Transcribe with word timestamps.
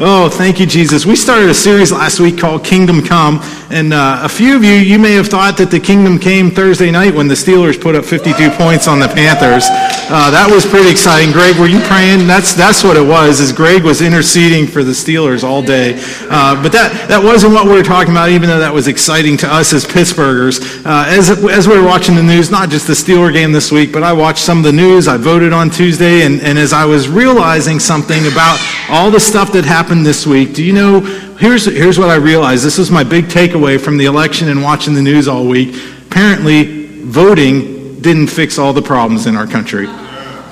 Oh, 0.00 0.28
thank 0.28 0.58
you, 0.58 0.66
Jesus. 0.66 1.06
We 1.06 1.14
started 1.14 1.48
a 1.48 1.54
series 1.54 1.92
last 1.92 2.18
week 2.18 2.36
called 2.36 2.64
Kingdom 2.64 3.00
Come, 3.00 3.38
and 3.70 3.94
uh, 3.94 4.22
a 4.24 4.28
few 4.28 4.56
of 4.56 4.64
you, 4.64 4.72
you 4.72 4.98
may 4.98 5.12
have 5.12 5.28
thought 5.28 5.56
that 5.58 5.70
the 5.70 5.78
kingdom 5.78 6.18
came 6.18 6.50
Thursday 6.50 6.90
night 6.90 7.14
when 7.14 7.28
the 7.28 7.34
Steelers 7.34 7.80
put 7.80 7.94
up 7.94 8.04
52 8.04 8.50
points 8.50 8.88
on 8.88 8.98
the 8.98 9.06
Panthers. 9.06 9.66
Uh, 10.10 10.32
that 10.32 10.50
was 10.50 10.66
pretty 10.66 10.90
exciting. 10.90 11.30
Greg, 11.30 11.56
were 11.58 11.68
you 11.68 11.78
praying? 11.86 12.26
That's 12.26 12.54
that's 12.54 12.82
what 12.82 12.96
it 12.96 13.06
was. 13.06 13.38
Is 13.38 13.52
Greg 13.52 13.84
was 13.84 14.02
interceding 14.02 14.66
for 14.66 14.82
the 14.82 14.90
Steelers 14.90 15.44
all 15.44 15.62
day, 15.62 15.94
uh, 16.28 16.60
but 16.60 16.72
that 16.72 17.06
that 17.08 17.22
wasn't 17.22 17.52
what 17.52 17.66
we 17.66 17.72
were 17.72 17.84
talking 17.84 18.10
about. 18.12 18.30
Even 18.30 18.48
though 18.48 18.58
that 18.58 18.74
was 18.74 18.88
exciting 18.88 19.36
to 19.38 19.46
us 19.46 19.72
as 19.72 19.84
Pittsburghers, 19.84 20.84
uh, 20.84 21.04
as 21.06 21.30
as 21.30 21.68
we 21.68 21.78
were 21.78 21.86
watching 21.86 22.16
the 22.16 22.22
news, 22.22 22.50
not 22.50 22.68
just 22.68 22.88
the 22.88 22.94
Steeler 22.94 23.32
game 23.32 23.52
this 23.52 23.70
week, 23.70 23.92
but 23.92 24.02
I 24.02 24.12
watched 24.12 24.44
some 24.44 24.58
of 24.58 24.64
the 24.64 24.72
news. 24.72 25.06
I 25.06 25.18
voted 25.18 25.52
on 25.52 25.70
Tuesday, 25.70 26.22
and, 26.22 26.40
and 26.42 26.58
as 26.58 26.72
I 26.72 26.84
was 26.84 27.08
realizing 27.08 27.78
something 27.78 28.26
about 28.26 28.58
all 28.90 29.10
the 29.10 29.20
stuff 29.20 29.52
that 29.52 29.64
happened 29.64 29.83
this 29.88 30.26
week, 30.26 30.54
do 30.54 30.64
you 30.64 30.72
know? 30.72 31.00
Here's, 31.38 31.66
here's 31.66 31.98
what 31.98 32.08
I 32.08 32.16
realized. 32.16 32.64
This 32.64 32.78
is 32.78 32.90
my 32.90 33.04
big 33.04 33.26
takeaway 33.26 33.80
from 33.80 33.98
the 33.98 34.06
election 34.06 34.48
and 34.48 34.62
watching 34.62 34.94
the 34.94 35.02
news 35.02 35.28
all 35.28 35.46
week. 35.46 35.74
Apparently, 36.06 36.86
voting 37.04 38.00
didn't 38.00 38.28
fix 38.28 38.58
all 38.58 38.72
the 38.72 38.82
problems 38.82 39.26
in 39.26 39.36
our 39.36 39.46
country. 39.46 39.86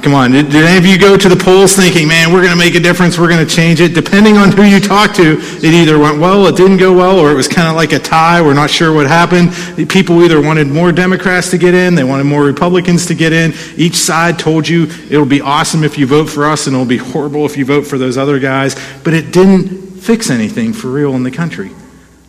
Come 0.02 0.14
on, 0.14 0.32
did, 0.32 0.50
did, 0.50 0.64
any 0.64 0.78
of 0.78 0.84
you 0.84 0.98
go 0.98 1.16
to 1.16 1.28
the 1.28 1.36
polls 1.36 1.76
thinking, 1.76 2.08
man, 2.08 2.32
we're 2.32 2.40
going 2.40 2.50
to 2.50 2.58
make 2.58 2.74
a 2.74 2.80
difference, 2.80 3.16
we're 3.16 3.28
going 3.28 3.46
to 3.46 3.54
change 3.54 3.80
it? 3.80 3.94
Depending 3.94 4.36
on 4.36 4.50
who 4.50 4.64
you 4.64 4.80
talk 4.80 5.14
to, 5.14 5.38
it 5.38 5.64
either 5.64 5.96
went 5.96 6.18
well, 6.18 6.44
it 6.48 6.56
didn't 6.56 6.78
go 6.78 6.92
well, 6.92 7.20
or 7.20 7.30
it 7.30 7.36
was 7.36 7.46
kind 7.46 7.68
of 7.68 7.76
like 7.76 7.92
a 7.92 8.00
tie. 8.00 8.42
We're 8.42 8.52
not 8.52 8.68
sure 8.68 8.92
what 8.92 9.06
happened. 9.06 9.52
People 9.88 10.20
either 10.24 10.42
wanted 10.42 10.66
more 10.66 10.90
Democrats 10.90 11.50
to 11.52 11.58
get 11.58 11.74
in, 11.74 11.94
they 11.94 12.02
wanted 12.02 12.24
more 12.24 12.42
Republicans 12.42 13.06
to 13.06 13.14
get 13.14 13.32
in. 13.32 13.52
Each 13.76 13.94
side 13.94 14.40
told 14.40 14.66
you 14.66 14.88
it'll 15.08 15.24
be 15.24 15.40
awesome 15.40 15.84
if 15.84 15.96
you 15.96 16.08
vote 16.08 16.28
for 16.28 16.46
us, 16.46 16.66
and 16.66 16.74
it'll 16.74 16.84
be 16.84 16.96
horrible 16.96 17.46
if 17.46 17.56
you 17.56 17.64
vote 17.64 17.86
for 17.86 17.96
those 17.96 18.18
other 18.18 18.40
guys. 18.40 18.74
But 19.04 19.14
it 19.14 19.32
didn't 19.32 20.00
fix 20.00 20.30
anything 20.30 20.72
for 20.72 20.88
real 20.88 21.14
in 21.14 21.22
the 21.22 21.30
country. 21.30 21.70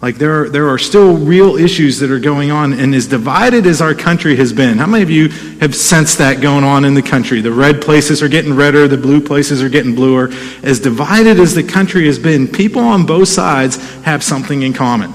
Like 0.04 0.18
there 0.18 0.44
are, 0.44 0.50
there 0.50 0.68
are 0.68 0.78
still 0.78 1.16
real 1.16 1.56
issues 1.56 2.00
that 2.00 2.12
are 2.12 2.20
going 2.20 2.52
on, 2.52 2.74
and 2.74 2.94
as 2.94 3.08
divided 3.08 3.66
as 3.66 3.82
our 3.82 3.96
country 3.96 4.36
has 4.36 4.52
been, 4.52 4.78
how 4.78 4.86
many 4.86 5.02
of 5.02 5.10
you 5.10 5.30
have 5.64 5.76
sensed 5.76 6.18
that 6.18 6.42
going 6.42 6.66
on 6.66 6.84
in 6.84 6.94
the 6.94 7.02
country? 7.02 7.40
The 7.40 7.52
red 7.52 7.82
places 7.82 8.22
are 8.22 8.28
getting 8.28 8.54
redder, 8.54 8.88
the 8.88 8.98
blue 8.98 9.22
places 9.22 9.64
are 9.64 9.70
getting 9.70 9.96
bluer. 9.96 10.30
As 10.62 10.82
divided 10.82 11.40
as 11.40 11.56
the 11.56 11.64
country 11.64 12.06
has 12.08 12.20
been, 12.20 12.50
people 12.50 12.82
on 12.82 13.06
both 13.06 13.30
sides 13.30 13.78
have 14.02 14.24
something 14.24 14.62
in 14.62 14.74
common. 14.74 15.14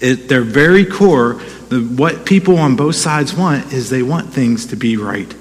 At 0.00 0.26
their 0.28 0.40
very 0.40 0.86
core, 0.86 1.34
the, 1.68 1.80
what 1.82 2.24
people 2.24 2.56
on 2.56 2.76
both 2.76 2.96
sides 2.96 3.34
want 3.34 3.70
is 3.72 3.90
they 3.90 4.02
want 4.02 4.32
things 4.32 4.66
to 4.66 4.76
be 4.76 4.96
right. 4.96 5.32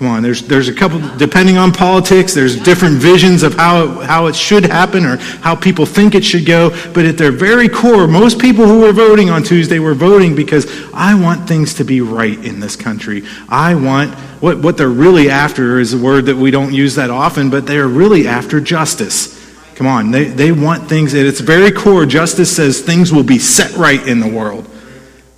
Come 0.00 0.08
on, 0.08 0.22
there's, 0.22 0.40
there's 0.40 0.68
a 0.68 0.72
couple, 0.72 0.98
depending 1.18 1.58
on 1.58 1.72
politics, 1.72 2.32
there's 2.32 2.58
different 2.58 2.96
visions 2.96 3.42
of 3.42 3.52
how 3.52 3.84
it, 3.84 4.06
how 4.06 4.28
it 4.28 4.34
should 4.34 4.64
happen 4.64 5.04
or 5.04 5.18
how 5.18 5.54
people 5.54 5.84
think 5.84 6.14
it 6.14 6.24
should 6.24 6.46
go. 6.46 6.70
But 6.94 7.04
at 7.04 7.18
their 7.18 7.30
very 7.30 7.68
core, 7.68 8.06
most 8.06 8.38
people 8.38 8.64
who 8.64 8.80
were 8.80 8.94
voting 8.94 9.28
on 9.28 9.42
Tuesday 9.42 9.78
were 9.78 9.92
voting 9.92 10.34
because 10.34 10.64
I 10.94 11.20
want 11.20 11.46
things 11.46 11.74
to 11.74 11.84
be 11.84 12.00
right 12.00 12.42
in 12.42 12.60
this 12.60 12.76
country. 12.76 13.24
I 13.46 13.74
want, 13.74 14.14
what, 14.40 14.62
what 14.62 14.78
they're 14.78 14.88
really 14.88 15.28
after 15.28 15.78
is 15.78 15.92
a 15.92 15.98
word 15.98 16.24
that 16.24 16.36
we 16.36 16.50
don't 16.50 16.72
use 16.72 16.94
that 16.94 17.10
often, 17.10 17.50
but 17.50 17.66
they 17.66 17.76
are 17.76 17.86
really 17.86 18.26
after 18.26 18.58
justice. 18.58 19.38
Come 19.74 19.86
on, 19.86 20.12
they, 20.12 20.24
they 20.24 20.50
want 20.50 20.88
things 20.88 21.12
at 21.12 21.26
its 21.26 21.40
very 21.40 21.72
core. 21.72 22.06
Justice 22.06 22.56
says 22.56 22.80
things 22.80 23.12
will 23.12 23.22
be 23.22 23.38
set 23.38 23.76
right 23.76 24.08
in 24.08 24.20
the 24.20 24.28
world. 24.28 24.66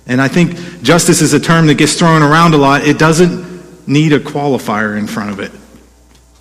And 0.07 0.21
I 0.21 0.29
think 0.29 0.55
justice 0.83 1.19
is 1.19 1.33
a 1.33 1.39
term 1.41 1.67
that 1.67 1.75
gets 1.75 1.99
thrown 1.99 2.21
around 2.21 2.53
a 2.53 2.57
lot. 2.57 2.83
It 2.83 2.97
doesn't 2.97 3.52
need 3.87 4.13
a 4.13 4.19
qualifier 4.19 4.97
in 4.97 5.07
front 5.07 5.31
of 5.31 5.39
it. 5.39 5.51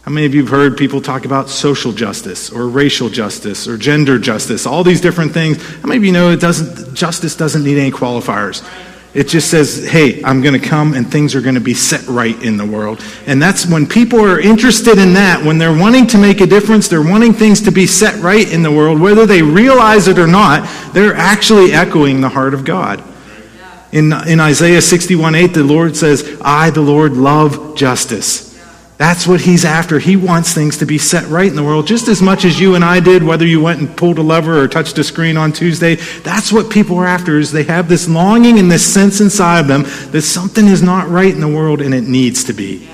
How 0.02 0.10
many 0.10 0.26
of 0.26 0.34
you 0.34 0.40
have 0.40 0.50
heard 0.50 0.76
people 0.76 1.00
talk 1.00 1.24
about 1.24 1.48
social 1.48 1.92
justice 1.92 2.50
or 2.50 2.66
racial 2.66 3.08
justice 3.08 3.68
or 3.68 3.76
gender 3.76 4.18
justice, 4.18 4.66
all 4.66 4.82
these 4.82 5.00
different 5.00 5.32
things? 5.32 5.62
How 5.76 5.86
many 5.86 5.98
of 5.98 6.04
you 6.04 6.10
know 6.10 6.30
it 6.30 6.40
doesn't, 6.40 6.94
justice 6.94 7.36
doesn't 7.36 7.62
need 7.62 7.78
any 7.78 7.92
qualifiers? 7.92 8.68
It 9.14 9.28
just 9.28 9.50
says, 9.50 9.86
hey, 9.88 10.22
I'm 10.24 10.40
going 10.40 10.58
to 10.58 10.68
come 10.68 10.94
and 10.94 11.08
things 11.08 11.34
are 11.34 11.40
going 11.40 11.54
to 11.54 11.60
be 11.60 11.74
set 11.74 12.04
right 12.08 12.40
in 12.42 12.56
the 12.56 12.64
world. 12.64 13.04
And 13.26 13.40
that's 13.40 13.66
when 13.66 13.86
people 13.86 14.20
are 14.20 14.40
interested 14.40 14.98
in 14.98 15.12
that, 15.12 15.44
when 15.44 15.58
they're 15.58 15.78
wanting 15.78 16.06
to 16.08 16.18
make 16.18 16.40
a 16.40 16.46
difference, 16.46 16.88
they're 16.88 17.02
wanting 17.02 17.34
things 17.34 17.60
to 17.62 17.70
be 17.70 17.86
set 17.86 18.20
right 18.22 18.50
in 18.50 18.62
the 18.62 18.72
world, 18.72 19.00
whether 19.00 19.26
they 19.26 19.42
realize 19.42 20.08
it 20.08 20.18
or 20.18 20.26
not, 20.26 20.68
they're 20.94 21.14
actually 21.14 21.72
echoing 21.72 22.22
the 22.22 22.28
heart 22.28 22.54
of 22.54 22.64
God. 22.64 23.04
In, 23.92 24.12
in 24.26 24.40
Isaiah 24.40 24.80
61 24.80 25.34
8, 25.34 25.46
the 25.48 25.64
Lord 25.64 25.96
says, 25.96 26.38
I, 26.40 26.70
the 26.70 26.80
Lord, 26.80 27.12
love 27.12 27.76
justice. 27.76 28.52
That's 28.96 29.26
what 29.26 29.40
he's 29.40 29.64
after. 29.64 29.98
He 29.98 30.14
wants 30.16 30.54
things 30.54 30.76
to 30.78 30.86
be 30.86 30.96
set 30.96 31.26
right 31.28 31.48
in 31.48 31.56
the 31.56 31.62
world 31.62 31.86
just 31.88 32.06
as 32.06 32.22
much 32.22 32.44
as 32.44 32.60
you 32.60 32.76
and 32.76 32.84
I 32.84 33.00
did, 33.00 33.24
whether 33.24 33.44
you 33.44 33.60
went 33.60 33.80
and 33.80 33.96
pulled 33.96 34.18
a 34.18 34.22
lever 34.22 34.62
or 34.62 34.68
touched 34.68 34.96
a 34.98 35.04
screen 35.04 35.36
on 35.36 35.52
Tuesday. 35.52 35.96
That's 36.22 36.52
what 36.52 36.70
people 36.70 36.96
are 36.98 37.06
after 37.06 37.38
is 37.38 37.50
they 37.50 37.64
have 37.64 37.88
this 37.88 38.08
longing 38.08 38.60
and 38.60 38.70
this 38.70 38.86
sense 38.86 39.20
inside 39.20 39.60
of 39.60 39.66
them 39.66 39.82
that 40.12 40.22
something 40.22 40.66
is 40.66 40.82
not 40.82 41.08
right 41.08 41.34
in 41.34 41.40
the 41.40 41.48
world 41.48 41.80
and 41.80 41.92
it 41.92 42.04
needs 42.04 42.44
to 42.44 42.52
be. 42.52 42.88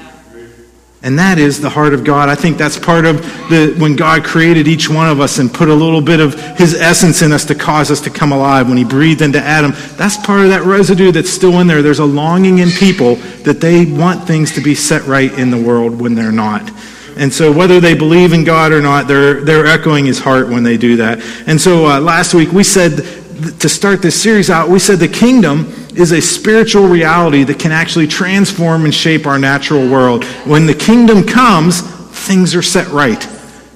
And 1.00 1.16
that 1.20 1.38
is 1.38 1.60
the 1.60 1.70
heart 1.70 1.94
of 1.94 2.02
God. 2.02 2.28
I 2.28 2.34
think 2.34 2.58
that's 2.58 2.76
part 2.76 3.04
of 3.04 3.22
the 3.48 3.72
when 3.78 3.94
God 3.94 4.24
created 4.24 4.66
each 4.66 4.90
one 4.90 5.08
of 5.08 5.20
us 5.20 5.38
and 5.38 5.52
put 5.52 5.68
a 5.68 5.74
little 5.74 6.00
bit 6.00 6.18
of 6.18 6.34
his 6.56 6.74
essence 6.74 7.22
in 7.22 7.30
us 7.30 7.44
to 7.46 7.54
cause 7.54 7.92
us 7.92 8.00
to 8.00 8.10
come 8.10 8.32
alive 8.32 8.68
when 8.68 8.76
he 8.76 8.84
breathed 8.84 9.22
into 9.22 9.40
Adam. 9.40 9.72
That's 9.96 10.16
part 10.16 10.40
of 10.40 10.48
that 10.48 10.62
residue 10.62 11.12
that's 11.12 11.30
still 11.30 11.60
in 11.60 11.68
there. 11.68 11.82
There's 11.82 12.00
a 12.00 12.04
longing 12.04 12.58
in 12.58 12.70
people 12.70 13.14
that 13.44 13.60
they 13.60 13.84
want 13.86 14.26
things 14.26 14.52
to 14.54 14.60
be 14.60 14.74
set 14.74 15.06
right 15.06 15.32
in 15.38 15.52
the 15.52 15.60
world 15.60 16.00
when 16.00 16.16
they're 16.16 16.32
not. 16.32 16.68
And 17.16 17.32
so, 17.32 17.52
whether 17.52 17.80
they 17.80 17.94
believe 17.94 18.32
in 18.32 18.44
God 18.44 18.72
or 18.72 18.80
not, 18.80 19.06
they're, 19.06 19.40
they're 19.40 19.66
echoing 19.66 20.06
his 20.06 20.18
heart 20.18 20.48
when 20.48 20.62
they 20.62 20.76
do 20.76 20.96
that. 20.96 21.20
And 21.46 21.60
so, 21.60 21.86
uh, 21.86 22.00
last 22.00 22.34
week 22.34 22.52
we 22.52 22.64
said 22.64 22.92
to 23.58 23.68
start 23.68 24.02
this 24.02 24.20
series 24.20 24.50
out, 24.50 24.68
we 24.68 24.78
said 24.78 24.98
the 24.98 25.08
kingdom 25.08 25.72
is 25.94 26.12
a 26.12 26.20
spiritual 26.20 26.86
reality 26.86 27.44
that 27.44 27.58
can 27.58 27.72
actually 27.72 28.06
transform 28.06 28.84
and 28.84 28.94
shape 28.94 29.26
our 29.26 29.38
natural 29.38 29.88
world. 29.88 30.24
When 30.44 30.66
the 30.66 30.74
kingdom 30.74 31.24
comes, 31.24 31.80
things 31.80 32.54
are 32.54 32.62
set 32.62 32.88
right. 32.88 33.26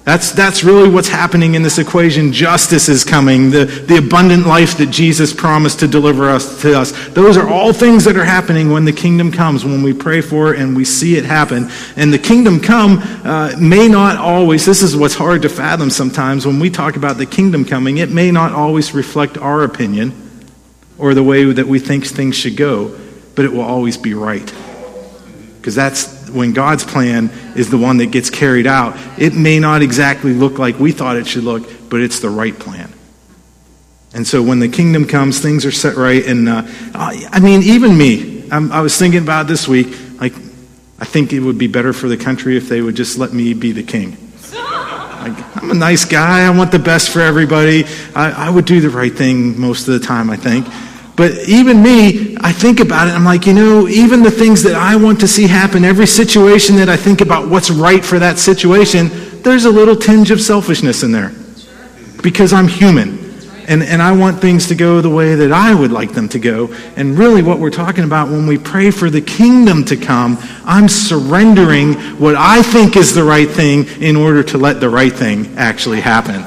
That's, 0.04 0.32
that's 0.32 0.64
really 0.64 0.88
what's 0.88 1.08
happening 1.08 1.54
in 1.54 1.62
this 1.62 1.78
equation. 1.78 2.32
Justice 2.32 2.88
is 2.88 3.04
coming, 3.04 3.50
the, 3.50 3.66
the 3.66 3.98
abundant 3.98 4.48
life 4.48 4.76
that 4.78 4.90
Jesus 4.90 5.32
promised 5.32 5.78
to 5.78 5.86
deliver 5.86 6.28
us 6.28 6.60
to 6.62 6.76
us. 6.76 6.90
Those 7.10 7.36
are 7.36 7.48
all 7.48 7.72
things 7.72 8.04
that 8.04 8.16
are 8.16 8.24
happening 8.24 8.72
when 8.72 8.84
the 8.84 8.92
kingdom 8.92 9.30
comes, 9.30 9.64
when 9.64 9.80
we 9.80 9.92
pray 9.92 10.20
for 10.20 10.52
it 10.52 10.60
and 10.60 10.76
we 10.76 10.84
see 10.84 11.14
it 11.16 11.24
happen. 11.24 11.70
And 11.94 12.12
the 12.12 12.18
kingdom 12.18 12.58
come 12.58 12.98
uh, 13.24 13.54
may 13.60 13.86
not 13.86 14.16
always, 14.16 14.66
this 14.66 14.82
is 14.82 14.96
what's 14.96 15.14
hard 15.14 15.42
to 15.42 15.48
fathom 15.48 15.88
sometimes 15.88 16.46
when 16.46 16.58
we 16.58 16.68
talk 16.68 16.96
about 16.96 17.16
the 17.16 17.26
kingdom 17.26 17.64
coming, 17.64 17.98
it 17.98 18.10
may 18.10 18.32
not 18.32 18.50
always 18.50 18.92
reflect 18.94 19.38
our 19.38 19.62
opinion 19.62 20.12
or 20.98 21.14
the 21.14 21.22
way 21.22 21.44
that 21.44 21.68
we 21.68 21.78
think 21.78 22.06
things 22.06 22.34
should 22.34 22.56
go, 22.56 22.98
but 23.36 23.44
it 23.44 23.52
will 23.52 23.60
always 23.60 23.96
be 23.96 24.14
right. 24.14 24.52
Because 25.58 25.76
that's 25.76 26.21
when 26.32 26.52
God's 26.52 26.84
plan 26.84 27.30
is 27.56 27.70
the 27.70 27.78
one 27.78 27.98
that 27.98 28.06
gets 28.06 28.30
carried 28.30 28.66
out. 28.66 28.96
It 29.18 29.34
may 29.34 29.58
not 29.58 29.82
exactly 29.82 30.32
look 30.32 30.58
like 30.58 30.78
we 30.78 30.92
thought 30.92 31.16
it 31.16 31.26
should 31.26 31.44
look, 31.44 31.68
but 31.88 32.00
it's 32.00 32.20
the 32.20 32.30
right 32.30 32.58
plan. 32.58 32.92
And 34.14 34.26
so 34.26 34.42
when 34.42 34.58
the 34.58 34.68
kingdom 34.68 35.06
comes, 35.06 35.40
things 35.40 35.64
are 35.64 35.72
set 35.72 35.96
right. 35.96 36.24
And 36.26 36.48
uh, 36.48 36.62
I 36.94 37.40
mean, 37.40 37.62
even 37.62 37.96
me, 37.96 38.48
I'm, 38.50 38.70
i 38.70 38.80
was 38.80 38.96
thinking 38.98 39.22
about 39.22 39.46
this 39.46 39.66
week, 39.66 39.88
like, 40.20 40.34
I 40.98 41.04
think 41.04 41.32
it 41.32 41.40
would 41.40 41.58
be 41.58 41.66
better 41.66 41.92
for 41.92 42.08
the 42.08 42.16
country 42.16 42.56
if 42.56 42.68
they 42.68 42.80
would 42.82 42.94
just 42.94 43.18
let 43.18 43.32
me 43.32 43.54
be 43.54 43.72
the 43.72 43.82
king. 43.82 44.16
Like, 44.52 45.56
I'm 45.56 45.70
a 45.70 45.74
nice 45.74 46.04
guy. 46.04 46.44
I 46.44 46.50
want 46.50 46.72
the 46.72 46.80
best 46.80 47.10
for 47.10 47.20
everybody. 47.20 47.84
I, 48.14 48.48
I 48.48 48.50
would 48.50 48.64
do 48.64 48.80
the 48.80 48.90
right 48.90 49.12
thing 49.12 49.58
most 49.58 49.86
of 49.86 49.98
the 49.98 50.04
time, 50.04 50.30
I 50.30 50.36
think. 50.36 50.66
But 51.22 51.48
even 51.48 51.84
me, 51.84 52.36
I 52.40 52.50
think 52.50 52.80
about 52.80 53.06
it. 53.06 53.12
I'm 53.12 53.24
like, 53.24 53.46
you 53.46 53.52
know, 53.52 53.86
even 53.86 54.24
the 54.24 54.30
things 54.32 54.64
that 54.64 54.74
I 54.74 54.96
want 54.96 55.20
to 55.20 55.28
see 55.28 55.46
happen, 55.46 55.84
every 55.84 56.08
situation 56.08 56.74
that 56.74 56.88
I 56.88 56.96
think 56.96 57.20
about 57.20 57.48
what's 57.48 57.70
right 57.70 58.04
for 58.04 58.18
that 58.18 58.40
situation, 58.40 59.08
there's 59.42 59.64
a 59.64 59.70
little 59.70 59.94
tinge 59.94 60.32
of 60.32 60.40
selfishness 60.40 61.04
in 61.04 61.12
there. 61.12 61.30
Because 62.24 62.52
I'm 62.52 62.66
human. 62.66 63.20
And, 63.68 63.84
and 63.84 64.02
I 64.02 64.10
want 64.10 64.40
things 64.40 64.66
to 64.66 64.74
go 64.74 65.00
the 65.00 65.10
way 65.10 65.36
that 65.36 65.52
I 65.52 65.72
would 65.72 65.92
like 65.92 66.10
them 66.10 66.28
to 66.30 66.40
go. 66.40 66.74
And 66.96 67.16
really, 67.16 67.40
what 67.40 67.60
we're 67.60 67.70
talking 67.70 68.02
about 68.02 68.28
when 68.28 68.48
we 68.48 68.58
pray 68.58 68.90
for 68.90 69.08
the 69.08 69.20
kingdom 69.20 69.84
to 69.84 69.96
come, 69.96 70.38
I'm 70.64 70.88
surrendering 70.88 71.92
what 72.18 72.34
I 72.34 72.64
think 72.64 72.96
is 72.96 73.14
the 73.14 73.22
right 73.22 73.48
thing 73.48 73.84
in 74.02 74.16
order 74.16 74.42
to 74.42 74.58
let 74.58 74.80
the 74.80 74.90
right 74.90 75.12
thing 75.12 75.56
actually 75.56 76.00
happen. 76.00 76.42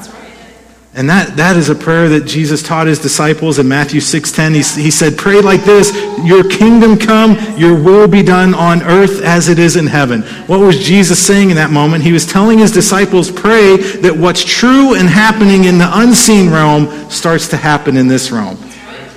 And 0.96 1.10
that, 1.10 1.36
that 1.36 1.58
is 1.58 1.68
a 1.68 1.74
prayer 1.74 2.08
that 2.08 2.24
Jesus 2.24 2.62
taught 2.62 2.86
his 2.86 2.98
disciples 2.98 3.58
in 3.58 3.68
Matthew 3.68 4.00
6.10. 4.00 4.54
He, 4.54 4.84
he 4.84 4.90
said, 4.90 5.18
pray 5.18 5.42
like 5.42 5.62
this, 5.62 5.94
your 6.24 6.48
kingdom 6.48 6.98
come, 6.98 7.36
your 7.58 7.78
will 7.78 8.08
be 8.08 8.22
done 8.22 8.54
on 8.54 8.82
earth 8.82 9.20
as 9.20 9.50
it 9.50 9.58
is 9.58 9.76
in 9.76 9.86
heaven. 9.86 10.22
What 10.46 10.60
was 10.60 10.78
Jesus 10.78 11.24
saying 11.24 11.50
in 11.50 11.56
that 11.56 11.70
moment? 11.70 12.02
He 12.02 12.12
was 12.12 12.24
telling 12.24 12.60
his 12.60 12.72
disciples, 12.72 13.30
pray 13.30 13.76
that 13.76 14.16
what's 14.16 14.42
true 14.42 14.94
and 14.94 15.06
happening 15.06 15.64
in 15.64 15.76
the 15.76 15.90
unseen 16.00 16.48
realm 16.48 16.88
starts 17.10 17.46
to 17.48 17.58
happen 17.58 17.98
in 17.98 18.08
this 18.08 18.30
realm. 18.30 18.56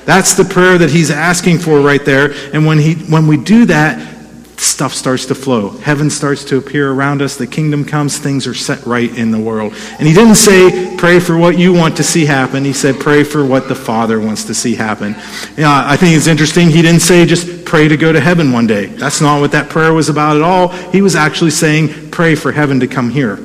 That's 0.04 0.36
the 0.36 0.44
prayer 0.44 0.78
that 0.80 0.90
he's 0.90 1.12
asking 1.12 1.60
for 1.60 1.80
right 1.80 2.04
there. 2.04 2.34
And 2.52 2.66
when, 2.66 2.80
he, 2.80 2.96
when 2.96 3.26
we 3.26 3.38
do 3.38 3.64
that, 3.68 4.19
stuff 4.60 4.94
starts 4.94 5.26
to 5.28 5.36
flow. 5.36 5.70
Heaven 5.70 6.10
starts 6.10 6.44
to 6.46 6.58
appear 6.58 6.92
around 6.92 7.22
us. 7.22 7.38
The 7.38 7.48
kingdom 7.48 7.86
comes. 7.86 8.18
Things 8.18 8.46
are 8.48 8.54
set 8.54 8.86
right 8.86 9.16
in 9.18 9.32
the 9.32 9.40
world. 9.40 9.74
And 9.98 10.08
he 10.08 10.14
didn't 10.14 10.36
say, 10.36 10.96
pray 10.98 11.20
for 11.20 11.38
what 11.38 11.58
you 11.58 11.74
want 11.74 11.98
to 11.98 12.04
see 12.04 12.26
happen. 12.26 12.66
He 12.66 12.74
said, 12.74 13.00
pray 13.00 13.24
for 13.24 13.46
what 13.46 13.68
the 13.68 13.76
Father 13.76 14.20
wants 14.20 14.44
to 14.46 14.54
see 14.54 14.76
happen. 14.76 15.14
Know, 15.58 15.72
I 15.86 15.96
think 15.96 16.16
it's 16.16 16.28
interesting. 16.28 16.70
He 16.70 16.82
didn't 16.82 17.02
say, 17.02 17.26
just 17.26 17.66
pray 17.66 17.88
to 17.88 17.98
go 17.98 18.12
to 18.12 18.20
heaven 18.20 18.52
one 18.52 18.68
day. 18.68 18.88
That's 18.88 19.22
not 19.22 19.40
what 19.40 19.52
that 19.54 19.70
prayer 19.70 19.94
was 19.94 20.10
about 20.10 20.36
at 20.36 20.42
all. 20.42 20.70
He 20.92 21.02
was 21.02 21.16
actually 21.16 21.52
saying, 21.52 22.12
pray 22.12 22.36
for 22.36 22.52
heaven 22.52 22.80
to 22.82 22.88
come 22.88 23.10
here. 23.10 23.40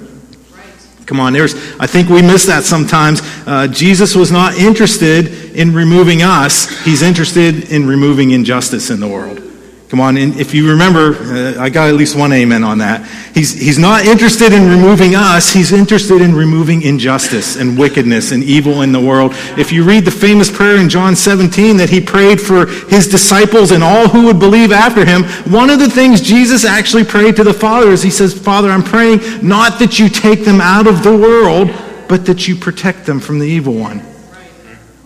Come 1.07 1.21
on, 1.21 1.35
there's, 1.35 1.55
I 1.79 1.87
think 1.87 2.09
we 2.09 2.23
miss 2.23 2.47
that 2.47 2.65
sometimes. 2.65 3.21
Uh, 3.47 3.69
Jesus 3.69 4.17
was 4.17 4.33
not 4.33 4.55
interested 4.55 5.55
in 5.55 5.75
removing 5.75 6.23
us, 6.23 6.67
he's 6.83 7.03
interested 7.03 7.71
in 7.71 7.87
removing 7.87 8.31
injustice 8.31 8.89
in 8.91 9.01
the 9.01 9.09
world. 9.09 9.44
Come 9.91 10.01
on, 10.01 10.17
and 10.17 10.41
if 10.41 10.55
you 10.55 10.71
remember, 10.71 11.15
uh, 11.15 11.63
I 11.63 11.69
got 11.69 11.89
at 11.89 11.95
least 11.95 12.17
one 12.17 12.33
amen 12.33 12.65
on 12.65 12.79
that. 12.79 13.07
He's, 13.35 13.53
he's 13.53 13.79
not 13.79 14.07
interested 14.07 14.53
in 14.53 14.69
removing 14.69 15.15
us, 15.15 15.53
he's 15.53 15.73
interested 15.73 16.23
in 16.23 16.35
removing 16.35 16.83
injustice 16.83 17.57
and 17.57 17.79
wickedness 17.79 18.33
and 18.33 18.43
evil 18.43 18.81
in 18.81 18.93
the 18.93 19.01
world. 19.01 19.33
If 19.59 19.73
you 19.73 19.85
read 19.85 20.07
the 20.07 20.11
famous 20.11 20.51
prayer 20.51 20.79
in 20.79 20.89
John 20.89 21.15
17 21.15 21.77
that 21.77 21.91
he 21.91 22.01
prayed 22.01 22.41
for 22.41 22.67
his 22.67 23.09
disciples 23.09 23.73
and 23.73 23.85
all 23.85 24.09
who 24.09 24.25
would 24.25 24.41
believe 24.41 24.73
after 24.73 25.05
him, 25.05 25.25
one 25.53 25.69
of 25.69 25.79
the 25.79 25.91
things 25.91 26.23
Jesus 26.23 26.65
actually 26.65 27.05
prayed 27.05 27.37
to 27.37 27.45
the 27.45 27.55
Father 27.55 27.91
is 27.91 28.03
he 28.03 28.11
says, 28.11 28.37
Father, 28.37 28.71
I'm 28.71 28.83
praying 28.83 29.21
not 29.47 29.79
that 29.81 29.99
you 29.99 30.09
take 30.09 30.47
them 30.47 30.63
out 30.63 30.87
of 30.87 31.03
the 31.03 31.15
world, 31.15 31.69
but 32.09 32.25
that 32.25 32.49
you 32.49 32.57
protect 32.57 33.05
them 33.05 33.21
from 33.21 33.39
the 33.39 33.47
evil 33.47 33.75
one. 33.75 34.03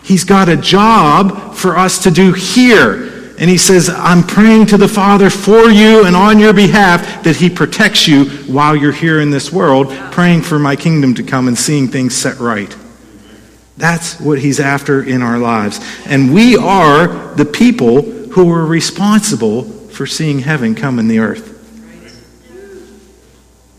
He's 0.04 0.22
got 0.22 0.48
a 0.48 0.56
job 0.56 1.54
for 1.54 1.76
us 1.76 2.04
to 2.04 2.12
do 2.12 2.32
here 2.32 3.18
and 3.38 3.49
he 3.49 3.56
says, 3.56 3.88
I'm 3.88 4.25
praying 4.25 4.67
to 4.67 4.76
the 4.76 4.88
Father 4.88 5.31
for 5.31 5.70
you 5.70 6.05
and 6.06 6.17
on 6.17 6.40
your 6.40 6.52
behalf 6.52 7.23
that 7.23 7.37
he 7.37 7.49
protects 7.49 8.08
you 8.08 8.25
while 8.52 8.75
you're 8.75 8.90
here 8.90 9.20
in 9.20 9.31
this 9.31 9.52
world, 9.52 9.90
praying 10.11 10.43
for 10.43 10.58
my 10.58 10.75
kingdom 10.75 11.14
to 11.14 11.23
come 11.23 11.46
and 11.46 11.56
seeing 11.56 11.87
things 11.87 12.17
set 12.17 12.38
right. 12.40 12.76
That's 13.76 14.19
what 14.19 14.40
he's 14.40 14.58
after 14.58 15.05
in 15.05 15.23
our 15.23 15.38
lives. 15.38 15.79
And 16.06 16.35
we 16.35 16.56
are 16.56 17.32
the 17.37 17.44
people 17.44 18.02
who 18.02 18.50
are 18.52 18.67
responsible 18.67 19.62
for 19.62 20.05
seeing 20.05 20.40
heaven 20.40 20.75
come 20.75 20.99
in 20.99 21.06
the 21.06 21.20
earth. 21.20 21.55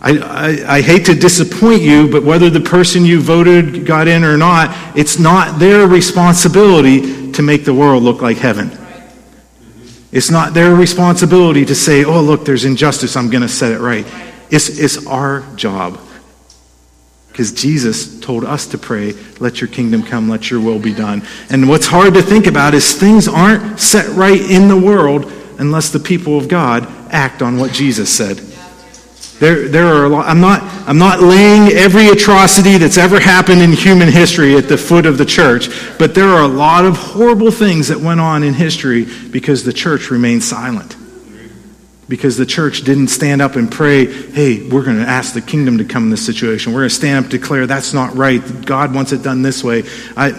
I, 0.01 0.17
I, 0.17 0.75
I, 0.77 0.81
hate 0.81 1.07
to 1.07 1.13
disappoint 1.13 1.81
you, 1.81 2.09
but 2.09 2.23
whether 2.23 2.49
the 2.49 2.61
person 2.61 3.03
you 3.03 3.19
voted 3.19 3.85
got 3.85 4.07
in 4.07 4.23
or 4.23 4.37
not, 4.37 4.73
it's 4.97 5.19
not 5.19 5.59
their 5.59 5.85
responsibility 5.87 7.33
to 7.33 7.41
make 7.41 7.65
the 7.65 7.73
world 7.73 8.03
look 8.03 8.21
like 8.21 8.37
heaven. 8.37 8.78
It's 10.11 10.31
not 10.31 10.53
their 10.53 10.73
responsibility 10.73 11.65
to 11.65 11.75
say, 11.75 12.03
oh, 12.03 12.21
look, 12.21 12.45
there's 12.45 12.65
injustice, 12.65 13.15
I'm 13.15 13.29
going 13.29 13.43
to 13.43 13.49
set 13.49 13.71
it 13.71 13.79
right. 13.79 14.07
It's, 14.49 14.79
it's 14.79 15.05
our 15.05 15.41
job. 15.55 15.99
Because 17.27 17.51
Jesus 17.53 18.19
told 18.19 18.43
us 18.43 18.67
to 18.67 18.77
pray, 18.77 19.13
let 19.39 19.61
your 19.61 19.69
kingdom 19.69 20.03
come, 20.03 20.27
let 20.27 20.49
your 20.49 20.59
will 20.59 20.79
be 20.79 20.93
done. 20.93 21.21
And 21.49 21.69
what's 21.69 21.87
hard 21.87 22.15
to 22.15 22.21
think 22.21 22.47
about 22.47 22.73
is 22.73 22.99
things 22.99 23.27
aren't 23.27 23.79
set 23.79 24.09
right 24.15 24.41
in 24.41 24.67
the 24.67 24.77
world 24.77 25.31
unless 25.59 25.89
the 25.91 25.99
people 25.99 26.37
of 26.37 26.47
God 26.47 26.87
act 27.11 27.41
on 27.41 27.57
what 27.57 27.71
Jesus 27.71 28.11
said. 28.11 28.39
There, 29.39 29.69
there 29.69 29.87
are 29.87 30.09
lot, 30.09 30.27
I'm 30.27 30.41
not, 30.41 30.61
I'm 30.87 30.97
not 30.97 31.21
laying 31.21 31.69
every 31.71 32.09
atrocity 32.09 32.77
that's 32.77 32.97
ever 32.97 33.21
happened 33.21 33.61
in 33.61 33.71
human 33.71 34.09
history 34.09 34.57
at 34.57 34.67
the 34.67 34.77
foot 34.77 35.05
of 35.05 35.17
the 35.17 35.25
church, 35.25 35.69
but 35.97 36.13
there 36.13 36.27
are 36.27 36.43
a 36.43 36.47
lot 36.47 36.83
of 36.83 36.97
horrible 36.97 37.49
things 37.49 37.87
that 37.87 37.99
went 37.99 38.19
on 38.19 38.43
in 38.43 38.53
history 38.53 39.07
because 39.31 39.63
the 39.63 39.71
church 39.71 40.11
remained 40.11 40.43
silent. 40.43 40.97
Because 42.09 42.35
the 42.35 42.45
church 42.45 42.81
didn't 42.81 43.09
stand 43.09 43.41
up 43.41 43.55
and 43.55 43.71
pray, 43.71 44.11
hey, 44.11 44.67
we're 44.67 44.83
going 44.83 44.97
to 44.97 45.07
ask 45.07 45.33
the 45.33 45.41
kingdom 45.41 45.77
to 45.77 45.85
come 45.85 46.03
in 46.03 46.09
this 46.09 46.25
situation. 46.25 46.73
We're 46.73 46.81
going 46.81 46.89
to 46.89 46.95
stand 46.95 47.17
up 47.19 47.31
and 47.31 47.31
declare 47.31 47.65
that's 47.65 47.93
not 47.93 48.15
right. 48.15 48.41
God 48.65 48.93
wants 48.93 49.13
it 49.13 49.21
done 49.21 49.41
this 49.41 49.63
way. 49.63 49.83
I, 50.17 50.31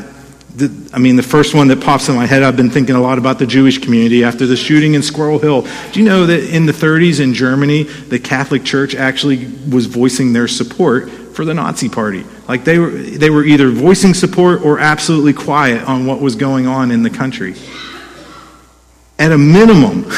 the, 0.61 0.95
I 0.95 0.99
mean, 0.99 1.17
the 1.17 1.23
first 1.23 1.55
one 1.55 1.69
that 1.69 1.81
pops 1.81 2.09
in 2.09 2.15
my 2.15 2.27
head, 2.27 2.43
I've 2.43 2.57
been 2.57 2.71
thinking 2.71 2.95
a 2.95 3.01
lot 3.01 3.19
about 3.19 3.39
the 3.39 3.47
Jewish 3.47 3.79
community 3.79 4.23
after 4.23 4.47
the 4.47 4.57
shooting 4.57 4.95
in 4.95 5.03
Squirrel 5.03 5.39
Hill. 5.39 5.67
Do 5.93 6.01
you 6.01 6.05
know 6.05 6.27
that 6.27 6.55
in 6.55 6.67
the 6.67 6.73
30s 6.73 7.21
in 7.21 7.35
Germany, 7.35 7.85
the 7.85 8.19
Catholic 8.19 8.65
Church 8.65 8.95
actually 8.95 9.47
was 9.71 9.87
voicing 9.87 10.33
their 10.33 10.47
support 10.47 11.11
for 11.11 11.45
the 11.45 11.55
Nazi 11.55 11.89
Party? 11.89 12.25
Like 12.47 12.65
they 12.65 12.79
were, 12.79 12.91
they 12.91 13.31
were 13.31 13.45
either 13.45 13.71
voicing 13.71 14.15
support 14.15 14.63
or 14.63 14.79
absolutely 14.79 15.33
quiet 15.33 15.83
on 15.89 16.07
what 16.07 16.21
was 16.21 16.37
going 16.37 16.67
on 16.67 16.91
in 16.91 17.03
the 17.03 17.11
country. 17.11 17.55
At 19.19 19.33
a 19.33 19.39
minimum, 19.39 20.11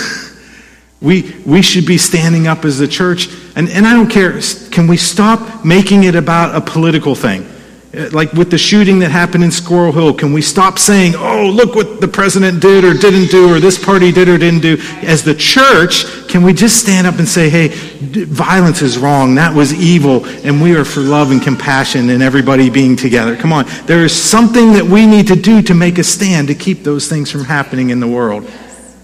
we, 1.01 1.35
we 1.47 1.63
should 1.63 1.87
be 1.87 1.99
standing 1.99 2.47
up 2.47 2.65
as 2.65 2.79
the 2.79 2.89
church. 2.89 3.29
And, 3.57 3.69
and 3.71 3.87
I 3.87 3.95
don't 3.95 4.11
care, 4.11 4.41
can 4.71 4.87
we 4.87 4.97
stop 4.97 5.65
making 5.65 6.05
it 6.05 6.15
about 6.15 6.55
a 6.55 6.61
political 6.61 7.15
thing? 7.15 7.47
Uh, 7.95 8.09
like 8.11 8.33
with 8.33 8.51
the 8.51 8.57
shooting 8.57 8.99
that 9.01 9.11
happened 9.11 9.45
in 9.45 9.51
Squirrel 9.51 9.93
Hill, 9.93 10.15
can 10.15 10.33
we 10.33 10.41
stop 10.41 10.79
saying, 10.79 11.15
oh, 11.15 11.51
look 11.51 11.75
what 11.75 12.01
the 12.01 12.09
president 12.09 12.63
did 12.63 12.85
or 12.85 12.95
didn't 12.95 13.31
do, 13.31 13.53
or 13.53 13.61
this 13.61 13.83
party 13.83 14.11
did 14.11 14.31
or 14.31 14.39
didn't 14.39 14.63
do? 14.63 14.79
As 15.03 15.23
the 15.23 15.35
church, 15.35 16.07
can 16.27 16.43
we 16.43 16.55
just 16.55 16.81
stand 16.81 17.07
up 17.07 17.19
and 17.19 17.29
say, 17.29 17.51
hey, 17.51 17.69
violence 17.69 18.81
is 18.81 18.97
wrong, 18.97 19.35
that 19.35 19.55
was 19.55 19.75
evil, 19.75 20.25
and 20.43 20.63
we 20.63 20.75
are 20.75 20.87
for 20.87 21.01
love 21.01 21.33
and 21.33 21.43
compassion 21.43 22.09
and 22.09 22.23
everybody 22.23 22.71
being 22.71 22.97
together? 22.97 23.37
Come 23.37 23.53
on. 23.53 23.67
There 23.85 24.07
is 24.07 24.15
something 24.15 24.73
that 24.73 24.85
we 24.85 25.07
need 25.07 25.27
to 25.27 25.37
do 25.37 25.61
to 25.61 25.75
make 25.75 25.99
a 25.99 26.05
stand 26.05 26.49
to 26.49 26.55
keep 26.55 26.85
those 26.85 27.09
things 27.09 27.31
from 27.31 27.45
happening 27.45 27.91
in 27.91 28.01
the 28.01 28.09
world. 28.09 28.51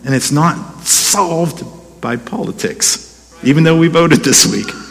And 0.06 0.14
it's 0.14 0.32
not 0.32 0.81
solved 0.85 1.62
by 2.00 2.17
politics, 2.17 3.37
even 3.43 3.64
though 3.64 3.76
we 3.76 3.88
voted 3.88 4.20
this 4.20 4.46
week. 4.46 4.88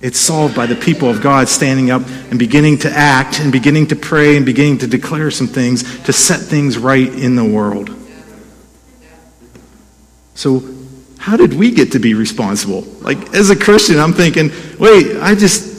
It's 0.00 0.18
solved 0.18 0.54
by 0.54 0.66
the 0.66 0.76
people 0.76 1.08
of 1.08 1.22
God 1.22 1.48
standing 1.48 1.90
up 1.90 2.02
and 2.30 2.38
beginning 2.38 2.78
to 2.78 2.90
act 2.90 3.40
and 3.40 3.50
beginning 3.50 3.86
to 3.88 3.96
pray 3.96 4.36
and 4.36 4.44
beginning 4.44 4.78
to 4.78 4.86
declare 4.86 5.30
some 5.30 5.46
things 5.46 6.02
to 6.04 6.12
set 6.12 6.40
things 6.40 6.76
right 6.76 7.12
in 7.12 7.34
the 7.34 7.44
world. 7.44 7.90
So, 10.34 10.62
how 11.16 11.36
did 11.36 11.54
we 11.54 11.70
get 11.70 11.92
to 11.92 11.98
be 11.98 12.14
responsible? 12.14 12.82
Like, 13.00 13.34
as 13.34 13.50
a 13.50 13.56
Christian, 13.56 13.98
I'm 13.98 14.12
thinking, 14.12 14.50
wait, 14.78 15.16
I 15.16 15.34
just 15.34 15.76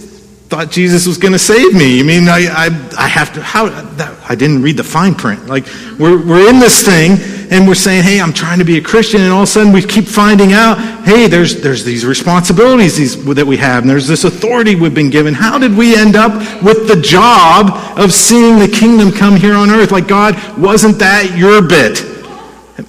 thought 0.49 0.71
Jesus 0.71 1.05
was 1.05 1.17
going 1.17 1.33
to 1.33 1.39
save 1.39 1.73
me. 1.73 1.99
I 1.99 2.03
mean, 2.03 2.27
I, 2.27 2.47
I, 2.47 2.89
I 2.97 3.07
have 3.07 3.33
to, 3.33 3.41
how, 3.41 3.69
that, 3.69 4.17
I 4.29 4.35
didn't 4.35 4.63
read 4.63 4.77
the 4.77 4.83
fine 4.83 5.13
print. 5.13 5.45
Like, 5.45 5.65
we're, 5.99 6.17
we're 6.25 6.49
in 6.49 6.59
this 6.59 6.83
thing, 6.83 7.17
and 7.49 7.67
we're 7.67 7.75
saying, 7.75 8.03
hey, 8.03 8.19
I'm 8.19 8.33
trying 8.33 8.59
to 8.59 8.65
be 8.65 8.77
a 8.77 8.81
Christian, 8.81 9.21
and 9.21 9.31
all 9.31 9.43
of 9.43 9.43
a 9.43 9.47
sudden 9.47 9.71
we 9.71 9.81
keep 9.81 10.05
finding 10.05 10.53
out, 10.53 10.77
hey, 11.05 11.27
there's, 11.27 11.61
there's 11.61 11.83
these 11.83 12.05
responsibilities 12.05 12.97
these, 12.97 13.23
that 13.35 13.45
we 13.45 13.57
have, 13.57 13.83
and 13.83 13.89
there's 13.89 14.07
this 14.07 14.23
authority 14.23 14.75
we've 14.75 14.93
been 14.93 15.09
given. 15.09 15.33
How 15.33 15.57
did 15.57 15.75
we 15.75 15.95
end 15.95 16.15
up 16.15 16.33
with 16.63 16.87
the 16.87 16.99
job 17.01 17.71
of 17.97 18.13
seeing 18.13 18.59
the 18.59 18.67
kingdom 18.67 19.11
come 19.11 19.35
here 19.35 19.55
on 19.55 19.69
earth? 19.69 19.91
Like, 19.91 20.07
God, 20.07 20.35
wasn't 20.57 20.99
that 20.99 21.37
your 21.37 21.61
bit? 21.61 21.99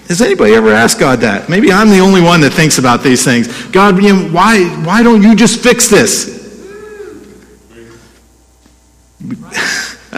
Has 0.08 0.20
anybody 0.20 0.54
ever 0.54 0.70
asked 0.70 0.98
God 0.98 1.20
that? 1.20 1.48
Maybe 1.48 1.72
I'm 1.72 1.88
the 1.88 2.00
only 2.00 2.20
one 2.20 2.40
that 2.42 2.50
thinks 2.50 2.78
about 2.78 3.02
these 3.02 3.24
things. 3.24 3.48
God, 3.68 4.02
you 4.02 4.12
know, 4.12 4.28
why, 4.28 4.64
why 4.84 5.02
don't 5.02 5.22
you 5.22 5.34
just 5.34 5.62
fix 5.62 5.88
this? 5.88 6.36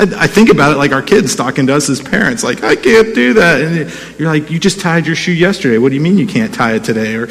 I, 0.00 0.26
think 0.26 0.48
about 0.48 0.72
it 0.72 0.76
like 0.76 0.92
our 0.92 1.02
kids 1.02 1.36
talking 1.36 1.66
to 1.66 1.74
us 1.74 1.90
as 1.90 2.00
parents, 2.00 2.42
like, 2.42 2.64
I 2.64 2.74
can't 2.74 3.14
do 3.14 3.34
that. 3.34 3.60
And 3.60 4.18
you're 4.18 4.28
like, 4.28 4.50
you 4.50 4.58
just 4.58 4.80
tied 4.80 5.06
your 5.06 5.14
shoe 5.14 5.32
yesterday. 5.32 5.76
What 5.76 5.90
do 5.90 5.94
you 5.94 6.00
mean 6.00 6.16
you 6.16 6.26
can't 6.26 6.54
tie 6.54 6.74
it 6.74 6.84
today? 6.84 7.16
Or, 7.16 7.28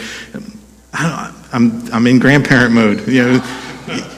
I 0.94 1.34
am 1.52 1.90
I'm 1.92 2.06
in 2.06 2.20
grandparent 2.20 2.74
mode. 2.74 3.08
You 3.08 3.24
know, 3.24 3.44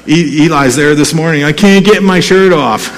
Eli's 0.06 0.76
there 0.76 0.96
this 0.96 1.14
morning. 1.14 1.46
I 1.46 1.54
can't 1.54 1.86
get 1.86 2.04
my 2.04 2.20
shirt 2.20 2.52
off. 2.52 2.90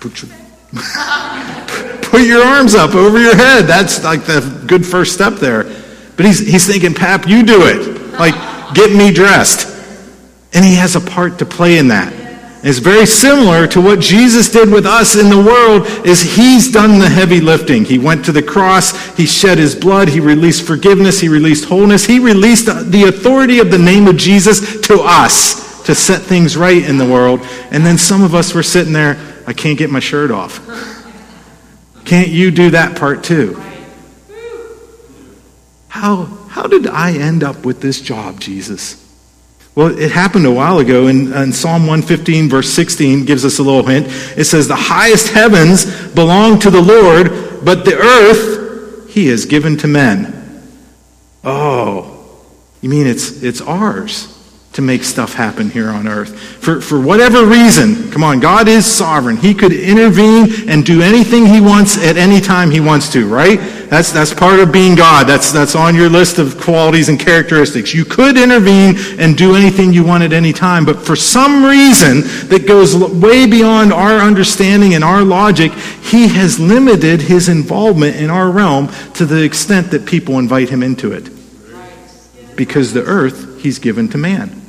Put 0.00 0.22
your, 0.22 0.32
put 2.02 2.22
your 2.22 2.42
arms 2.42 2.74
up 2.74 2.94
over 2.94 3.20
your 3.20 3.36
head. 3.36 3.66
That's 3.66 4.02
like 4.02 4.24
the 4.24 4.64
good 4.66 4.84
first 4.84 5.14
step 5.14 5.34
there. 5.34 5.64
But 6.16 6.26
he's, 6.26 6.38
he's 6.40 6.66
thinking, 6.66 6.92
Pap, 6.92 7.28
you 7.28 7.44
do 7.44 7.66
it. 7.66 8.18
Like, 8.18 8.34
get 8.74 8.92
me 8.92 9.12
dressed. 9.12 9.68
And 10.52 10.64
he 10.64 10.74
has 10.74 10.96
a 10.96 11.00
part 11.00 11.38
to 11.38 11.46
play 11.46 11.78
in 11.78 11.88
that. 11.88 12.19
It's 12.62 12.78
very 12.78 13.06
similar 13.06 13.66
to 13.68 13.80
what 13.80 14.00
Jesus 14.00 14.50
did 14.50 14.70
with 14.70 14.84
us 14.84 15.16
in 15.16 15.30
the 15.30 15.42
world 15.42 15.86
is 16.06 16.20
he's 16.20 16.70
done 16.70 16.98
the 16.98 17.08
heavy 17.08 17.40
lifting. 17.40 17.86
He 17.86 17.98
went 17.98 18.22
to 18.26 18.32
the 18.32 18.42
cross, 18.42 19.16
he 19.16 19.24
shed 19.24 19.56
his 19.56 19.74
blood, 19.74 20.08
he 20.08 20.20
released 20.20 20.66
forgiveness, 20.66 21.20
he 21.20 21.28
released 21.28 21.64
wholeness, 21.64 22.04
he 22.04 22.18
released 22.18 22.66
the 22.66 23.04
authority 23.08 23.60
of 23.60 23.70
the 23.70 23.78
name 23.78 24.06
of 24.06 24.18
Jesus 24.18 24.78
to 24.82 25.00
us 25.00 25.82
to 25.84 25.94
set 25.94 26.20
things 26.20 26.54
right 26.54 26.84
in 26.84 26.98
the 26.98 27.06
world. 27.06 27.40
And 27.70 27.84
then 27.84 27.96
some 27.96 28.22
of 28.22 28.34
us 28.34 28.52
were 28.52 28.62
sitting 28.62 28.92
there, 28.92 29.18
I 29.46 29.54
can't 29.54 29.78
get 29.78 29.88
my 29.88 30.00
shirt 30.00 30.30
off. 30.30 30.60
Can't 32.04 32.28
you 32.28 32.50
do 32.50 32.70
that 32.72 32.98
part 32.98 33.24
too? 33.24 33.58
How, 35.88 36.24
how 36.24 36.66
did 36.66 36.86
I 36.86 37.12
end 37.12 37.42
up 37.42 37.64
with 37.64 37.80
this 37.80 38.00
job, 38.00 38.38
Jesus? 38.38 39.09
Well, 39.74 39.96
it 39.98 40.10
happened 40.10 40.46
a 40.46 40.50
while 40.50 40.78
ago, 40.78 41.06
and, 41.06 41.54
Psalm 41.54 41.86
115, 41.86 42.48
verse 42.48 42.68
16, 42.70 43.24
gives 43.24 43.44
us 43.44 43.58
a 43.58 43.62
little 43.62 43.86
hint. 43.86 44.06
It 44.36 44.44
says, 44.44 44.66
The 44.66 44.76
highest 44.76 45.28
heavens 45.28 46.08
belong 46.10 46.58
to 46.60 46.70
the 46.70 46.80
Lord, 46.80 47.64
but 47.64 47.84
the 47.84 47.96
earth 47.96 49.10
he 49.10 49.28
has 49.28 49.46
given 49.46 49.76
to 49.78 49.86
men. 49.86 50.62
Oh, 51.44 52.36
you 52.80 52.88
mean 52.88 53.06
it's, 53.06 53.42
it's 53.42 53.60
ours 53.60 54.39
to 54.80 54.86
make 54.86 55.04
stuff 55.04 55.34
happen 55.34 55.68
here 55.68 55.90
on 55.90 56.08
earth. 56.08 56.38
For, 56.38 56.80
for 56.80 57.00
whatever 57.00 57.44
reason, 57.44 58.10
come 58.10 58.24
on, 58.24 58.40
God 58.40 58.66
is 58.66 58.86
sovereign. 58.86 59.36
He 59.36 59.54
could 59.54 59.72
intervene 59.72 60.68
and 60.68 60.84
do 60.84 61.02
anything 61.02 61.46
he 61.46 61.60
wants 61.60 61.98
at 61.98 62.16
any 62.16 62.40
time 62.40 62.70
he 62.70 62.80
wants 62.80 63.12
to, 63.12 63.28
right? 63.28 63.58
That's, 63.90 64.10
that's 64.10 64.32
part 64.32 64.58
of 64.60 64.72
being 64.72 64.94
God. 64.94 65.26
That's, 65.26 65.52
that's 65.52 65.74
on 65.74 65.94
your 65.94 66.08
list 66.08 66.38
of 66.38 66.58
qualities 66.60 67.08
and 67.08 67.20
characteristics. 67.20 67.92
You 67.92 68.04
could 68.04 68.38
intervene 68.38 68.96
and 69.18 69.36
do 69.36 69.54
anything 69.54 69.92
you 69.92 70.04
want 70.04 70.22
at 70.22 70.32
any 70.32 70.52
time, 70.52 70.84
but 70.84 71.00
for 71.00 71.16
some 71.16 71.64
reason 71.64 72.22
that 72.48 72.64
goes 72.66 72.96
way 72.96 73.46
beyond 73.46 73.92
our 73.92 74.18
understanding 74.18 74.94
and 74.94 75.04
our 75.04 75.22
logic, 75.22 75.72
he 75.72 76.28
has 76.28 76.58
limited 76.58 77.20
his 77.20 77.48
involvement 77.48 78.16
in 78.16 78.30
our 78.30 78.50
realm 78.50 78.88
to 79.14 79.26
the 79.26 79.42
extent 79.42 79.90
that 79.90 80.06
people 80.06 80.38
invite 80.38 80.70
him 80.70 80.82
into 80.82 81.12
it. 81.12 81.28
Because 82.56 82.92
the 82.92 83.04
earth 83.04 83.50
he's 83.60 83.78
given 83.78 84.08
to 84.08 84.18
man. 84.18 84.59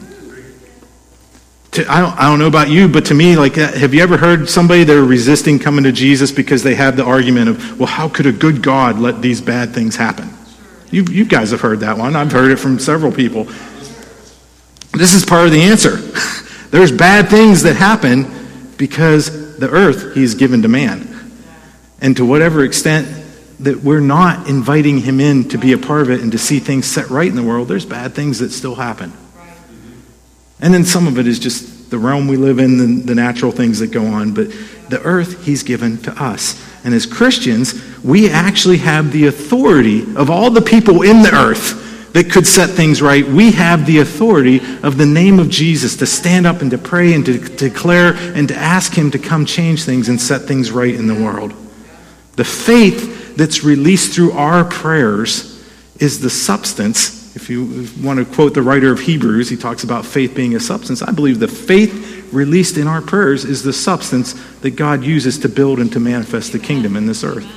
To, 1.72 1.90
I, 1.90 2.02
don't, 2.02 2.20
I 2.20 2.24
don't 2.24 2.40
know 2.40 2.48
about 2.48 2.70
you, 2.70 2.90
but 2.90 3.06
to 3.06 3.14
me, 3.14 3.38
like, 3.38 3.58
uh, 3.58 3.72
have 3.72 3.94
you 3.94 4.04
ever 4.04 4.18
heard 4.18 4.50
somebody 4.50 4.84
that 4.84 4.96
are 4.96 5.06
resisting 5.06 5.58
coming 5.58 5.86
to 5.86 5.94
Jesus 5.94 6.30
because 6.32 6.64
they 6.64 6.76
have 6.76 6.98
the 6.98 7.06
argument 7.06 7.48
of, 7.48 7.80
well, 7.80 7.88
how 7.88 8.10
could 8.10 8.26
a 8.26 8.34
good 8.34 8.62
God 8.62 9.00
let 9.00 9.22
these 9.22 9.40
bad 9.40 9.74
things 9.74 9.96
happen? 9.96 10.30
You, 10.90 11.06
you 11.06 11.24
guys 11.24 11.52
have 11.52 11.62
heard 11.62 11.80
that 11.80 11.98
one. 11.98 12.18
I've 12.18 12.32
heard 12.32 12.52
it 12.52 12.58
from 12.58 12.78
several 12.78 13.14
people. 13.14 13.46
This 14.92 15.14
is 15.14 15.26
part 15.26 15.46
of 15.46 15.54
the 15.54 15.62
answer. 15.62 15.96
There's 16.72 16.92
bad 16.92 17.30
things 17.30 17.64
that 17.64 17.78
happen 17.78 18.74
because 18.78 19.58
the 19.58 19.70
earth 19.70 20.14
he's 20.14 20.36
given 20.36 20.64
to 20.64 20.68
man. 20.68 21.08
And 22.02 22.18
to 22.18 22.26
whatever 22.26 22.66
extent 22.66 23.08
that 23.60 23.82
we're 23.82 24.02
not 24.02 24.50
inviting 24.50 24.98
him 24.98 25.22
in 25.22 25.48
to 25.50 25.58
be 25.58 25.72
a 25.72 25.78
part 25.78 26.02
of 26.02 26.10
it 26.10 26.22
and 26.22 26.32
to 26.34 26.38
see 26.38 26.60
things 26.60 26.86
set 26.86 27.10
right 27.10 27.30
in 27.30 27.36
the 27.36 27.44
world, 27.44 27.70
there's 27.70 27.86
bad 27.86 28.14
things 28.14 28.40
that 28.40 28.52
still 28.52 28.76
happen. 28.76 29.14
And 30.62 30.74
then 30.74 30.86
some 30.86 31.08
of 31.08 31.18
it 31.18 31.28
is 31.28 31.40
just 31.40 31.90
the 31.90 31.98
realm 31.98 32.28
we 32.28 32.38
live 32.38 32.60
in, 32.60 32.78
the, 32.78 33.04
the 33.04 33.16
natural 33.16 33.52
things 33.52 33.80
that 33.80 33.88
go 33.88 34.06
on. 34.06 34.34
But 34.34 34.50
the 34.90 35.02
earth 35.04 35.46
he's 35.46 35.64
given 35.64 35.98
to 36.04 36.24
us. 36.24 36.64
And 36.84 36.94
as 36.94 37.06
Christians, 37.06 37.82
we 38.04 38.30
actually 38.30 38.78
have 38.78 39.12
the 39.12 39.28
authority 39.28 40.04
of 40.16 40.30
all 40.30 40.50
the 40.50 40.62
people 40.62 41.02
in 41.02 41.22
the 41.22 41.34
earth 41.34 42.14
that 42.14 42.30
could 42.30 42.46
set 42.46 42.70
things 42.70 43.02
right. 43.02 43.26
We 43.26 43.52
have 43.54 43.86
the 43.86 44.00
authority 44.00 44.60
of 44.84 44.98
the 44.98 45.06
name 45.06 45.40
of 45.40 45.50
Jesus 45.50 45.96
to 45.98 46.06
stand 46.06 46.46
up 46.46 46.62
and 46.62 46.70
to 46.72 46.78
pray 46.78 47.14
and 47.14 47.26
to, 47.26 47.40
to 47.40 47.70
declare 47.70 48.14
and 48.16 48.48
to 48.50 48.56
ask 48.56 48.94
him 48.94 49.12
to 49.12 49.20
come 49.20 49.46
change 49.46 49.84
things 49.84 50.10
and 50.10 50.20
set 50.20 50.42
things 50.42 50.72
right 50.72 50.94
in 50.94 51.08
the 51.08 51.16
world. 51.16 51.54
The 52.36 52.44
faith 52.44 53.36
that's 53.36 53.64
released 53.64 54.14
through 54.14 54.34
our 54.34 54.66
prayers 54.66 55.66
is 56.00 56.20
the 56.20 56.30
substance 56.30 57.21
if 57.34 57.50
you 57.50 57.88
want 58.04 58.20
to 58.20 58.26
quote 58.36 58.54
the 58.54 58.62
writer 58.62 58.92
of 58.92 59.00
Hebrews, 59.00 59.50
he 59.50 59.56
talks 59.56 59.84
about 59.84 60.06
faith 60.06 60.36
being 60.36 60.56
a 60.56 60.60
substance. 60.60 61.02
I 61.02 61.12
believe 61.12 61.40
the 61.40 61.48
faith 61.48 62.30
released 62.34 62.78
in 62.78 62.88
our 62.88 63.02
prayers 63.02 63.46
is 63.46 63.64
the 63.64 63.74
substance 63.74 64.34
that 64.60 64.72
God 64.72 65.04
uses 65.04 65.38
to 65.40 65.50
build 65.50 65.80
and 65.80 65.92
to 65.94 66.00
manifest 66.00 66.52
the 66.52 66.60
kingdom 66.60 66.96
in 66.96 67.06
this 67.06 67.24
earth. 67.24 67.48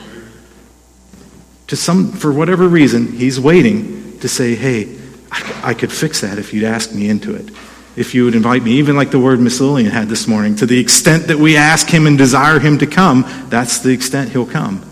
To 1.68 1.76
some, 1.76 2.12
for 2.12 2.32
whatever 2.32 2.68
reason, 2.68 3.12
he's 3.12 3.40
waiting 3.40 4.18
to 4.20 4.28
say, 4.28 4.54
hey, 4.54 4.96
I, 5.32 5.60
I 5.70 5.74
could 5.74 5.90
fix 5.90 6.20
that 6.20 6.38
if 6.38 6.52
you'd 6.52 6.64
ask 6.64 6.92
me 6.92 7.08
into 7.08 7.34
it. 7.34 7.50
If 7.96 8.14
you 8.14 8.24
would 8.24 8.34
invite 8.34 8.62
me, 8.62 8.72
even 8.72 8.96
like 8.96 9.10
the 9.10 9.20
word 9.20 9.40
Miss 9.40 9.60
Lillian 9.60 9.90
had 9.90 10.08
this 10.08 10.26
morning, 10.26 10.56
to 10.56 10.66
the 10.66 10.78
extent 10.78 11.28
that 11.28 11.38
we 11.38 11.56
ask 11.56 11.88
him 11.88 12.06
and 12.06 12.18
desire 12.18 12.58
him 12.58 12.78
to 12.78 12.86
come, 12.86 13.24
that's 13.48 13.78
the 13.78 13.90
extent 13.90 14.30
he'll 14.30 14.46
come. 14.46 14.88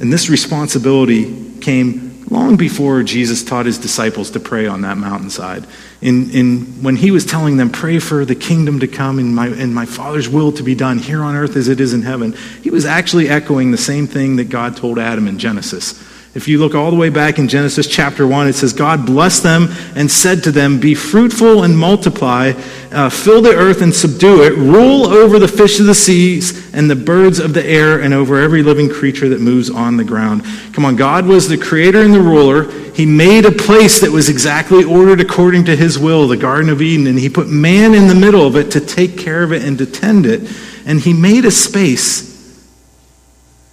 And 0.00 0.12
this 0.12 0.28
responsibility 0.28 1.58
came 1.60 2.03
long 2.30 2.56
before 2.56 3.02
Jesus 3.02 3.44
taught 3.44 3.66
his 3.66 3.78
disciples 3.78 4.30
to 4.30 4.40
pray 4.40 4.66
on 4.66 4.80
that 4.82 4.96
mountainside. 4.96 5.66
In, 6.00 6.30
in, 6.30 6.60
when 6.82 6.96
he 6.96 7.10
was 7.10 7.24
telling 7.24 7.56
them, 7.56 7.70
pray 7.70 7.98
for 7.98 8.24
the 8.24 8.34
kingdom 8.34 8.80
to 8.80 8.88
come 8.88 9.18
and 9.18 9.34
my, 9.34 9.48
and 9.48 9.74
my 9.74 9.86
Father's 9.86 10.28
will 10.28 10.52
to 10.52 10.62
be 10.62 10.74
done 10.74 10.98
here 10.98 11.22
on 11.22 11.34
earth 11.34 11.56
as 11.56 11.68
it 11.68 11.80
is 11.80 11.92
in 11.92 12.02
heaven, 12.02 12.34
he 12.62 12.70
was 12.70 12.84
actually 12.84 13.28
echoing 13.28 13.70
the 13.70 13.78
same 13.78 14.06
thing 14.06 14.36
that 14.36 14.48
God 14.48 14.76
told 14.76 14.98
Adam 14.98 15.28
in 15.28 15.38
Genesis. 15.38 16.02
If 16.34 16.48
you 16.48 16.58
look 16.58 16.74
all 16.74 16.90
the 16.90 16.96
way 16.96 17.10
back 17.10 17.38
in 17.38 17.46
Genesis 17.46 17.86
chapter 17.86 18.26
1, 18.26 18.48
it 18.48 18.54
says, 18.54 18.72
God 18.72 19.06
blessed 19.06 19.44
them 19.44 19.68
and 19.94 20.10
said 20.10 20.42
to 20.42 20.50
them, 20.50 20.80
Be 20.80 20.92
fruitful 20.92 21.62
and 21.62 21.78
multiply, 21.78 22.54
uh, 22.90 23.08
fill 23.08 23.40
the 23.40 23.54
earth 23.54 23.82
and 23.82 23.94
subdue 23.94 24.42
it, 24.42 24.54
rule 24.54 25.06
over 25.06 25.38
the 25.38 25.46
fish 25.46 25.78
of 25.78 25.86
the 25.86 25.94
seas 25.94 26.74
and 26.74 26.90
the 26.90 26.96
birds 26.96 27.38
of 27.38 27.54
the 27.54 27.64
air, 27.64 28.00
and 28.00 28.12
over 28.12 28.40
every 28.40 28.64
living 28.64 28.88
creature 28.88 29.28
that 29.28 29.40
moves 29.40 29.70
on 29.70 29.96
the 29.96 30.02
ground. 30.02 30.44
Come 30.72 30.84
on, 30.84 30.96
God 30.96 31.24
was 31.24 31.48
the 31.48 31.56
creator 31.56 32.02
and 32.02 32.12
the 32.12 32.20
ruler. 32.20 32.68
He 32.94 33.06
made 33.06 33.44
a 33.44 33.52
place 33.52 34.00
that 34.00 34.10
was 34.10 34.28
exactly 34.28 34.82
ordered 34.82 35.20
according 35.20 35.66
to 35.66 35.76
his 35.76 36.00
will, 36.00 36.26
the 36.26 36.36
Garden 36.36 36.68
of 36.68 36.82
Eden, 36.82 37.06
and 37.06 37.16
he 37.16 37.28
put 37.28 37.46
man 37.46 37.94
in 37.94 38.08
the 38.08 38.14
middle 38.14 38.44
of 38.44 38.56
it 38.56 38.72
to 38.72 38.80
take 38.80 39.16
care 39.16 39.44
of 39.44 39.52
it 39.52 39.62
and 39.62 39.78
to 39.78 39.86
tend 39.86 40.26
it. 40.26 40.50
And 40.84 40.98
he 40.98 41.12
made 41.12 41.44
a 41.44 41.52
space 41.52 42.34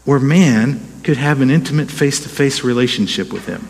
where 0.05 0.19
man 0.19 0.90
could 1.03 1.17
have 1.17 1.41
an 1.41 1.49
intimate 1.49 1.91
face 1.91 2.21
to 2.21 2.29
face 2.29 2.63
relationship 2.63 3.33
with 3.33 3.45
him. 3.45 3.67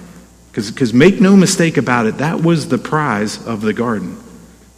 Because 0.52 0.94
make 0.94 1.22
no 1.22 1.36
mistake 1.36 1.78
about 1.78 2.06
it, 2.06 2.18
that 2.18 2.42
was 2.42 2.68
the 2.68 2.78
prize 2.78 3.46
of 3.46 3.62
the 3.62 3.74
garden. 3.74 4.22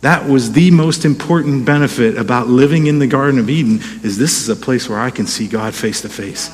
That 0.02 0.28
was 0.28 0.52
the 0.52 0.70
most 0.70 1.06
important 1.06 1.66
benefit 1.66 2.18
about 2.18 2.48
living 2.48 2.88
in 2.88 3.00
the 3.00 3.08
Garden 3.08 3.40
of 3.40 3.50
Eden 3.50 3.80
is 4.04 4.18
this 4.18 4.42
is 4.42 4.50
a 4.50 4.56
place 4.56 4.90
where 4.90 5.00
I 5.00 5.10
can 5.10 5.26
see 5.26 5.48
God 5.48 5.74
face 5.74 6.02
to 6.02 6.10
face. 6.10 6.50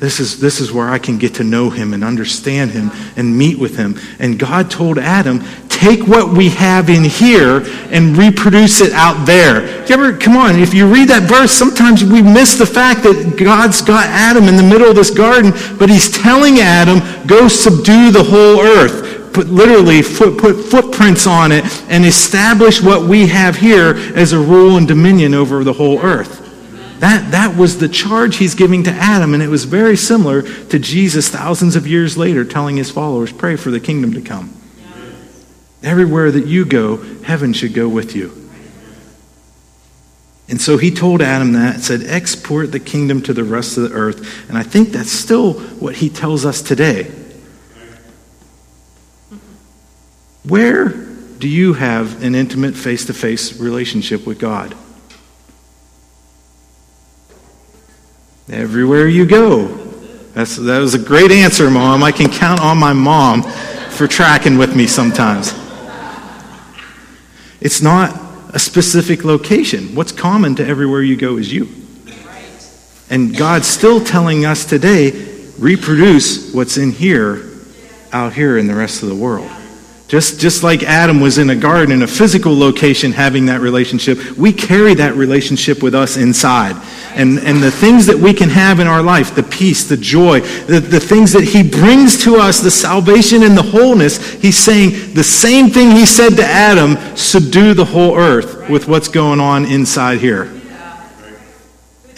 This 0.00 0.18
is, 0.18 0.40
this 0.40 0.58
is 0.58 0.72
where 0.72 0.88
I 0.88 0.98
can 0.98 1.16
get 1.16 1.34
to 1.36 1.44
know 1.44 1.70
him 1.70 1.94
and 1.94 2.02
understand 2.02 2.72
him 2.72 2.90
and 3.14 3.38
meet 3.38 3.56
with 3.56 3.76
him. 3.76 4.00
And 4.18 4.36
God 4.36 4.68
told 4.68 4.98
Adam, 4.98 5.44
take 5.82 6.06
what 6.06 6.28
we 6.28 6.48
have 6.48 6.88
in 6.88 7.02
here 7.02 7.64
and 7.90 8.16
reproduce 8.16 8.80
it 8.80 8.92
out 8.92 9.26
there. 9.26 9.66
You 9.86 9.94
ever, 9.94 10.16
come 10.16 10.36
on, 10.36 10.60
if 10.60 10.72
you 10.72 10.86
read 10.86 11.08
that 11.08 11.28
verse, 11.28 11.50
sometimes 11.50 12.04
we 12.04 12.22
miss 12.22 12.54
the 12.54 12.66
fact 12.66 13.02
that 13.02 13.36
God's 13.36 13.82
got 13.82 14.06
Adam 14.06 14.44
in 14.44 14.56
the 14.56 14.62
middle 14.62 14.88
of 14.88 14.94
this 14.94 15.10
garden, 15.10 15.50
but 15.80 15.90
he's 15.90 16.08
telling 16.08 16.60
Adam, 16.60 17.00
go 17.26 17.48
subdue 17.48 18.12
the 18.12 18.22
whole 18.22 18.60
earth. 18.60 19.34
Put 19.34 19.48
literally 19.48 20.02
foot, 20.02 20.38
put 20.38 20.62
footprints 20.62 21.26
on 21.26 21.50
it 21.50 21.64
and 21.88 22.04
establish 22.04 22.80
what 22.80 23.08
we 23.08 23.26
have 23.26 23.56
here 23.56 23.94
as 24.14 24.32
a 24.32 24.38
rule 24.38 24.76
and 24.76 24.86
dominion 24.86 25.34
over 25.34 25.64
the 25.64 25.72
whole 25.72 25.98
earth. 26.00 26.38
That, 27.00 27.32
that 27.32 27.56
was 27.56 27.78
the 27.78 27.88
charge 27.88 28.36
he's 28.36 28.54
giving 28.54 28.84
to 28.84 28.92
Adam, 28.92 29.34
and 29.34 29.42
it 29.42 29.48
was 29.48 29.64
very 29.64 29.96
similar 29.96 30.42
to 30.42 30.78
Jesus 30.78 31.28
thousands 31.28 31.74
of 31.74 31.88
years 31.88 32.16
later 32.16 32.44
telling 32.44 32.76
his 32.76 32.90
followers, 32.90 33.32
pray 33.32 33.56
for 33.56 33.72
the 33.72 33.80
kingdom 33.80 34.12
to 34.12 34.20
come. 34.20 34.61
Everywhere 35.82 36.30
that 36.30 36.46
you 36.46 36.64
go, 36.64 36.98
heaven 37.22 37.52
should 37.52 37.74
go 37.74 37.88
with 37.88 38.14
you. 38.14 38.42
And 40.48 40.60
so 40.60 40.76
he 40.76 40.90
told 40.90 41.22
Adam 41.22 41.54
that, 41.54 41.80
said, 41.80 42.02
export 42.04 42.72
the 42.72 42.80
kingdom 42.80 43.22
to 43.22 43.32
the 43.32 43.42
rest 43.42 43.78
of 43.78 43.84
the 43.84 43.94
earth. 43.94 44.48
And 44.48 44.58
I 44.58 44.62
think 44.62 44.90
that's 44.90 45.10
still 45.10 45.54
what 45.54 45.96
he 45.96 46.08
tells 46.10 46.44
us 46.44 46.60
today. 46.60 47.10
Where 50.44 50.88
do 50.88 51.48
you 51.48 51.72
have 51.72 52.22
an 52.22 52.34
intimate 52.34 52.74
face 52.74 53.06
to 53.06 53.14
face 53.14 53.58
relationship 53.58 54.26
with 54.26 54.38
God? 54.38 54.76
Everywhere 58.50 59.08
you 59.08 59.24
go. 59.24 59.68
That's, 60.34 60.56
that 60.56 60.78
was 60.80 60.94
a 60.94 60.98
great 60.98 61.30
answer, 61.30 61.70
Mom. 61.70 62.02
I 62.02 62.12
can 62.12 62.30
count 62.30 62.60
on 62.60 62.76
my 62.76 62.92
mom 62.92 63.42
for 63.92 64.06
tracking 64.06 64.58
with 64.58 64.76
me 64.76 64.86
sometimes. 64.86 65.61
It's 67.62 67.80
not 67.80 68.20
a 68.52 68.58
specific 68.58 69.24
location. 69.24 69.94
What's 69.94 70.10
common 70.10 70.56
to 70.56 70.66
everywhere 70.66 71.02
you 71.02 71.16
go 71.16 71.36
is 71.36 71.52
you. 71.52 71.68
And 73.08 73.36
God's 73.36 73.68
still 73.68 74.02
telling 74.02 74.44
us 74.44 74.64
today 74.64 75.10
reproduce 75.58 76.52
what's 76.52 76.76
in 76.76 76.90
here 76.90 77.50
out 78.12 78.32
here 78.32 78.58
in 78.58 78.66
the 78.66 78.74
rest 78.74 79.04
of 79.04 79.08
the 79.08 79.14
world. 79.14 79.50
Just, 80.12 80.38
just 80.38 80.62
like 80.62 80.82
Adam 80.82 81.22
was 81.22 81.38
in 81.38 81.48
a 81.48 81.56
garden 81.56 81.90
in 81.90 82.02
a 82.02 82.06
physical 82.06 82.54
location 82.54 83.12
having 83.12 83.46
that 83.46 83.62
relationship, 83.62 84.36
we 84.36 84.52
carry 84.52 84.92
that 84.92 85.14
relationship 85.14 85.82
with 85.82 85.94
us 85.94 86.18
inside. 86.18 86.76
And, 87.14 87.38
and 87.38 87.62
the 87.62 87.70
things 87.70 88.04
that 88.08 88.18
we 88.18 88.34
can 88.34 88.50
have 88.50 88.78
in 88.78 88.86
our 88.86 89.02
life, 89.02 89.34
the 89.34 89.42
peace, 89.42 89.88
the 89.88 89.96
joy, 89.96 90.40
the, 90.40 90.80
the 90.80 91.00
things 91.00 91.32
that 91.32 91.44
he 91.44 91.62
brings 91.62 92.22
to 92.24 92.36
us, 92.36 92.60
the 92.60 92.70
salvation 92.70 93.42
and 93.42 93.56
the 93.56 93.62
wholeness, 93.62 94.34
he's 94.34 94.58
saying 94.58 95.14
the 95.14 95.24
same 95.24 95.70
thing 95.70 95.92
he 95.92 96.04
said 96.04 96.36
to 96.36 96.44
Adam, 96.44 96.98
subdue 97.16 97.72
the 97.72 97.86
whole 97.86 98.14
earth 98.14 98.68
with 98.68 98.88
what's 98.88 99.08
going 99.08 99.40
on 99.40 99.64
inside 99.64 100.18
here. 100.18 100.42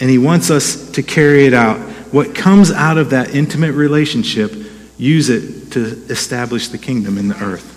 And 0.01 0.09
he 0.09 0.17
wants 0.17 0.51
us 0.51 0.91
to 0.91 1.01
carry 1.01 1.45
it 1.45 1.53
out. 1.53 1.79
What 2.11 2.35
comes 2.35 2.71
out 2.71 2.97
of 2.97 3.11
that 3.11 3.33
intimate 3.33 3.71
relationship, 3.71 4.51
use 4.97 5.29
it 5.29 5.71
to 5.71 5.79
establish 6.09 6.67
the 6.67 6.77
kingdom 6.77 7.17
in 7.17 7.29
the 7.29 7.41
earth. 7.41 7.71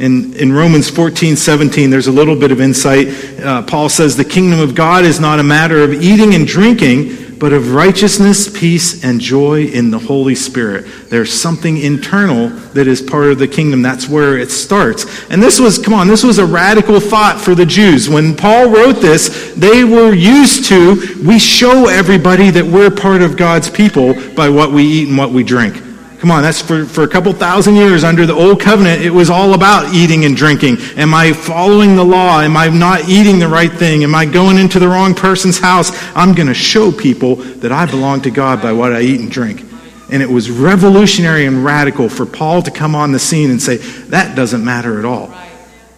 In, 0.00 0.34
in 0.36 0.50
Romans 0.50 0.88
14, 0.88 1.36
17, 1.36 1.90
there's 1.90 2.06
a 2.06 2.12
little 2.12 2.34
bit 2.34 2.50
of 2.50 2.60
insight. 2.62 3.08
Uh, 3.38 3.60
Paul 3.60 3.90
says, 3.90 4.16
The 4.16 4.24
kingdom 4.24 4.58
of 4.58 4.74
God 4.74 5.04
is 5.04 5.20
not 5.20 5.38
a 5.38 5.42
matter 5.42 5.84
of 5.84 5.92
eating 5.92 6.34
and 6.34 6.46
drinking, 6.46 7.38
but 7.38 7.52
of 7.52 7.74
righteousness, 7.74 8.48
peace, 8.48 9.04
and 9.04 9.20
joy 9.20 9.64
in 9.64 9.90
the 9.90 9.98
Holy 9.98 10.34
Spirit. 10.34 10.86
There's 11.10 11.30
something 11.30 11.76
internal 11.76 12.48
that 12.72 12.86
is 12.86 13.02
part 13.02 13.26
of 13.26 13.38
the 13.38 13.46
kingdom. 13.46 13.82
That's 13.82 14.08
where 14.08 14.38
it 14.38 14.50
starts. 14.50 15.28
And 15.28 15.42
this 15.42 15.60
was, 15.60 15.78
come 15.78 15.92
on, 15.92 16.08
this 16.08 16.24
was 16.24 16.38
a 16.38 16.46
radical 16.46 16.98
thought 16.98 17.38
for 17.38 17.54
the 17.54 17.66
Jews. 17.66 18.08
When 18.08 18.34
Paul 18.34 18.70
wrote 18.70 19.02
this, 19.02 19.52
they 19.54 19.84
were 19.84 20.14
used 20.14 20.64
to, 20.68 21.22
we 21.26 21.38
show 21.38 21.88
everybody 21.88 22.48
that 22.48 22.64
we're 22.64 22.90
part 22.90 23.20
of 23.20 23.36
God's 23.36 23.68
people 23.68 24.14
by 24.34 24.48
what 24.48 24.72
we 24.72 24.82
eat 24.82 25.08
and 25.08 25.18
what 25.18 25.30
we 25.30 25.44
drink. 25.44 25.89
Come 26.20 26.30
on, 26.30 26.42
that's 26.42 26.60
for, 26.60 26.84
for 26.84 27.02
a 27.02 27.08
couple 27.08 27.32
thousand 27.32 27.76
years 27.76 28.04
under 28.04 28.26
the 28.26 28.34
old 28.34 28.60
covenant, 28.60 29.00
it 29.00 29.08
was 29.08 29.30
all 29.30 29.54
about 29.54 29.94
eating 29.94 30.26
and 30.26 30.36
drinking. 30.36 30.76
Am 30.96 31.14
I 31.14 31.32
following 31.32 31.96
the 31.96 32.04
law? 32.04 32.42
Am 32.42 32.58
I 32.58 32.68
not 32.68 33.08
eating 33.08 33.38
the 33.38 33.48
right 33.48 33.72
thing? 33.72 34.04
Am 34.04 34.14
I 34.14 34.26
going 34.26 34.58
into 34.58 34.78
the 34.78 34.86
wrong 34.86 35.14
person's 35.14 35.58
house? 35.58 35.90
I'm 36.14 36.34
going 36.34 36.48
to 36.48 36.54
show 36.54 36.92
people 36.92 37.36
that 37.36 37.72
I 37.72 37.86
belong 37.86 38.20
to 38.22 38.30
God 38.30 38.60
by 38.60 38.70
what 38.70 38.92
I 38.92 39.00
eat 39.00 39.18
and 39.18 39.30
drink. 39.30 39.64
And 40.12 40.22
it 40.22 40.28
was 40.28 40.50
revolutionary 40.50 41.46
and 41.46 41.64
radical 41.64 42.10
for 42.10 42.26
Paul 42.26 42.60
to 42.62 42.70
come 42.70 42.94
on 42.94 43.12
the 43.12 43.18
scene 43.18 43.50
and 43.50 43.62
say, 43.62 43.78
that 43.78 44.36
doesn't 44.36 44.62
matter 44.62 44.98
at 44.98 45.06
all. 45.06 45.34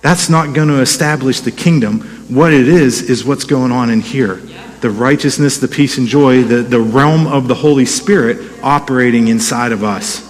That's 0.02 0.29
not 0.29 0.55
going 0.55 0.69
to 0.69 0.81
establish 0.83 1.41
the 1.41 1.50
kingdom. 1.50 2.00
What 2.33 2.52
it 2.52 2.69
is, 2.69 3.11
is 3.11 3.25
what's 3.25 3.45
going 3.45 3.73
on 3.73 3.91
in 3.91 4.00
here 4.00 4.41
the 4.83 4.91
righteousness, 4.91 5.59
the 5.59 5.69
peace, 5.69 5.97
and 5.97 6.09
joy, 6.09 6.43
the, 6.43 6.57
the 6.57 6.81
realm 6.81 7.27
of 7.29 7.47
the 7.47 7.55
Holy 7.55 7.87
Spirit 7.87 8.61
operating 8.62 9.29
inside 9.29 9.71
of 9.71 9.85
us. 9.85 10.29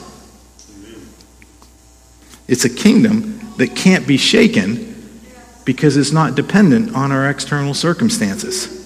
It's 2.47 2.67
a 2.67 2.71
kingdom 2.71 3.41
that 3.57 3.75
can't 3.75 4.07
be 4.07 4.19
shaken 4.19 4.95
because 5.65 5.97
it's 5.97 6.13
not 6.13 6.35
dependent 6.35 6.95
on 6.95 7.13
our 7.13 7.31
external 7.31 7.73
circumstances. 7.73 8.79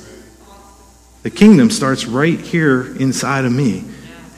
The 1.24 1.30
kingdom 1.30 1.70
starts 1.70 2.06
right 2.06 2.40
here 2.40 2.96
inside 2.98 3.44
of 3.44 3.52
me. 3.52 3.84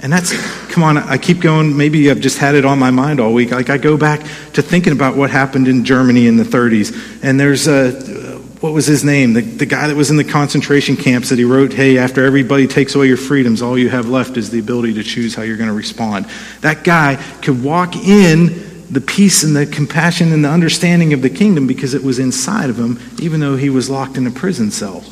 And 0.01 0.11
that's, 0.11 0.33
come 0.69 0.83
on, 0.83 0.97
I 0.97 1.19
keep 1.19 1.41
going. 1.41 1.77
Maybe 1.77 2.11
I've 2.11 2.21
just 2.21 2.39
had 2.39 2.55
it 2.55 2.65
on 2.65 2.79
my 2.79 2.91
mind 2.91 3.21
all 3.21 3.35
week. 3.35 3.51
Like 3.51 3.69
I 3.69 3.77
go 3.77 3.99
back 3.99 4.21
to 4.55 4.63
thinking 4.63 4.95
about 4.95 5.17
what 5.17 5.29
happened 5.29 5.69
in 5.69 5.85
Germany 5.85 6.27
in 6.27 6.39
the 6.39 6.45
30s. 6.45 7.23
And 7.23 7.39
there's 7.39 7.67
a, 7.67 8.28
what 8.61 8.73
was 8.73 8.87
his 8.87 9.05
name? 9.05 9.35
The, 9.35 9.43
the 9.43 9.67
guy 9.67 9.87
that 9.87 9.97
was 9.97 10.11
in 10.11 10.17
the 10.17 10.25
concentration 10.25 10.97
camps 10.97 11.29
that 11.29 11.39
he 11.39 11.45
wrote, 11.45 11.73
Hey, 11.73 11.99
after 11.99 12.25
everybody 12.25 12.67
takes 12.67 12.95
away 12.95 13.07
your 13.07 13.17
freedoms, 13.17 13.63
all 13.63 13.79
you 13.79 13.89
have 13.89 14.09
left 14.09 14.37
is 14.37 14.51
the 14.51 14.59
ability 14.59 14.95
to 14.95 15.05
choose 15.05 15.35
how 15.35 15.43
you're 15.43 15.57
going 15.57 15.69
to 15.69 15.75
respond. 15.75 16.27
That 16.63 16.83
guy 16.83 17.17
could 17.43 17.63
walk 17.63 17.95
in 17.95 18.87
the 18.91 19.01
peace 19.01 19.45
and 19.45 19.55
the 19.55 19.67
compassion 19.67 20.33
and 20.33 20.45
the 20.45 20.49
understanding 20.49 21.13
of 21.13 21.23
the 21.23 21.31
kingdom 21.31 21.67
because 21.67 21.95
it 21.95 22.03
was 22.03 22.19
inside 22.19 22.71
of 22.71 22.79
him, 22.79 22.99
even 23.21 23.39
though 23.41 23.57
he 23.57 23.71
was 23.71 23.91
locked 23.91 24.17
in 24.17 24.27
a 24.27 24.31
prison 24.31 24.71
cell. 24.71 25.05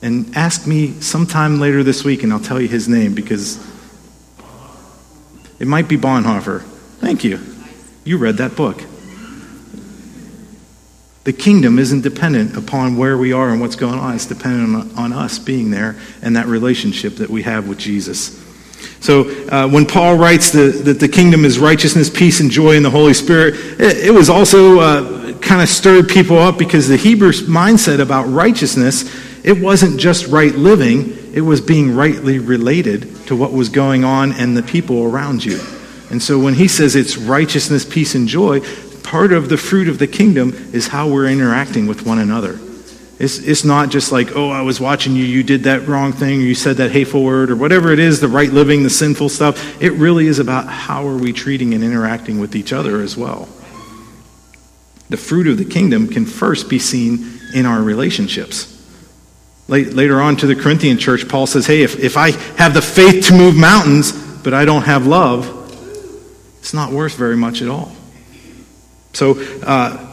And 0.00 0.36
ask 0.36 0.66
me 0.66 1.00
sometime 1.00 1.60
later 1.60 1.82
this 1.82 2.04
week, 2.04 2.22
and 2.22 2.32
I'll 2.32 2.40
tell 2.40 2.60
you 2.60 2.68
his 2.68 2.88
name 2.88 3.14
because 3.14 3.56
it 5.58 5.66
might 5.66 5.88
be 5.88 5.96
Bonhoeffer. 5.96 6.62
Thank 6.98 7.24
you. 7.24 7.40
You 8.04 8.18
read 8.18 8.36
that 8.36 8.54
book. 8.54 8.84
The 11.24 11.32
kingdom 11.32 11.78
isn't 11.78 12.00
dependent 12.00 12.56
upon 12.56 12.96
where 12.96 13.16
we 13.16 13.32
are 13.32 13.50
and 13.50 13.60
what's 13.60 13.76
going 13.76 13.98
on. 13.98 14.14
It's 14.14 14.26
dependent 14.26 14.96
on, 14.96 15.12
on 15.12 15.12
us 15.12 15.38
being 15.38 15.70
there 15.70 15.96
and 16.20 16.36
that 16.36 16.46
relationship 16.46 17.16
that 17.16 17.30
we 17.30 17.42
have 17.42 17.68
with 17.68 17.78
Jesus. 17.78 18.40
So 19.00 19.30
uh, 19.48 19.68
when 19.68 19.86
Paul 19.86 20.16
writes 20.16 20.50
the, 20.50 20.70
that 20.84 21.00
the 21.00 21.08
kingdom 21.08 21.44
is 21.44 21.58
righteousness, 21.58 22.10
peace, 22.10 22.40
and 22.40 22.50
joy 22.50 22.76
in 22.76 22.82
the 22.82 22.90
Holy 22.90 23.14
Spirit, 23.14 23.54
it, 23.80 24.08
it 24.08 24.10
was 24.10 24.28
also 24.28 24.80
uh, 24.80 25.32
kind 25.38 25.62
of 25.62 25.68
stirred 25.68 26.08
people 26.08 26.38
up 26.38 26.58
because 26.58 26.88
the 26.88 26.96
Hebrew 26.96 27.32
mindset 27.32 28.00
about 28.00 28.24
righteousness, 28.24 29.04
it 29.44 29.60
wasn't 29.60 30.00
just 30.00 30.26
right 30.26 30.54
living, 30.54 31.16
it 31.34 31.40
was 31.40 31.60
being 31.60 31.94
rightly 31.94 32.38
related 32.38 33.26
to 33.26 33.36
what 33.36 33.52
was 33.52 33.68
going 33.68 34.04
on 34.04 34.32
and 34.32 34.56
the 34.56 34.62
people 34.62 35.04
around 35.04 35.44
you. 35.44 35.60
And 36.10 36.22
so 36.22 36.38
when 36.38 36.54
he 36.54 36.68
says 36.68 36.94
it's 36.94 37.16
righteousness, 37.16 37.84
peace, 37.84 38.14
and 38.14 38.28
joy, 38.28 38.60
part 39.12 39.34
of 39.34 39.50
the 39.50 39.58
fruit 39.58 39.88
of 39.88 39.98
the 39.98 40.06
kingdom 40.06 40.54
is 40.72 40.88
how 40.88 41.06
we're 41.06 41.26
interacting 41.26 41.86
with 41.86 42.06
one 42.06 42.18
another. 42.18 42.58
It's, 43.18 43.36
it's 43.40 43.62
not 43.62 43.90
just 43.90 44.10
like, 44.10 44.34
oh, 44.34 44.48
I 44.48 44.62
was 44.62 44.80
watching 44.80 45.14
you, 45.14 45.22
you 45.22 45.42
did 45.42 45.64
that 45.64 45.86
wrong 45.86 46.14
thing, 46.14 46.40
or 46.40 46.44
you 46.44 46.54
said 46.54 46.78
that 46.78 46.92
hateful 46.92 47.22
word, 47.22 47.50
or 47.50 47.56
whatever 47.56 47.92
it 47.92 47.98
is, 47.98 48.20
the 48.20 48.28
right 48.28 48.48
living, 48.48 48.84
the 48.84 48.88
sinful 48.88 49.28
stuff. 49.28 49.82
It 49.82 49.90
really 49.90 50.28
is 50.28 50.38
about 50.38 50.66
how 50.66 51.06
are 51.06 51.18
we 51.18 51.34
treating 51.34 51.74
and 51.74 51.84
interacting 51.84 52.40
with 52.40 52.56
each 52.56 52.72
other 52.72 53.02
as 53.02 53.14
well. 53.14 53.50
The 55.10 55.18
fruit 55.18 55.46
of 55.46 55.58
the 55.58 55.66
kingdom 55.66 56.08
can 56.08 56.24
first 56.24 56.70
be 56.70 56.78
seen 56.78 57.38
in 57.54 57.66
our 57.66 57.82
relationships. 57.82 58.82
Later 59.68 60.22
on 60.22 60.36
to 60.36 60.46
the 60.46 60.56
Corinthian 60.56 60.96
church, 60.96 61.28
Paul 61.28 61.46
says, 61.46 61.66
hey, 61.66 61.82
if, 61.82 61.98
if 61.98 62.16
I 62.16 62.30
have 62.56 62.72
the 62.72 62.80
faith 62.80 63.26
to 63.26 63.34
move 63.34 63.56
mountains, 63.56 64.12
but 64.42 64.54
I 64.54 64.64
don't 64.64 64.84
have 64.84 65.06
love, 65.06 65.46
it's 66.60 66.72
not 66.72 66.92
worth 66.92 67.14
very 67.16 67.36
much 67.36 67.60
at 67.60 67.68
all. 67.68 67.92
So, 69.12 69.40
uh, 69.62 70.08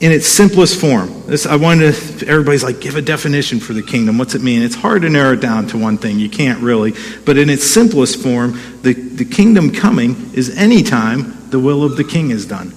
in 0.00 0.12
its 0.12 0.26
simplest 0.26 0.80
form, 0.80 1.22
this, 1.26 1.46
I 1.46 1.56
wanted 1.56 1.94
to, 1.94 2.26
everybody's 2.26 2.62
like, 2.62 2.80
give 2.80 2.96
a 2.96 3.02
definition 3.02 3.58
for 3.58 3.72
the 3.72 3.82
kingdom. 3.82 4.18
What's 4.18 4.34
it 4.34 4.42
mean? 4.42 4.60
It's 4.62 4.74
hard 4.74 5.02
to 5.02 5.08
narrow 5.08 5.32
it 5.32 5.40
down 5.40 5.66
to 5.68 5.78
one 5.78 5.96
thing. 5.96 6.18
You 6.18 6.28
can't 6.28 6.60
really. 6.60 6.92
But 7.24 7.38
in 7.38 7.48
its 7.48 7.64
simplest 7.64 8.22
form, 8.22 8.60
the, 8.82 8.92
the 8.92 9.24
kingdom 9.24 9.70
coming 9.72 10.32
is 10.34 10.54
any 10.56 10.82
time 10.82 11.48
the 11.50 11.58
will 11.58 11.84
of 11.84 11.96
the 11.96 12.04
king 12.04 12.30
is 12.30 12.44
done. 12.44 12.74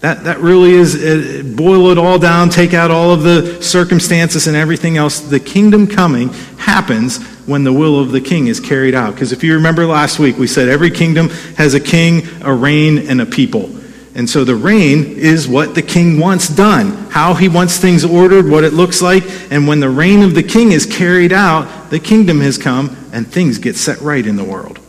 That, 0.00 0.24
that 0.24 0.40
really 0.40 0.72
is, 0.72 0.94
uh, 0.96 1.42
boil 1.56 1.90
it 1.90 1.98
all 1.98 2.18
down, 2.18 2.50
take 2.50 2.74
out 2.74 2.90
all 2.90 3.12
of 3.12 3.22
the 3.22 3.62
circumstances 3.62 4.46
and 4.46 4.56
everything 4.56 4.96
else. 4.96 5.20
The 5.20 5.40
kingdom 5.40 5.86
coming 5.86 6.30
happens 6.58 7.24
when 7.46 7.62
the 7.62 7.72
will 7.72 8.00
of 8.00 8.10
the 8.10 8.20
king 8.20 8.48
is 8.48 8.58
carried 8.58 8.94
out. 8.94 9.14
Because 9.14 9.32
if 9.32 9.44
you 9.44 9.54
remember 9.54 9.86
last 9.86 10.18
week, 10.18 10.38
we 10.38 10.46
said 10.48 10.68
every 10.68 10.90
kingdom 10.90 11.28
has 11.56 11.74
a 11.74 11.80
king, 11.80 12.26
a 12.42 12.52
reign, 12.52 12.98
and 13.08 13.20
a 13.20 13.26
people. 13.26 13.70
And 14.16 14.30
so 14.30 14.44
the 14.44 14.56
reign 14.56 15.18
is 15.18 15.46
what 15.46 15.74
the 15.74 15.82
king 15.82 16.18
wants 16.18 16.48
done, 16.48 16.92
how 17.10 17.34
he 17.34 17.50
wants 17.50 17.76
things 17.76 18.02
ordered, 18.02 18.48
what 18.48 18.64
it 18.64 18.72
looks 18.72 19.02
like. 19.02 19.24
And 19.52 19.68
when 19.68 19.78
the 19.78 19.90
reign 19.90 20.22
of 20.22 20.34
the 20.34 20.42
king 20.42 20.72
is 20.72 20.86
carried 20.86 21.34
out, 21.34 21.90
the 21.90 22.00
kingdom 22.00 22.40
has 22.40 22.56
come 22.56 22.96
and 23.12 23.30
things 23.30 23.58
get 23.58 23.76
set 23.76 24.00
right 24.00 24.26
in 24.26 24.36
the 24.36 24.42
world. 24.42 24.80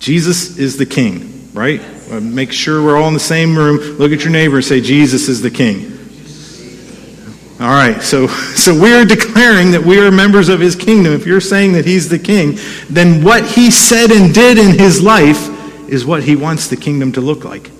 Jesus 0.00 0.58
is 0.58 0.78
the 0.78 0.86
king, 0.86 1.50
right? 1.54 1.80
Uh, 2.10 2.18
make 2.18 2.50
sure 2.50 2.82
we're 2.82 2.96
all 2.96 3.06
in 3.06 3.14
the 3.14 3.20
same 3.20 3.56
room. 3.56 3.76
Look 3.98 4.10
at 4.10 4.24
your 4.24 4.32
neighbor 4.32 4.56
and 4.56 4.64
say, 4.64 4.80
Jesus 4.80 5.28
is 5.28 5.40
the 5.42 5.50
king. 5.50 5.96
All 7.60 7.68
right, 7.68 8.02
so, 8.02 8.26
so 8.56 8.74
we're 8.74 9.04
declaring 9.04 9.70
that 9.72 9.84
we 9.84 10.00
are 10.00 10.10
members 10.10 10.48
of 10.48 10.58
his 10.58 10.74
kingdom. 10.74 11.12
If 11.12 11.24
you're 11.24 11.40
saying 11.40 11.74
that 11.74 11.84
he's 11.84 12.08
the 12.08 12.18
king, 12.18 12.58
then 12.88 13.22
what 13.22 13.46
he 13.46 13.70
said 13.70 14.10
and 14.10 14.34
did 14.34 14.58
in 14.58 14.76
his 14.76 15.00
life 15.00 15.49
is 15.90 16.04
what 16.04 16.22
he 16.22 16.36
wants 16.36 16.68
the 16.68 16.76
kingdom 16.76 17.12
to 17.12 17.20
look 17.20 17.44
like. 17.44 17.70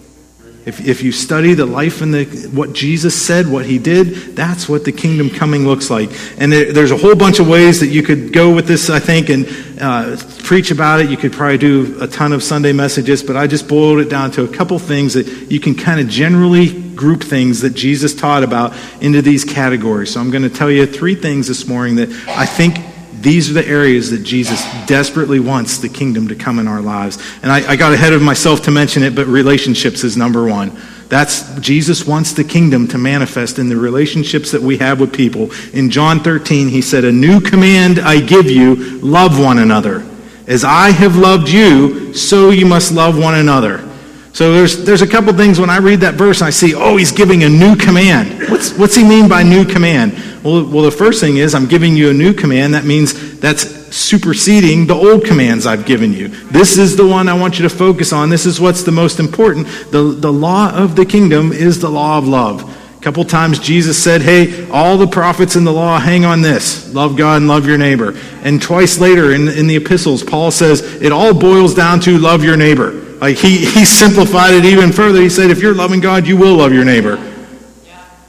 If, 0.66 0.86
if 0.86 1.02
you 1.02 1.10
study 1.10 1.54
the 1.54 1.64
life 1.64 2.02
and 2.02 2.12
the, 2.12 2.24
what 2.52 2.74
Jesus 2.74 3.20
said, 3.20 3.48
what 3.48 3.64
he 3.64 3.78
did, 3.78 4.36
that's 4.36 4.68
what 4.68 4.84
the 4.84 4.92
kingdom 4.92 5.30
coming 5.30 5.66
looks 5.66 5.88
like. 5.88 6.10
And 6.38 6.52
there, 6.52 6.70
there's 6.70 6.90
a 6.90 6.98
whole 6.98 7.16
bunch 7.16 7.38
of 7.38 7.48
ways 7.48 7.80
that 7.80 7.86
you 7.86 8.02
could 8.02 8.32
go 8.32 8.54
with 8.54 8.66
this, 8.66 8.90
I 8.90 8.98
think, 8.98 9.30
and 9.30 9.48
uh, 9.80 10.18
preach 10.44 10.70
about 10.70 11.00
it. 11.00 11.08
You 11.08 11.16
could 11.16 11.32
probably 11.32 11.56
do 11.56 11.96
a 12.02 12.06
ton 12.06 12.34
of 12.34 12.42
Sunday 12.42 12.74
messages, 12.74 13.22
but 13.22 13.38
I 13.38 13.46
just 13.46 13.68
boiled 13.68 14.00
it 14.00 14.10
down 14.10 14.32
to 14.32 14.44
a 14.44 14.48
couple 14.48 14.78
things 14.78 15.14
that 15.14 15.26
you 15.50 15.60
can 15.60 15.74
kind 15.74 15.98
of 15.98 16.08
generally 16.08 16.90
group 16.92 17.22
things 17.22 17.62
that 17.62 17.70
Jesus 17.70 18.14
taught 18.14 18.42
about 18.42 18.76
into 19.00 19.22
these 19.22 19.46
categories. 19.46 20.12
So 20.12 20.20
I'm 20.20 20.30
going 20.30 20.42
to 20.42 20.50
tell 20.50 20.70
you 20.70 20.84
three 20.84 21.14
things 21.14 21.48
this 21.48 21.66
morning 21.66 21.96
that 21.96 22.10
I 22.28 22.44
think 22.44 22.76
these 23.20 23.50
are 23.50 23.54
the 23.54 23.66
areas 23.66 24.10
that 24.10 24.22
Jesus 24.22 24.62
desperately 24.86 25.40
wants 25.40 25.78
the 25.78 25.88
kingdom 25.88 26.28
to 26.28 26.34
come 26.34 26.58
in 26.58 26.66
our 26.66 26.80
lives. 26.80 27.18
And 27.42 27.52
I, 27.52 27.72
I, 27.72 27.76
got 27.76 27.92
ahead 27.92 28.12
of 28.12 28.22
myself 28.22 28.62
to 28.62 28.70
mention 28.70 29.02
it, 29.02 29.14
but 29.14 29.26
relationships 29.26 30.04
is 30.04 30.16
number 30.16 30.46
one. 30.46 30.72
That's 31.08 31.58
Jesus 31.60 32.06
wants 32.06 32.32
the 32.32 32.44
kingdom 32.44 32.86
to 32.88 32.98
manifest 32.98 33.58
in 33.58 33.68
the 33.68 33.76
relationships 33.76 34.52
that 34.52 34.62
we 34.62 34.78
have 34.78 35.00
with 35.00 35.12
people. 35.12 35.50
In 35.72 35.90
John 35.90 36.20
13, 36.20 36.68
he 36.68 36.80
said, 36.80 37.04
A 37.04 37.12
new 37.12 37.40
command 37.40 37.98
I 37.98 38.20
give 38.20 38.50
you 38.50 38.76
love 39.00 39.38
one 39.38 39.58
another. 39.58 40.06
As 40.46 40.64
I 40.64 40.90
have 40.90 41.16
loved 41.16 41.48
you, 41.48 42.14
so 42.14 42.50
you 42.50 42.64
must 42.64 42.92
love 42.92 43.18
one 43.18 43.34
another. 43.34 43.89
So 44.32 44.52
there's, 44.54 44.84
there's 44.84 45.02
a 45.02 45.06
couple 45.06 45.32
things 45.32 45.58
when 45.58 45.70
I 45.70 45.78
read 45.78 46.00
that 46.00 46.14
verse, 46.14 46.40
I 46.40 46.50
see, 46.50 46.74
oh, 46.74 46.96
he's 46.96 47.12
giving 47.12 47.42
a 47.42 47.48
new 47.48 47.74
command. 47.74 48.48
What's, 48.48 48.72
what's 48.78 48.94
he 48.94 49.02
mean 49.02 49.28
by 49.28 49.42
new 49.42 49.64
command? 49.64 50.12
Well, 50.44 50.64
well, 50.64 50.84
the 50.84 50.90
first 50.90 51.20
thing 51.20 51.36
is 51.36 51.54
I'm 51.54 51.66
giving 51.66 51.96
you 51.96 52.10
a 52.10 52.14
new 52.14 52.32
command. 52.32 52.74
That 52.74 52.84
means 52.84 53.40
that's 53.40 53.80
superseding 53.94 54.86
the 54.86 54.94
old 54.94 55.24
commands 55.24 55.66
I've 55.66 55.84
given 55.84 56.12
you. 56.12 56.28
This 56.28 56.78
is 56.78 56.96
the 56.96 57.06
one 57.06 57.28
I 57.28 57.34
want 57.34 57.58
you 57.58 57.68
to 57.68 57.74
focus 57.74 58.12
on. 58.12 58.30
This 58.30 58.46
is 58.46 58.60
what's 58.60 58.84
the 58.84 58.92
most 58.92 59.18
important. 59.18 59.66
The, 59.90 60.16
the 60.16 60.32
law 60.32 60.70
of 60.70 60.96
the 60.96 61.04
kingdom 61.04 61.52
is 61.52 61.80
the 61.80 61.90
law 61.90 62.16
of 62.16 62.28
love. 62.28 62.76
A 62.96 63.02
couple 63.02 63.24
times 63.24 63.58
Jesus 63.58 64.02
said, 64.02 64.22
Hey, 64.22 64.68
all 64.70 64.96
the 64.96 65.06
prophets 65.06 65.56
in 65.56 65.64
the 65.64 65.72
law 65.72 65.98
hang 65.98 66.24
on 66.24 66.42
this 66.42 66.94
love 66.94 67.16
God 67.16 67.38
and 67.38 67.48
love 67.48 67.66
your 67.66 67.78
neighbor. 67.78 68.14
And 68.42 68.62
twice 68.62 68.98
later 68.98 69.32
in, 69.32 69.48
in 69.48 69.66
the 69.66 69.76
epistles, 69.76 70.22
Paul 70.22 70.50
says 70.50 70.82
it 71.02 71.10
all 71.10 71.32
boils 71.32 71.74
down 71.74 72.00
to 72.00 72.18
love 72.18 72.44
your 72.44 72.56
neighbor. 72.56 72.99
Like 73.20 73.36
he, 73.36 73.58
he 73.66 73.84
simplified 73.84 74.54
it 74.54 74.64
even 74.64 74.92
further. 74.92 75.20
He 75.20 75.28
said, 75.28 75.50
If 75.50 75.60
you're 75.60 75.74
loving 75.74 76.00
God, 76.00 76.26
you 76.26 76.36
will 76.36 76.56
love 76.56 76.72
your 76.72 76.84
neighbor. 76.84 77.16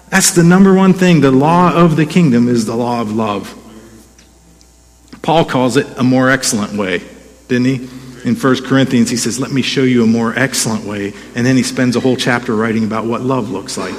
That's 0.09 0.31
the 0.31 0.43
number 0.43 0.73
one 0.73 0.93
thing. 0.93 1.21
The 1.21 1.31
law 1.31 1.73
of 1.73 1.95
the 1.95 2.05
kingdom 2.05 2.49
is 2.49 2.65
the 2.65 2.75
law 2.75 2.99
of 2.99 3.13
love. 3.13 3.57
Paul 5.21 5.45
calls 5.45 5.77
it 5.77 5.87
a 5.97 6.03
more 6.03 6.29
excellent 6.29 6.73
way, 6.73 7.01
didn't 7.47 7.65
he? 7.65 7.89
In 8.25 8.35
1 8.35 8.63
Corinthians, 8.65 9.09
he 9.09 9.17
says, 9.17 9.39
Let 9.39 9.51
me 9.51 9.61
show 9.61 9.83
you 9.83 10.03
a 10.03 10.07
more 10.07 10.37
excellent 10.37 10.85
way. 10.85 11.13
And 11.35 11.45
then 11.45 11.55
he 11.55 11.63
spends 11.63 11.95
a 11.95 12.01
whole 12.01 12.17
chapter 12.17 12.55
writing 12.55 12.83
about 12.83 13.05
what 13.05 13.21
love 13.21 13.49
looks 13.49 13.77
like. 13.77 13.95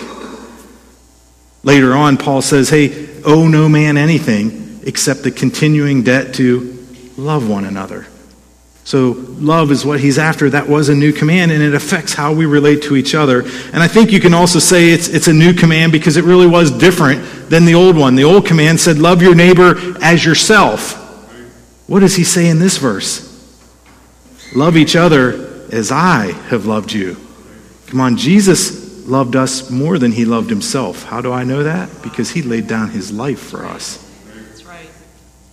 Later 1.65 1.95
on, 1.95 2.19
Paul 2.19 2.43
says, 2.43 2.69
Hey, 2.69 3.23
owe 3.25 3.49
no 3.49 3.69
man 3.69 3.97
anything 3.97 4.81
except 4.85 5.23
the 5.23 5.31
continuing 5.31 6.03
debt 6.03 6.35
to 6.35 6.87
love 7.17 7.49
one 7.49 7.65
another. 7.65 8.07
So, 8.85 9.17
love 9.39 9.71
is 9.71 9.85
what 9.85 10.01
he's 10.01 10.19
after. 10.19 10.51
That 10.51 10.69
was 10.69 10.89
a 10.89 10.95
new 10.95 11.13
command, 11.13 11.53
and 11.53 11.63
it 11.63 11.73
affects 11.73 12.15
how 12.15 12.33
we 12.33 12.47
relate 12.47 12.83
to 12.85 12.97
each 12.97 13.15
other. 13.15 13.43
And 13.43 13.77
I 13.77 13.87
think 13.87 14.11
you 14.11 14.19
can 14.19 14.35
also 14.35 14.59
say 14.59 14.91
it's, 14.91 15.09
it's 15.09 15.29
a 15.29 15.33
new 15.33 15.55
command 15.55 15.93
because 15.93 16.17
it 16.17 16.25
really 16.25 16.49
was 16.49 16.71
different 16.73 17.49
than 17.49 17.65
the 17.65 17.75
old 17.75 17.97
one. 17.97 18.17
The 18.17 18.25
old 18.25 18.45
command 18.45 18.81
said, 18.81 18.99
Love 18.99 19.23
your 19.23 19.37
neighbor 19.37 19.77
as 20.03 20.25
yourself. 20.25 20.99
What 21.87 22.01
does 22.01 22.17
he 22.17 22.25
say 22.25 22.49
in 22.49 22.59
this 22.59 22.79
verse? 22.79 23.29
Love 24.55 24.77
each 24.77 24.97
other 24.97 25.67
as 25.71 25.93
I 25.93 26.33
have 26.49 26.67
loved 26.67 26.93
you. 26.93 27.17
Come 27.87 28.01
on, 28.01 28.17
Jesus 28.17 29.07
loved 29.07 29.37
us 29.37 29.71
more 29.71 29.99
than 29.99 30.13
he 30.13 30.25
loved 30.25 30.51
himself. 30.51 31.05
How 31.05 31.21
do 31.21 31.33
I 31.33 31.45
know 31.45 31.63
that? 31.63 31.91
Because 32.03 32.31
he 32.31 32.43
laid 32.43 32.67
down 32.67 32.91
his 32.91 33.13
life 33.13 33.41
for 33.41 33.65
us. 33.65 34.12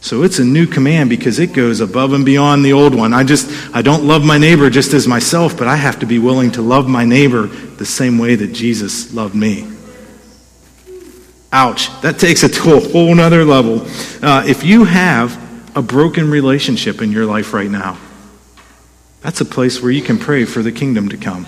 So 0.02 0.24
it's 0.24 0.40
a 0.40 0.46
new 0.46 0.66
command 0.66 1.10
because 1.10 1.40
it 1.40 1.54
goes 1.54 1.82
above 1.82 2.14
and 2.14 2.24
beyond 2.24 2.64
the 2.64 2.74
old 2.74 2.96
one. 2.96 3.14
I 3.14 3.24
just 3.24 3.76
I 3.76 3.82
don't 3.82 4.06
love 4.06 4.24
my 4.24 4.38
neighbor 4.38 4.70
just 4.70 4.94
as 4.94 5.08
myself, 5.08 5.58
but 5.58 5.68
I 5.68 5.76
have 5.76 6.00
to 6.00 6.06
be 6.06 6.20
willing 6.20 6.52
to 6.52 6.62
love 6.62 6.88
my 6.88 7.04
neighbor 7.04 7.48
the 7.48 7.86
same 7.86 8.18
way 8.18 8.36
that 8.36 8.54
Jesus 8.54 9.14
loved 9.14 9.36
me. 9.36 9.68
Ouch. 11.52 11.90
That 12.02 12.20
takes 12.20 12.44
it 12.44 12.54
to 12.54 12.78
a 12.78 12.80
whole 12.80 13.14
nother 13.14 13.44
level. 13.44 13.82
Uh, 14.22 14.44
if 14.48 14.64
you 14.64 14.86
have 14.86 15.38
a 15.76 15.82
broken 15.82 16.30
relationship 16.30 17.02
in 17.02 17.12
your 17.12 17.26
life 17.26 17.54
right 17.54 17.70
now, 17.70 17.98
that's 19.22 19.42
a 19.42 19.46
place 19.46 19.82
where 19.82 19.92
you 19.92 20.02
can 20.02 20.18
pray 20.18 20.46
for 20.46 20.62
the 20.62 20.72
kingdom 20.72 21.10
to 21.10 21.18
come. 21.18 21.46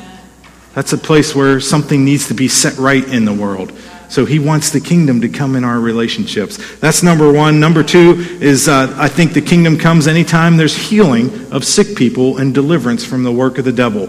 That's 0.73 0.93
a 0.93 0.97
place 0.97 1.35
where 1.35 1.59
something 1.59 2.03
needs 2.03 2.27
to 2.27 2.33
be 2.33 2.47
set 2.47 2.77
right 2.77 3.05
in 3.07 3.25
the 3.25 3.33
world. 3.33 3.71
So 4.11 4.25
he 4.25 4.39
wants 4.39 4.71
the 4.71 4.81
kingdom 4.81 5.21
to 5.21 5.29
come 5.29 5.55
in 5.55 5.63
our 5.63 5.79
relationships. 5.79 6.57
That's 6.79 7.01
number 7.01 7.31
one. 7.31 7.61
Number 7.61 7.81
two 7.81 8.15
is 8.41 8.67
uh, 8.67 8.93
I 8.97 9.07
think 9.07 9.31
the 9.31 9.41
kingdom 9.41 9.77
comes 9.77 10.05
anytime 10.05 10.57
there's 10.57 10.75
healing 10.75 11.49
of 11.49 11.63
sick 11.63 11.95
people 11.95 12.37
and 12.37 12.53
deliverance 12.53 13.05
from 13.05 13.23
the 13.23 13.31
work 13.31 13.57
of 13.57 13.63
the 13.63 13.71
devil. 13.71 14.07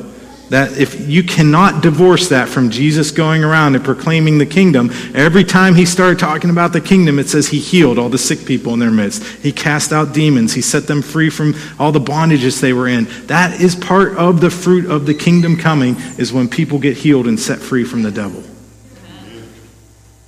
That 0.48 0.76
if 0.76 1.08
you 1.08 1.22
cannot 1.22 1.84
divorce 1.84 2.30
that 2.30 2.48
from 2.48 2.68
Jesus 2.68 3.12
going 3.12 3.44
around 3.44 3.76
and 3.76 3.84
proclaiming 3.84 4.38
the 4.38 4.44
kingdom, 4.44 4.90
every 5.14 5.44
time 5.44 5.76
he 5.76 5.86
started 5.86 6.18
talking 6.18 6.50
about 6.50 6.72
the 6.72 6.80
kingdom, 6.80 7.20
it 7.20 7.28
says 7.28 7.46
he 7.46 7.60
healed 7.60 7.96
all 7.96 8.08
the 8.08 8.18
sick 8.18 8.44
people 8.44 8.74
in 8.74 8.80
their 8.80 8.90
midst. 8.90 9.22
He 9.22 9.52
cast 9.52 9.92
out 9.92 10.12
demons. 10.12 10.52
He 10.52 10.62
set 10.62 10.88
them 10.88 11.00
free 11.00 11.30
from 11.30 11.54
all 11.78 11.92
the 11.92 12.00
bondages 12.00 12.60
they 12.60 12.72
were 12.72 12.88
in. 12.88 13.04
That 13.28 13.60
is 13.60 13.76
part 13.76 14.16
of 14.16 14.40
the 14.40 14.50
fruit 14.50 14.90
of 14.90 15.06
the 15.06 15.14
kingdom 15.14 15.56
coming, 15.56 15.94
is 16.18 16.32
when 16.32 16.48
people 16.48 16.80
get 16.80 16.96
healed 16.96 17.28
and 17.28 17.38
set 17.38 17.60
free 17.60 17.84
from 17.84 18.02
the 18.02 18.10
devil. 18.10 18.42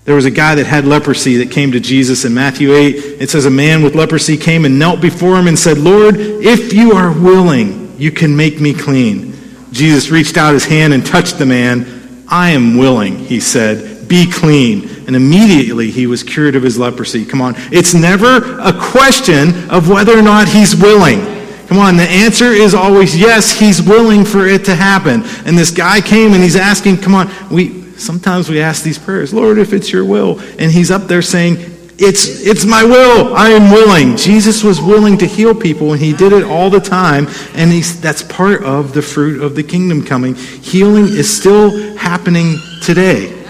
There 0.05 0.15
was 0.15 0.27
a 0.27 0.31
guy 0.31 0.55
that 0.55 0.67
had 0.67 0.85
leprosy 0.85 1.39
that 1.39 1.51
came 1.51 1.73
to 1.73 1.81
Jesus 1.81 2.27
in 2.27 2.35
Matthew 2.35 2.75
8. 2.75 2.95
It 3.23 3.31
says, 3.31 3.47
A 3.47 3.51
man 3.51 3.83
with 3.83 3.95
leprosy 3.95 4.37
came 4.37 4.67
and 4.67 4.79
knelt 4.79 5.01
before 5.01 5.37
him 5.37 5.49
and 5.49 5.59
said, 5.59 5.79
Lord, 5.79 6.17
if 6.19 6.75
you 6.75 6.93
are 6.93 7.11
willing, 7.11 7.99
you 7.99 8.11
can 8.11 8.37
make 8.37 8.61
me 8.61 8.75
clean. 8.75 9.33
Jesus 9.73 10.11
reached 10.11 10.37
out 10.37 10.53
his 10.53 10.67
hand 10.67 10.93
and 10.93 11.05
touched 11.05 11.39
the 11.39 11.47
man. 11.47 12.25
I 12.29 12.51
am 12.51 12.77
willing, 12.77 13.19
he 13.19 13.41
said. 13.41 14.07
Be 14.07 14.31
clean. 14.31 14.89
And 15.07 15.17
immediately 15.17 15.91
he 15.91 16.07
was 16.07 16.23
cured 16.23 16.55
of 16.55 16.63
his 16.63 16.79
leprosy. 16.79 17.25
Come 17.25 17.41
on. 17.41 17.55
It's 17.73 17.95
never 17.95 18.59
a 18.61 18.73
question 18.73 19.71
of 19.71 19.89
whether 19.89 20.17
or 20.17 20.23
not 20.23 20.49
he's 20.49 20.77
willing. 20.77 21.21
Come 21.67 21.79
on, 21.79 21.97
the 21.97 22.03
answer 22.03 22.47
is 22.47 22.75
always 22.75 23.17
yes, 23.17 23.59
he's 23.59 23.81
willing 23.81 24.25
for 24.25 24.47
it 24.47 24.67
to 24.67 24.75
happen. 24.75 25.23
And 25.47 25.57
this 25.57 25.71
guy 25.71 26.03
came 26.03 26.35
and 26.35 26.43
he's 26.43 26.57
asking, 26.57 26.99
come 26.99 27.15
on, 27.15 27.31
we, 27.51 27.84
sometimes 27.97 28.49
we 28.49 28.61
ask 28.61 28.83
these 28.83 28.99
prayers, 28.99 29.33
Lord, 29.33 29.59
if 29.59 29.73
it's 29.73 29.93
your 29.93 30.05
will. 30.05 30.41
And 30.59 30.71
he's 30.71 30.91
up 30.91 31.03
there 31.03 31.23
saying, 31.23 31.57
it's, 31.97 32.45
it's 32.45 32.65
my 32.65 32.83
will. 32.83 33.35
I 33.35 33.51
am 33.51 33.71
willing. 33.71 34.17
Jesus 34.17 34.65
was 34.65 34.81
willing 34.81 35.17
to 35.19 35.27
heal 35.27 35.55
people, 35.55 35.93
and 35.93 36.01
he 36.01 36.13
did 36.13 36.33
it 36.33 36.43
all 36.43 36.69
the 36.69 36.81
time. 36.81 37.29
And 37.55 37.71
he's, 37.71 38.01
that's 38.01 38.23
part 38.23 38.65
of 38.65 38.95
the 38.95 39.03
fruit 39.03 39.43
of 39.43 39.55
the 39.55 39.63
kingdom 39.63 40.05
coming. 40.05 40.35
Healing 40.35 41.05
is 41.05 41.35
still 41.35 41.97
happening 41.97 42.57
today. 42.83 43.41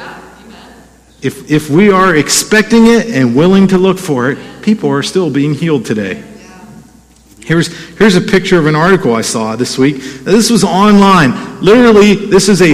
If, 1.22 1.50
if 1.50 1.70
we 1.70 1.90
are 1.90 2.14
expecting 2.14 2.86
it 2.86 3.06
and 3.06 3.34
willing 3.34 3.68
to 3.68 3.78
look 3.78 3.98
for 3.98 4.30
it, 4.30 4.38
people 4.62 4.90
are 4.90 5.02
still 5.02 5.30
being 5.30 5.54
healed 5.54 5.86
today. 5.86 6.22
Here's, 7.44 7.66
here's 7.98 8.16
a 8.16 8.22
picture 8.22 8.58
of 8.58 8.64
an 8.64 8.74
article 8.74 9.14
I 9.14 9.20
saw 9.20 9.54
this 9.54 9.76
week. 9.76 9.96
This 9.96 10.48
was 10.48 10.64
online. 10.64 11.60
Literally, 11.60 12.14
this 12.14 12.48
is 12.48 12.62
a 12.62 12.72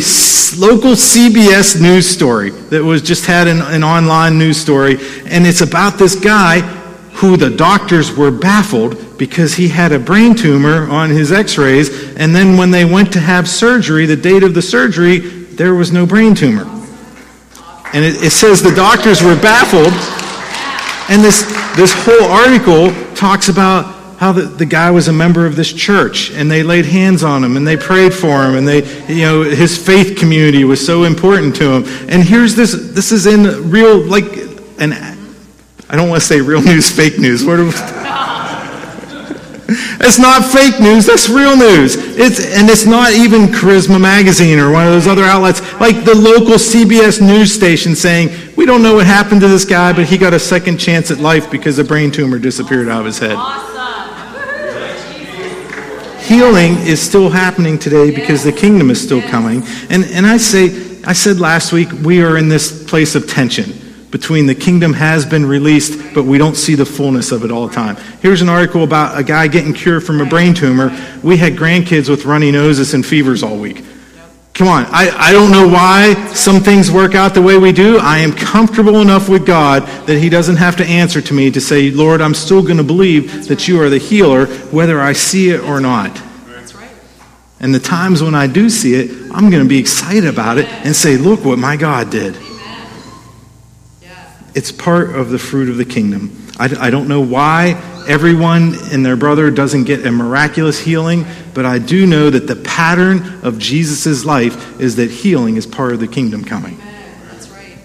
local 0.65 0.93
CBS 0.93 1.81
news 1.81 2.09
story 2.09 2.51
that 2.51 2.83
was 2.83 3.03
just 3.03 3.27
had 3.27 3.49
an, 3.49 3.63
an 3.63 3.83
online 3.83 4.39
news 4.39 4.59
story. 4.59 4.99
And 5.27 5.45
it's 5.45 5.61
about 5.61 5.99
this 5.99 6.15
guy 6.15 6.61
who 7.15 7.37
the 7.37 7.51
doctors 7.51 8.17
were 8.17 8.31
baffled 8.31 9.19
because 9.19 9.55
he 9.55 9.69
had 9.69 9.91
a 9.91 9.99
brain 9.99 10.37
tumor 10.37 10.89
on 10.89 11.11
his 11.11 11.33
x 11.33 11.59
rays. 11.59 12.15
And 12.17 12.35
then 12.35 12.57
when 12.57 12.71
they 12.71 12.85
went 12.85 13.13
to 13.15 13.21
have 13.21 13.49
surgery, 13.49 14.07
the 14.07 14.15
date 14.15 14.45
of 14.45 14.55
the 14.55 14.63
surgery, 14.63 15.19
there 15.19 15.75
was 15.75 15.91
no 15.91 16.07
brain 16.07 16.33
tumor. 16.33 16.63
And 17.93 18.05
it, 18.05 18.23
it 18.23 18.31
says 18.31 18.63
the 18.63 18.75
doctors 18.75 19.21
were 19.21 19.35
baffled. 19.35 19.93
And 21.11 21.25
this, 21.25 21.43
this 21.77 21.93
whole 21.93 22.31
article 22.31 22.93
talks 23.17 23.49
about 23.49 24.00
how 24.21 24.33
the, 24.33 24.43
the 24.43 24.67
guy 24.67 24.91
was 24.91 25.09
a 25.09 25.13
member 25.15 25.47
of 25.47 25.57
this 25.57 25.73
church 25.73 26.31
and 26.33 26.51
they 26.51 26.63
laid 26.63 26.85
hands 26.85 27.23
on 27.23 27.43
him 27.43 27.57
and 27.57 27.67
they 27.67 27.75
prayed 27.75 28.13
for 28.13 28.45
him 28.45 28.55
and 28.55 28.69
they, 28.69 28.85
you 29.07 29.23
know, 29.23 29.43
his 29.43 29.83
faith 29.83 30.19
community 30.19 30.63
was 30.63 30.85
so 30.85 31.05
important 31.05 31.57
to 31.57 31.73
him. 31.73 31.85
And 32.07 32.23
here's 32.23 32.55
this, 32.55 32.73
this 32.93 33.13
is 33.13 33.25
in 33.25 33.71
real, 33.71 33.97
like, 33.99 34.27
an, 34.79 34.93
I 34.93 35.97
don't 35.97 36.11
want 36.11 36.21
to 36.21 36.27
say 36.27 36.43
real 36.43 36.61
news, 36.67 36.91
fake 36.95 37.19
news. 37.19 37.47
What 37.47 37.61
are, 37.61 37.65
it's 40.05 40.19
not 40.19 40.45
fake 40.45 40.79
news, 40.81 41.07
that's 41.07 41.31
real 41.31 41.57
news. 41.57 41.97
It's, 41.97 42.41
and 42.55 42.69
it's 42.69 42.85
not 42.85 43.15
even 43.15 43.47
Charisma 43.47 43.99
Magazine 43.99 44.59
or 44.59 44.71
one 44.71 44.87
of 44.87 44.93
those 44.93 45.07
other 45.07 45.25
outlets, 45.25 45.63
like 45.81 46.05
the 46.05 46.15
local 46.15 46.57
CBS 46.57 47.23
news 47.23 47.55
station 47.55 47.97
saying, 47.97 48.29
we 48.55 48.67
don't 48.67 48.83
know 48.83 48.97
what 48.97 49.07
happened 49.07 49.41
to 49.41 49.49
this 49.49 49.65
guy, 49.65 49.95
but 49.95 50.05
he 50.05 50.19
got 50.19 50.35
a 50.35 50.39
second 50.39 50.77
chance 50.77 51.11
at 51.11 51.17
life 51.21 51.51
because 51.51 51.79
a 51.79 51.85
brain 51.85 52.11
tumor 52.11 52.39
disappeared 52.39 52.91
out 52.91 53.01
of 53.01 53.07
his 53.07 53.19
head 53.19 53.39
healing 56.31 56.77
is 56.87 57.03
still 57.03 57.29
happening 57.29 57.77
today 57.77 58.15
because 58.15 58.45
the 58.45 58.53
kingdom 58.53 58.89
is 58.89 59.03
still 59.03 59.21
coming. 59.21 59.65
And, 59.91 60.05
and 60.05 60.25
I 60.25 60.37
say, 60.37 60.67
I 61.03 61.13
said 61.13 61.41
last 61.41 61.73
week, 61.73 61.91
we 62.05 62.23
are 62.23 62.39
in 62.39 62.49
this 62.49 62.89
place 62.89 63.17
of 63.17 63.29
tension 63.29 63.73
between 64.13 64.47
the 64.47 64.55
kingdom 64.55 64.93
has 64.93 65.27
been 65.27 65.45
released, 65.45 66.15
but 66.15 66.25
we 66.25 66.39
don't 66.39 66.55
see 66.55 66.77
the 66.77 66.87
fullness 66.87 67.33
of 67.33 67.45
it 67.45 67.51
all 67.51 67.67
the 67.67 67.75
time. 67.75 67.97
Here's 68.23 68.43
an 68.43 68.49
article 68.49 68.85
about 68.85 69.19
a 69.19 69.25
guy 69.25 69.49
getting 69.49 69.75
cured 69.75 70.05
from 70.05 70.21
a 70.21 70.25
brain 70.25 70.55
tumor. 70.55 70.97
We 71.21 71.37
had 71.37 71.55
grandkids 71.55 72.09
with 72.09 72.25
runny 72.25 72.53
noses 72.53 72.95
and 72.95 73.05
fevers 73.05 73.43
all 73.43 73.59
week. 73.59 73.85
Come 74.61 74.69
on, 74.69 74.85
I, 74.91 75.09
I 75.17 75.33
don't 75.33 75.51
know 75.51 75.67
why 75.67 76.13
some 76.35 76.61
things 76.61 76.91
work 76.91 77.15
out 77.15 77.33
the 77.33 77.41
way 77.41 77.57
we 77.57 77.73
do. 77.73 77.97
I 77.97 78.19
am 78.19 78.31
comfortable 78.31 79.01
enough 79.01 79.27
with 79.27 79.47
God 79.47 79.87
that 80.07 80.19
He 80.19 80.29
doesn't 80.29 80.57
have 80.57 80.77
to 80.77 80.85
answer 80.85 81.23
to 81.23 81.33
me 81.33 81.51
to 81.53 81.63
say, 81.63 81.91
Lord, 81.91 82.21
I'm 82.21 82.35
still 82.35 82.61
going 82.61 82.77
to 82.77 82.85
believe 82.85 83.49
that 83.49 83.67
you 83.67 83.81
are 83.81 83.89
the 83.89 83.97
healer, 83.97 84.49
whether 84.67 85.01
I 85.01 85.15
see 85.15 85.49
it 85.49 85.61
or 85.61 85.81
not. 85.81 86.15
That's 86.47 86.75
right. 86.75 86.91
And 87.59 87.75
the 87.75 87.81
times 87.81 88.23
when 88.23 88.35
I 88.35 88.49
do 88.49 88.69
see 88.69 88.93
it, 88.97 89.33
I'm 89.33 89.49
going 89.49 89.63
to 89.63 89.69
be 89.69 89.79
excited 89.79 90.27
about 90.27 90.59
it 90.59 90.67
and 90.85 90.95
say, 90.95 91.17
look 91.17 91.43
what 91.43 91.59
my 91.59 91.77
God 91.77 92.11
did. 92.11 92.37
Yeah. 94.03 94.43
It's 94.55 94.71
part 94.71 95.17
of 95.17 95.31
the 95.31 95.39
fruit 95.39 95.71
of 95.71 95.79
the 95.79 95.87
kingdom. 95.87 96.40
I, 96.61 96.89
I 96.89 96.91
don't 96.91 97.09
know 97.09 97.23
why 97.23 97.81
everyone 98.07 98.75
and 98.93 99.05
their 99.05 99.17
brother 99.17 99.51
doesn't 99.51 99.85
get 99.85 100.05
a 100.05 100.13
miraculous 100.13 100.79
healing, 100.79 101.25
but 101.55 101.65
I 101.65 101.79
do 101.79 102.07
know 102.07 102.29
that 102.29 102.47
the 102.47 102.57
pattern 102.57 103.41
of 103.43 103.59
Jesus' 103.59 104.27
life 104.27 104.79
is 104.79 104.97
that 104.97 105.11
healing 105.11 105.57
is 105.57 105.67
part 105.67 105.95
of 105.95 106.01
the 106.01 106.07
kingdom 106.07 106.45
coming. 106.45 106.79
That's 107.31 107.49
right. 107.49 107.79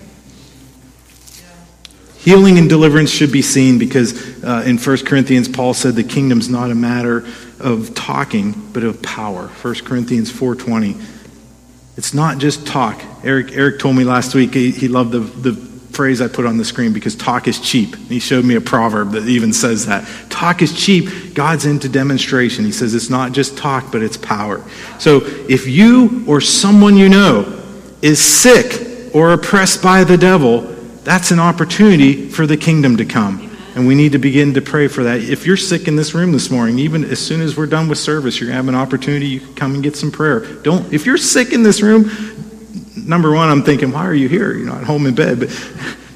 Healing 2.17 2.57
and 2.57 2.67
deliverance 2.67 3.11
should 3.11 3.31
be 3.31 3.41
seen 3.41 3.79
because 3.79 4.43
uh, 4.43 4.65
in 4.65 4.77
1 4.77 4.97
Corinthians, 5.05 5.47
Paul 5.47 5.73
said 5.73 5.95
the 5.95 6.03
kingdom's 6.03 6.49
not 6.49 6.69
a 6.69 6.75
matter 6.75 7.25
of 7.61 7.95
talking, 7.95 8.51
but 8.73 8.83
of 8.83 9.01
power. 9.01 9.47
1 9.47 9.75
Corinthians 9.85 10.29
4.20. 10.33 11.01
It's 11.95 12.13
not 12.13 12.39
just 12.39 12.67
talk. 12.67 13.01
Eric, 13.23 13.53
Eric 13.53 13.79
told 13.79 13.95
me 13.95 14.03
last 14.03 14.35
week 14.35 14.53
he, 14.53 14.71
he 14.71 14.89
loved 14.89 15.13
the, 15.13 15.19
the 15.19 15.74
phrase 15.95 16.21
I 16.21 16.27
put 16.27 16.45
on 16.45 16.58
the 16.58 16.65
screen 16.65 16.93
because 16.93 17.15
talk 17.15 17.47
is 17.47 17.60
cheap. 17.60 17.95
He 17.95 18.19
showed 18.19 18.43
me 18.43 18.55
a 18.55 18.62
proverb 18.62 19.12
that 19.12 19.27
even 19.27 19.53
says 19.53 19.86
that. 19.86 20.08
Talk 20.29 20.62
is 20.62 20.73
cheap. 20.73 21.34
God's 21.34 21.65
into 21.65 21.88
demonstration. 21.88 22.65
He 22.65 22.71
says 22.71 22.93
it's 22.93 23.10
not 23.10 23.31
just 23.31 23.58
talk, 23.58 23.91
but 23.91 24.01
it's 24.01 24.17
power. 24.17 24.62
So 24.99 25.21
if 25.49 25.67
you 25.67 26.23
or 26.27 26.41
someone 26.41 26.97
you 26.97 27.10
know 27.10 27.62
is 28.01 28.19
sick 28.21 29.15
or 29.15 29.31
oppressed 29.31 29.81
by 29.81 30.03
the 30.03 30.17
devil, 30.17 30.62
that's 31.03 31.31
an 31.31 31.39
opportunity 31.39 32.29
for 32.29 32.45
the 32.45 32.58
kingdom 32.58 32.97
to 32.97 33.05
come. 33.05 33.51
And 33.75 33.86
we 33.86 33.93
need 33.93 34.13
to 34.13 34.17
begin 34.19 34.53
to 34.53 34.62
pray 34.62 34.88
for 34.88 35.03
that. 35.03 35.19
If 35.19 35.45
you're 35.45 35.58
sick 35.58 35.89
in 35.89 35.97
this 35.97 36.13
room 36.13 36.31
this 36.31 36.49
morning, 36.49 36.79
even 36.79 37.03
as 37.03 37.19
soon 37.19 37.41
as 37.41 37.58
we're 37.58 37.65
done 37.65 37.89
with 37.89 37.97
service, 37.97 38.39
you're 38.39 38.47
going 38.47 38.53
to 38.53 38.63
have 38.63 38.69
an 38.69 38.75
opportunity. 38.75 39.27
You 39.27 39.41
can 39.41 39.53
come 39.53 39.73
and 39.73 39.84
get 39.84 39.97
some 39.97 40.12
prayer. 40.12 40.39
Don't, 40.39 40.93
if 40.93 41.05
you're 41.05 41.17
sick 41.17 41.51
in 41.51 41.62
this 41.62 41.81
room, 41.81 42.10
number 43.08 43.34
one, 43.34 43.50
I'm 43.50 43.63
thinking, 43.63 43.91
why 43.91 44.06
are 44.06 44.13
you 44.13 44.28
here? 44.28 44.54
You're 44.54 44.68
not 44.68 44.84
home 44.84 45.06
in 45.06 45.15
bed. 45.15 45.39
But 45.39 45.50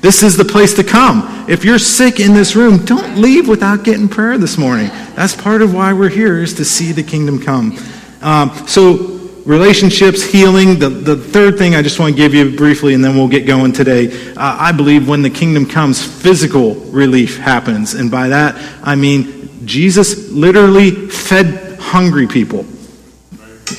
this 0.02 0.24
is 0.24 0.38
the 0.38 0.46
place 0.46 0.74
to 0.76 0.84
come. 0.84 1.46
If 1.50 1.64
you're 1.64 1.80
sick 1.80 2.20
in 2.20 2.34
this 2.34 2.56
room, 2.56 2.86
don't 2.86 3.18
leave 3.18 3.48
without 3.48 3.84
getting 3.84 4.08
prayer 4.08 4.38
this 4.38 4.58
morning. 4.58 4.88
That's 5.16 5.36
part 5.36 5.62
of 5.62 5.74
why 5.74 5.94
we're 5.94 6.10
here, 6.10 6.42
is 6.42 6.54
to 6.56 6.66
see 6.66 6.92
the 6.92 7.04
kingdom 7.04 7.42
come. 7.42 7.78
Um, 8.22 8.52
so, 8.68 9.20
relationships, 9.46 10.24
healing. 10.24 10.80
The, 10.80 10.90
the 10.90 11.18
third 11.18 11.58
thing 11.58 11.76
I 11.76 11.82
just 11.82 12.00
want 12.00 12.16
to 12.16 12.18
give 12.18 12.34
you 12.34 12.56
briefly, 12.56 12.94
and 12.94 13.04
then 13.04 13.16
we'll 13.16 13.28
get 13.28 13.46
going 13.46 13.74
today. 13.74 14.12
Uh, 14.32 14.58
I 14.60 14.72
believe 14.72 15.08
when 15.08 15.22
the 15.22 15.30
kingdom 15.30 15.66
comes, 15.66 16.06
physical 16.06 16.76
relief 16.76 17.38
happens. 17.38 17.94
And 17.94 18.10
by 18.10 18.30
that, 18.30 18.56
I 18.84 18.96
mean 18.96 19.66
Jesus 19.66 20.32
literally 20.32 20.92
fed 20.92 21.80
hungry 21.80 22.28
people. 22.28 22.66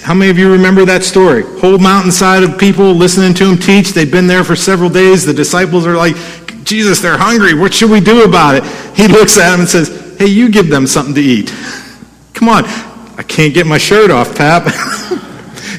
How 0.03 0.15
many 0.15 0.31
of 0.31 0.39
you 0.39 0.51
remember 0.51 0.85
that 0.85 1.05
story? 1.05 1.43
Whole 1.61 1.79
mountainside 1.79 2.43
of 2.43 2.59
people 2.59 2.93
listening 2.93 3.35
to 3.35 3.51
him 3.51 3.59
teach. 3.59 3.91
They've 3.91 4.11
been 4.11 4.27
there 4.27 4.45
for 4.45 4.57
several 4.57 4.91
days. 4.91 5.25
The 5.25 5.35
disciples 5.35 5.87
are 5.87 5.97
like, 5.97 6.17
Jesus, 6.65 7.01
they're 7.01 7.19
hungry. 7.19 7.55
What 7.55 7.75
should 7.75 7.91
we 7.91 8.01
do 8.01 8.25
about 8.25 8.55
it? 8.55 8.65
He 8.97 9.09
looks 9.09 9.39
at 9.39 9.51
them 9.51 9.61
and 9.61 9.69
says, 9.69 10.17
Hey, 10.19 10.27
you 10.27 10.51
give 10.51 10.69
them 10.69 10.87
something 10.87 11.15
to 11.15 11.21
eat. 11.21 11.53
Come 12.35 12.49
on. 12.49 12.65
I 13.19 13.25
can't 13.27 13.53
get 13.53 13.67
my 13.67 13.79
shirt 13.79 14.11
off, 14.11 14.37
Pap. 14.37 14.63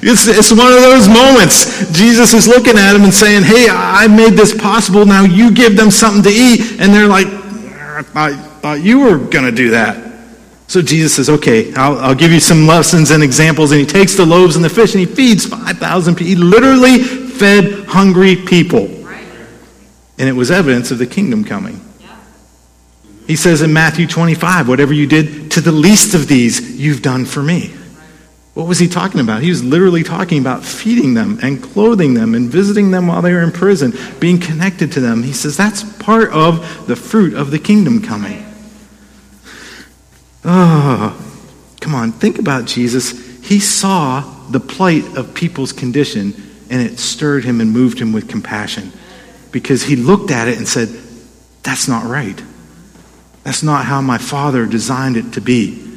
it's, 0.03 0.27
it's 0.27 0.51
one 0.51 0.73
of 0.73 0.81
those 0.81 1.07
moments. 1.07 1.91
Jesus 1.91 2.33
is 2.33 2.47
looking 2.47 2.77
at 2.77 2.95
him 2.95 3.03
and 3.03 3.13
saying, 3.13 3.43
Hey, 3.43 3.67
I 3.69 4.07
made 4.07 4.33
this 4.33 4.53
possible. 4.59 5.05
Now 5.05 5.23
you 5.23 5.51
give 5.51 5.75
them 5.75 5.91
something 5.91 6.23
to 6.23 6.29
eat. 6.29 6.79
And 6.79 6.93
they're 6.93 7.07
like, 7.07 7.27
I 8.15 8.35
thought 8.61 8.81
you 8.81 8.99
were 8.99 9.17
going 9.17 9.45
to 9.45 9.51
do 9.51 9.71
that. 9.71 10.10
So 10.71 10.81
Jesus 10.81 11.13
says, 11.13 11.29
okay, 11.29 11.73
I'll, 11.73 11.99
I'll, 11.99 12.15
give 12.15 12.31
you 12.31 12.39
some 12.39 12.65
lessons 12.65 13.11
and 13.11 13.21
examples. 13.21 13.71
And 13.71 13.81
he 13.81 13.85
takes 13.85 14.15
the 14.15 14.25
loaves 14.25 14.55
and 14.55 14.63
the 14.63 14.69
fish 14.69 14.95
and 14.95 15.01
he 15.01 15.05
feeds 15.05 15.45
5,000 15.45 16.15
people. 16.15 16.27
He 16.27 16.35
literally 16.35 16.99
fed 16.99 17.87
hungry 17.87 18.37
people. 18.37 18.85
And 20.17 20.29
it 20.29 20.31
was 20.31 20.49
evidence 20.49 20.89
of 20.89 20.97
the 20.97 21.05
kingdom 21.05 21.43
coming. 21.43 21.81
He 23.27 23.35
says 23.35 23.61
in 23.61 23.73
Matthew 23.73 24.07
25, 24.07 24.69
whatever 24.69 24.93
you 24.93 25.07
did 25.07 25.51
to 25.51 25.59
the 25.59 25.73
least 25.73 26.13
of 26.13 26.29
these, 26.29 26.79
you've 26.79 27.01
done 27.01 27.25
for 27.25 27.43
me. 27.43 27.73
What 28.53 28.65
was 28.65 28.79
he 28.79 28.87
talking 28.87 29.19
about? 29.19 29.41
He 29.41 29.49
was 29.49 29.61
literally 29.61 30.03
talking 30.03 30.39
about 30.39 30.63
feeding 30.63 31.15
them 31.15 31.37
and 31.43 31.61
clothing 31.61 32.13
them 32.13 32.33
and 32.33 32.49
visiting 32.49 32.91
them 32.91 33.07
while 33.07 33.21
they 33.21 33.33
were 33.33 33.43
in 33.43 33.51
prison, 33.51 33.93
being 34.21 34.39
connected 34.39 34.93
to 34.93 35.01
them. 35.01 35.21
He 35.21 35.33
says 35.33 35.57
that's 35.57 35.83
part 35.97 36.29
of 36.29 36.87
the 36.87 36.95
fruit 36.95 37.33
of 37.33 37.51
the 37.51 37.59
kingdom 37.59 38.01
coming. 38.01 38.45
Oh, 40.43 41.19
come 41.79 41.95
on, 41.95 42.11
think 42.11 42.39
about 42.39 42.65
Jesus. 42.65 43.11
He 43.43 43.59
saw 43.59 44.21
the 44.49 44.59
plight 44.59 45.17
of 45.17 45.33
people's 45.33 45.73
condition 45.73 46.33
and 46.69 46.81
it 46.81 46.99
stirred 46.99 47.43
him 47.43 47.61
and 47.61 47.71
moved 47.71 47.99
him 47.99 48.13
with 48.13 48.29
compassion 48.29 48.91
because 49.51 49.83
he 49.83 49.95
looked 49.95 50.31
at 50.31 50.47
it 50.47 50.57
and 50.57 50.67
said, 50.67 50.89
That's 51.63 51.87
not 51.87 52.05
right. 52.05 52.41
That's 53.43 53.63
not 53.63 53.85
how 53.85 54.01
my 54.01 54.17
father 54.17 54.65
designed 54.65 55.17
it 55.17 55.33
to 55.33 55.41
be. 55.41 55.87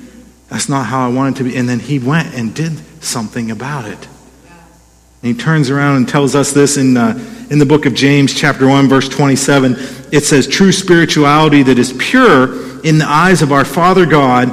That's 0.48 0.68
not 0.68 0.86
how 0.86 1.06
I 1.06 1.12
wanted 1.12 1.34
it 1.34 1.38
to 1.38 1.44
be. 1.44 1.56
And 1.56 1.68
then 1.68 1.80
he 1.80 1.98
went 1.98 2.34
and 2.34 2.54
did 2.54 2.72
something 3.02 3.50
about 3.50 3.86
it. 3.86 4.08
And 5.24 5.34
he 5.34 5.42
turns 5.42 5.70
around 5.70 5.96
and 5.96 6.06
tells 6.06 6.34
us 6.34 6.52
this 6.52 6.76
in, 6.76 6.98
uh, 6.98 7.18
in 7.48 7.58
the 7.58 7.64
book 7.64 7.86
of 7.86 7.94
James, 7.94 8.34
chapter 8.34 8.68
1, 8.68 8.90
verse 8.90 9.08
27. 9.08 9.72
It 10.12 10.22
says, 10.22 10.46
True 10.46 10.70
spirituality 10.70 11.62
that 11.62 11.78
is 11.78 11.94
pure 11.94 12.82
in 12.84 12.98
the 12.98 13.06
eyes 13.08 13.40
of 13.40 13.50
our 13.50 13.64
Father 13.64 14.04
God 14.04 14.50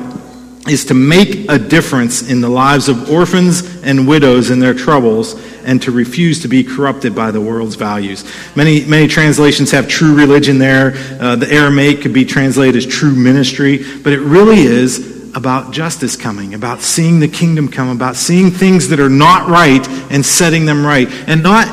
is 0.70 0.86
to 0.86 0.94
make 0.94 1.52
a 1.52 1.60
difference 1.60 2.30
in 2.30 2.40
the 2.40 2.48
lives 2.48 2.88
of 2.88 3.10
orphans 3.10 3.84
and 3.84 4.08
widows 4.08 4.50
in 4.50 4.60
their 4.60 4.74
troubles 4.74 5.34
and 5.66 5.82
to 5.82 5.92
refuse 5.92 6.42
to 6.44 6.48
be 6.48 6.64
corrupted 6.64 7.14
by 7.14 7.32
the 7.32 7.42
world's 7.42 7.76
values. 7.76 8.24
Many, 8.56 8.86
many 8.86 9.10
translations 9.10 9.72
have 9.72 9.90
true 9.90 10.16
religion 10.16 10.58
there. 10.58 10.94
Uh, 11.20 11.36
the 11.36 11.52
Aramaic 11.52 12.02
could 12.02 12.14
be 12.14 12.24
translated 12.24 12.78
as 12.78 12.86
true 12.86 13.14
ministry, 13.14 13.84
but 14.04 14.14
it 14.14 14.22
really 14.22 14.62
is 14.62 15.21
about 15.36 15.72
justice 15.72 16.16
coming, 16.16 16.54
about 16.54 16.82
seeing 16.82 17.20
the 17.20 17.28
kingdom 17.28 17.68
come, 17.70 17.90
about 17.90 18.16
seeing 18.16 18.52
things 18.52 18.90
that 18.90 19.00
are 19.00 19.10
not 19.10 19.50
right 19.50 19.88
and 20.12 20.26
setting 20.26 20.66
them 20.66 20.86
right. 20.86 21.08
And 21.28 21.44
not, 21.44 21.68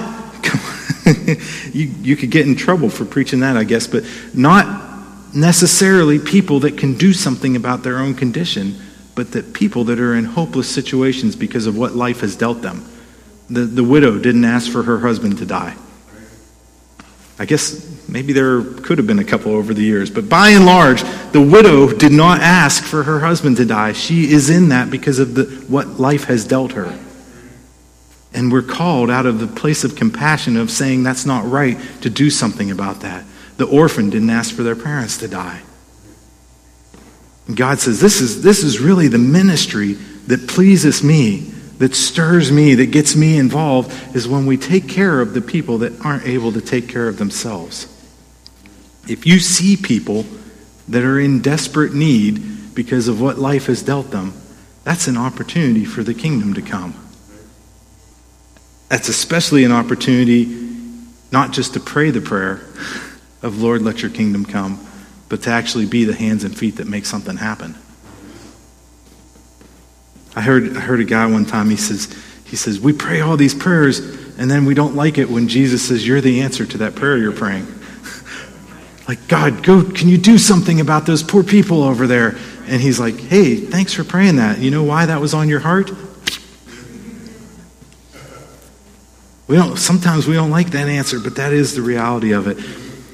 you, 1.72 1.86
you 2.02 2.16
could 2.16 2.30
get 2.30 2.46
in 2.46 2.56
trouble 2.56 2.88
for 2.88 3.04
preaching 3.04 3.40
that, 3.40 3.56
I 3.56 3.64
guess, 3.64 3.86
but 3.86 4.04
not 4.34 5.34
necessarily 5.34 6.18
people 6.18 6.60
that 6.60 6.78
can 6.78 6.94
do 6.94 7.12
something 7.12 7.56
about 7.56 7.82
their 7.82 7.98
own 7.98 8.14
condition, 8.14 8.76
but 9.14 9.32
that 9.32 9.52
people 9.52 9.84
that 9.84 10.00
are 10.00 10.14
in 10.14 10.24
hopeless 10.24 10.72
situations 10.72 11.36
because 11.36 11.66
of 11.66 11.76
what 11.76 11.94
life 11.94 12.20
has 12.20 12.36
dealt 12.36 12.62
them. 12.62 12.88
The, 13.50 13.62
the 13.62 13.84
widow 13.84 14.18
didn't 14.18 14.44
ask 14.44 14.70
for 14.70 14.82
her 14.82 15.00
husband 15.00 15.38
to 15.38 15.46
die. 15.46 15.76
I 17.38 17.44
guess 17.44 18.08
maybe 18.08 18.32
there 18.32 18.62
could 18.62 18.98
have 18.98 19.06
been 19.06 19.20
a 19.20 19.24
couple 19.24 19.52
over 19.52 19.72
the 19.72 19.82
years, 19.82 20.10
but 20.10 20.28
by 20.28 20.50
and 20.50 20.66
large, 20.66 21.02
the 21.32 21.40
widow 21.40 21.92
did 21.92 22.10
not 22.10 22.40
ask 22.40 22.82
for 22.82 23.04
her 23.04 23.20
husband 23.20 23.58
to 23.58 23.64
die. 23.64 23.92
She 23.92 24.32
is 24.32 24.50
in 24.50 24.70
that 24.70 24.90
because 24.90 25.18
of 25.18 25.34
the, 25.34 25.44
what 25.68 26.00
life 26.00 26.24
has 26.24 26.44
dealt 26.44 26.72
her. 26.72 26.98
And 28.34 28.52
we're 28.52 28.62
called 28.62 29.10
out 29.10 29.24
of 29.24 29.38
the 29.38 29.46
place 29.46 29.84
of 29.84 29.94
compassion 29.94 30.56
of 30.56 30.70
saying 30.70 31.02
that's 31.02 31.24
not 31.24 31.48
right 31.48 31.78
to 32.02 32.10
do 32.10 32.28
something 32.28 32.70
about 32.70 33.00
that. 33.00 33.24
The 33.56 33.66
orphan 33.66 34.10
didn't 34.10 34.30
ask 34.30 34.54
for 34.54 34.62
their 34.62 34.76
parents 34.76 35.18
to 35.18 35.28
die. 35.28 35.62
And 37.46 37.56
God 37.56 37.78
says, 37.78 38.00
this 38.00 38.20
is, 38.20 38.42
this 38.42 38.62
is 38.62 38.78
really 38.78 39.08
the 39.08 39.18
ministry 39.18 39.94
that 40.26 40.46
pleases 40.48 41.02
me, 41.02 41.52
that 41.78 41.94
stirs 41.94 42.50
me, 42.50 42.74
that 42.74 42.90
gets 42.90 43.16
me 43.16 43.38
involved, 43.38 43.92
is 44.14 44.28
when 44.28 44.46
we 44.46 44.56
take 44.56 44.88
care 44.88 45.20
of 45.20 45.32
the 45.32 45.40
people 45.40 45.78
that 45.78 46.04
aren't 46.04 46.26
able 46.26 46.52
to 46.52 46.60
take 46.60 46.88
care 46.88 47.08
of 47.08 47.18
themselves. 47.18 47.86
If 49.08 49.26
you 49.26 49.38
see 49.38 49.76
people 49.76 50.26
that 50.88 51.04
are 51.04 51.18
in 51.18 51.40
desperate 51.40 51.94
need 51.94 52.74
because 52.74 53.08
of 53.08 53.20
what 53.20 53.38
life 53.38 53.66
has 53.66 53.82
dealt 53.82 54.10
them, 54.10 54.32
that's 54.84 55.06
an 55.06 55.16
opportunity 55.16 55.84
for 55.84 56.02
the 56.02 56.14
kingdom 56.14 56.54
to 56.54 56.62
come. 56.62 56.94
That's 58.88 59.08
especially 59.08 59.64
an 59.64 59.72
opportunity 59.72 60.46
not 61.30 61.52
just 61.52 61.74
to 61.74 61.80
pray 61.80 62.10
the 62.10 62.20
prayer 62.20 62.62
of 63.42 63.62
Lord, 63.62 63.82
let 63.82 64.02
your 64.02 64.10
kingdom 64.10 64.44
come, 64.44 64.84
but 65.28 65.42
to 65.42 65.50
actually 65.50 65.86
be 65.86 66.04
the 66.04 66.14
hands 66.14 66.42
and 66.42 66.56
feet 66.56 66.76
that 66.76 66.86
make 66.86 67.06
something 67.06 67.36
happen. 67.36 67.76
I 70.38 70.40
heard, 70.40 70.76
I 70.76 70.80
heard 70.80 71.00
a 71.00 71.04
guy 71.04 71.26
one 71.26 71.44
time, 71.44 71.68
he 71.68 71.76
says, 71.76 72.16
he 72.44 72.54
says, 72.54 72.78
We 72.78 72.92
pray 72.92 73.22
all 73.22 73.36
these 73.36 73.56
prayers, 73.56 73.98
and 74.38 74.48
then 74.48 74.66
we 74.66 74.74
don't 74.74 74.94
like 74.94 75.18
it 75.18 75.28
when 75.28 75.48
Jesus 75.48 75.88
says, 75.88 76.06
You're 76.06 76.20
the 76.20 76.42
answer 76.42 76.64
to 76.64 76.78
that 76.78 76.94
prayer 76.94 77.18
you're 77.18 77.32
praying. 77.32 77.66
like, 79.08 79.26
God, 79.26 79.64
go, 79.64 79.82
can 79.82 80.06
you 80.06 80.16
do 80.16 80.38
something 80.38 80.80
about 80.80 81.06
those 81.06 81.24
poor 81.24 81.42
people 81.42 81.82
over 81.82 82.06
there? 82.06 82.36
And 82.68 82.80
he's 82.80 83.00
like, 83.00 83.18
Hey, 83.18 83.56
thanks 83.56 83.92
for 83.92 84.04
praying 84.04 84.36
that. 84.36 84.60
You 84.60 84.70
know 84.70 84.84
why 84.84 85.06
that 85.06 85.20
was 85.20 85.34
on 85.34 85.48
your 85.48 85.58
heart? 85.58 85.90
We 89.48 89.56
don't, 89.56 89.76
sometimes 89.76 90.28
we 90.28 90.34
don't 90.34 90.50
like 90.50 90.70
that 90.70 90.88
answer, 90.88 91.18
but 91.18 91.34
that 91.34 91.52
is 91.52 91.74
the 91.74 91.82
reality 91.82 92.30
of 92.30 92.46
it. 92.46 92.58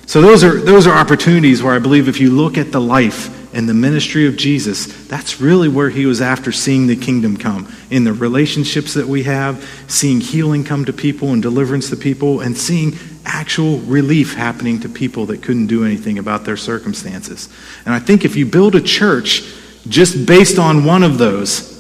So 0.07 0.21
those 0.21 0.45
are, 0.45 0.61
those 0.61 0.87
are 0.87 0.95
opportunities 0.95 1.63
where 1.63 1.73
I 1.73 1.79
believe 1.79 2.07
if 2.07 2.21
you 2.21 2.33
look 2.33 2.59
at 2.59 2.71
the 2.71 2.83
life 2.83 3.44
and 3.55 3.69
the 3.69 3.75
ministry 3.75 4.27
of 4.27 4.37
Jesus, 4.37 5.07
that's 5.07 5.40
really 5.40 5.69
where 5.69 5.90
he 5.90 6.07
was 6.07 6.21
after 6.21 6.53
seeing 6.53 6.87
the 6.87 6.97
kingdom 6.97 7.37
come. 7.37 7.73
In 7.90 8.05
the 8.05 8.12
relationships 8.12 8.95
that 8.95 9.07
we 9.07 9.23
have, 9.23 9.64
seeing 9.87 10.21
healing 10.21 10.64
come 10.64 10.85
to 10.85 10.93
people 10.93 11.33
and 11.33 11.40
deliverance 11.40 11.88
to 11.90 11.97
people, 11.97 12.40
and 12.40 12.57
seeing 12.57 12.93
actual 13.25 13.79
relief 13.81 14.35
happening 14.35 14.81
to 14.81 14.88
people 14.88 15.27
that 15.27 15.43
couldn't 15.43 15.69
do 15.69 15.85
anything 15.85 16.19
about 16.19 16.45
their 16.45 16.57
circumstances. 16.57 17.49
And 17.87 17.95
I 17.95 17.99
think 17.99 18.25
if 18.25 18.37
you 18.37 18.45
build 18.45 18.75
a 18.75 18.81
church 18.81 19.43
just 19.88 20.27
based 20.27 20.59
on 20.59 20.85
one 20.85 21.03
of 21.03 21.19
those, 21.19 21.73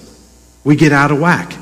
we 0.62 0.76
get 0.76 0.92
out 0.92 1.10
of 1.10 1.20
whack. 1.20 1.54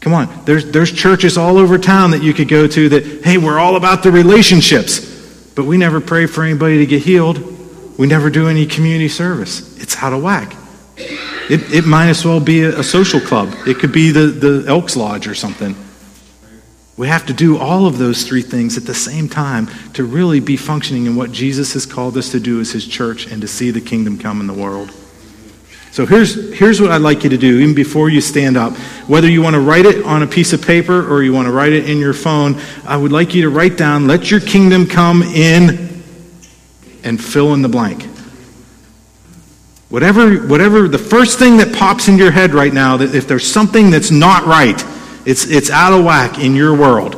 Come 0.00 0.12
on, 0.12 0.44
there's, 0.44 0.70
there's 0.70 0.92
churches 0.92 1.38
all 1.38 1.56
over 1.56 1.78
town 1.78 2.10
that 2.10 2.22
you 2.22 2.34
could 2.34 2.48
go 2.48 2.66
to 2.66 2.88
that, 2.90 3.24
hey, 3.24 3.38
we're 3.38 3.58
all 3.58 3.76
about 3.76 4.02
the 4.02 4.10
relationships. 4.10 5.12
But 5.54 5.64
we 5.64 5.78
never 5.78 6.00
pray 6.00 6.26
for 6.26 6.42
anybody 6.42 6.78
to 6.78 6.86
get 6.86 7.02
healed. 7.02 7.53
We 7.96 8.06
never 8.06 8.30
do 8.30 8.48
any 8.48 8.66
community 8.66 9.08
service. 9.08 9.80
It's 9.80 9.96
out 10.02 10.12
of 10.12 10.22
whack. 10.22 10.56
It, 10.96 11.72
it 11.72 11.86
might 11.86 12.08
as 12.08 12.24
well 12.24 12.40
be 12.40 12.62
a, 12.62 12.80
a 12.80 12.82
social 12.82 13.20
club. 13.20 13.54
It 13.66 13.78
could 13.78 13.92
be 13.92 14.10
the, 14.10 14.26
the 14.26 14.64
Elks 14.68 14.96
Lodge 14.96 15.28
or 15.28 15.34
something. 15.34 15.76
We 16.96 17.08
have 17.08 17.26
to 17.26 17.32
do 17.32 17.58
all 17.58 17.86
of 17.86 17.98
those 17.98 18.24
three 18.26 18.42
things 18.42 18.76
at 18.76 18.84
the 18.84 18.94
same 18.94 19.28
time 19.28 19.68
to 19.94 20.04
really 20.04 20.38
be 20.38 20.56
functioning 20.56 21.06
in 21.06 21.16
what 21.16 21.32
Jesus 21.32 21.72
has 21.74 21.86
called 21.86 22.16
us 22.16 22.30
to 22.30 22.40
do 22.40 22.60
as 22.60 22.70
his 22.70 22.86
church 22.86 23.26
and 23.26 23.42
to 23.42 23.48
see 23.48 23.70
the 23.70 23.80
kingdom 23.80 24.16
come 24.16 24.40
in 24.40 24.46
the 24.46 24.54
world. 24.54 24.92
So 25.90 26.06
here's, 26.06 26.56
here's 26.56 26.80
what 26.80 26.90
I'd 26.90 27.02
like 27.02 27.22
you 27.22 27.30
to 27.30 27.36
do, 27.36 27.60
even 27.60 27.74
before 27.74 28.08
you 28.08 28.20
stand 28.20 28.56
up. 28.56 28.76
Whether 29.08 29.28
you 29.28 29.42
want 29.42 29.54
to 29.54 29.60
write 29.60 29.86
it 29.86 30.04
on 30.04 30.22
a 30.22 30.26
piece 30.26 30.52
of 30.52 30.62
paper 30.62 31.12
or 31.12 31.22
you 31.22 31.32
want 31.32 31.46
to 31.46 31.52
write 31.52 31.72
it 31.72 31.88
in 31.88 31.98
your 31.98 32.14
phone, 32.14 32.60
I 32.84 32.96
would 32.96 33.12
like 33.12 33.34
you 33.34 33.42
to 33.42 33.50
write 33.50 33.76
down, 33.76 34.06
let 34.06 34.30
your 34.30 34.40
kingdom 34.40 34.86
come 34.86 35.22
in 35.22 35.93
and 37.04 37.22
fill 37.22 37.54
in 37.54 37.62
the 37.62 37.68
blank. 37.68 38.02
Whatever, 39.90 40.38
whatever, 40.48 40.88
the 40.88 40.98
first 40.98 41.38
thing 41.38 41.58
that 41.58 41.72
pops 41.72 42.08
into 42.08 42.22
your 42.22 42.32
head 42.32 42.52
right 42.52 42.72
now, 42.72 42.96
that 42.96 43.14
if 43.14 43.28
there's 43.28 43.48
something 43.48 43.90
that's 43.90 44.10
not 44.10 44.44
right, 44.44 44.82
it's, 45.24 45.46
it's 45.46 45.70
out 45.70 45.92
of 45.92 46.04
whack 46.04 46.38
in 46.38 46.56
your 46.56 46.74
world. 46.74 47.14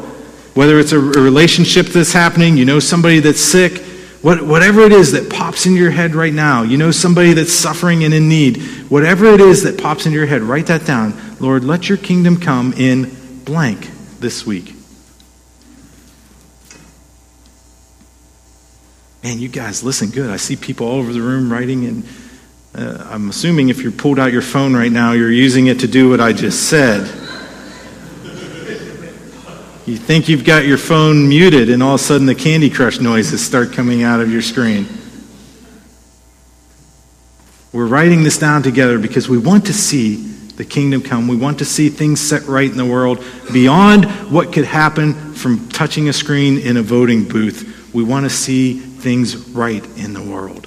Whether 0.54 0.78
it's 0.78 0.92
a, 0.92 0.98
a 0.98 1.20
relationship 1.20 1.86
that's 1.86 2.12
happening, 2.12 2.56
you 2.56 2.64
know 2.64 2.78
somebody 2.78 3.20
that's 3.20 3.40
sick, 3.40 3.78
what, 4.20 4.42
whatever 4.42 4.82
it 4.82 4.92
is 4.92 5.12
that 5.12 5.30
pops 5.30 5.66
into 5.66 5.78
your 5.78 5.90
head 5.90 6.14
right 6.14 6.34
now, 6.34 6.64
you 6.64 6.76
know 6.76 6.90
somebody 6.90 7.32
that's 7.32 7.52
suffering 7.52 8.04
and 8.04 8.12
in 8.12 8.28
need, 8.28 8.60
whatever 8.90 9.26
it 9.26 9.40
is 9.40 9.62
that 9.62 9.80
pops 9.80 10.04
into 10.04 10.18
your 10.18 10.26
head, 10.26 10.42
write 10.42 10.66
that 10.66 10.84
down. 10.84 11.14
Lord, 11.40 11.64
let 11.64 11.88
your 11.88 11.98
kingdom 11.98 12.38
come 12.38 12.72
in 12.74 13.14
blank 13.44 13.88
this 14.20 14.44
week. 14.44 14.75
Man, 19.26 19.40
you 19.40 19.48
guys 19.48 19.82
listen 19.82 20.10
good. 20.10 20.30
I 20.30 20.36
see 20.36 20.54
people 20.54 20.86
all 20.86 21.00
over 21.00 21.12
the 21.12 21.20
room 21.20 21.52
writing, 21.52 21.84
and 21.84 22.04
uh, 22.76 23.08
I'm 23.10 23.28
assuming 23.28 23.70
if 23.70 23.82
you 23.82 23.90
pulled 23.90 24.20
out 24.20 24.30
your 24.30 24.40
phone 24.40 24.72
right 24.72 24.92
now, 24.92 25.14
you're 25.14 25.32
using 25.32 25.66
it 25.66 25.80
to 25.80 25.88
do 25.88 26.08
what 26.08 26.20
I 26.20 26.32
just 26.32 26.68
said. 26.68 27.00
You 29.84 29.96
think 29.96 30.28
you've 30.28 30.44
got 30.44 30.64
your 30.64 30.78
phone 30.78 31.28
muted, 31.28 31.70
and 31.70 31.82
all 31.82 31.96
of 31.96 32.00
a 32.00 32.04
sudden 32.04 32.28
the 32.28 32.36
Candy 32.36 32.70
Crush 32.70 33.00
noises 33.00 33.44
start 33.44 33.72
coming 33.72 34.04
out 34.04 34.20
of 34.20 34.30
your 34.30 34.42
screen. 34.42 34.86
We're 37.72 37.88
writing 37.88 38.22
this 38.22 38.38
down 38.38 38.62
together 38.62 38.96
because 38.96 39.28
we 39.28 39.38
want 39.38 39.66
to 39.66 39.72
see 39.72 40.24
the 40.54 40.64
kingdom 40.64 41.02
come. 41.02 41.26
We 41.26 41.34
want 41.34 41.58
to 41.58 41.64
see 41.64 41.88
things 41.88 42.20
set 42.20 42.44
right 42.44 42.70
in 42.70 42.76
the 42.76 42.86
world 42.86 43.24
beyond 43.52 44.04
what 44.30 44.52
could 44.52 44.66
happen 44.66 45.34
from 45.34 45.68
touching 45.68 46.08
a 46.08 46.12
screen 46.12 46.58
in 46.58 46.76
a 46.76 46.82
voting 46.82 47.26
booth. 47.26 47.72
We 47.92 48.04
want 48.04 48.24
to 48.24 48.30
see 48.30 48.86
things 49.06 49.36
right 49.50 49.84
in 49.96 50.14
the 50.14 50.20
world. 50.20 50.66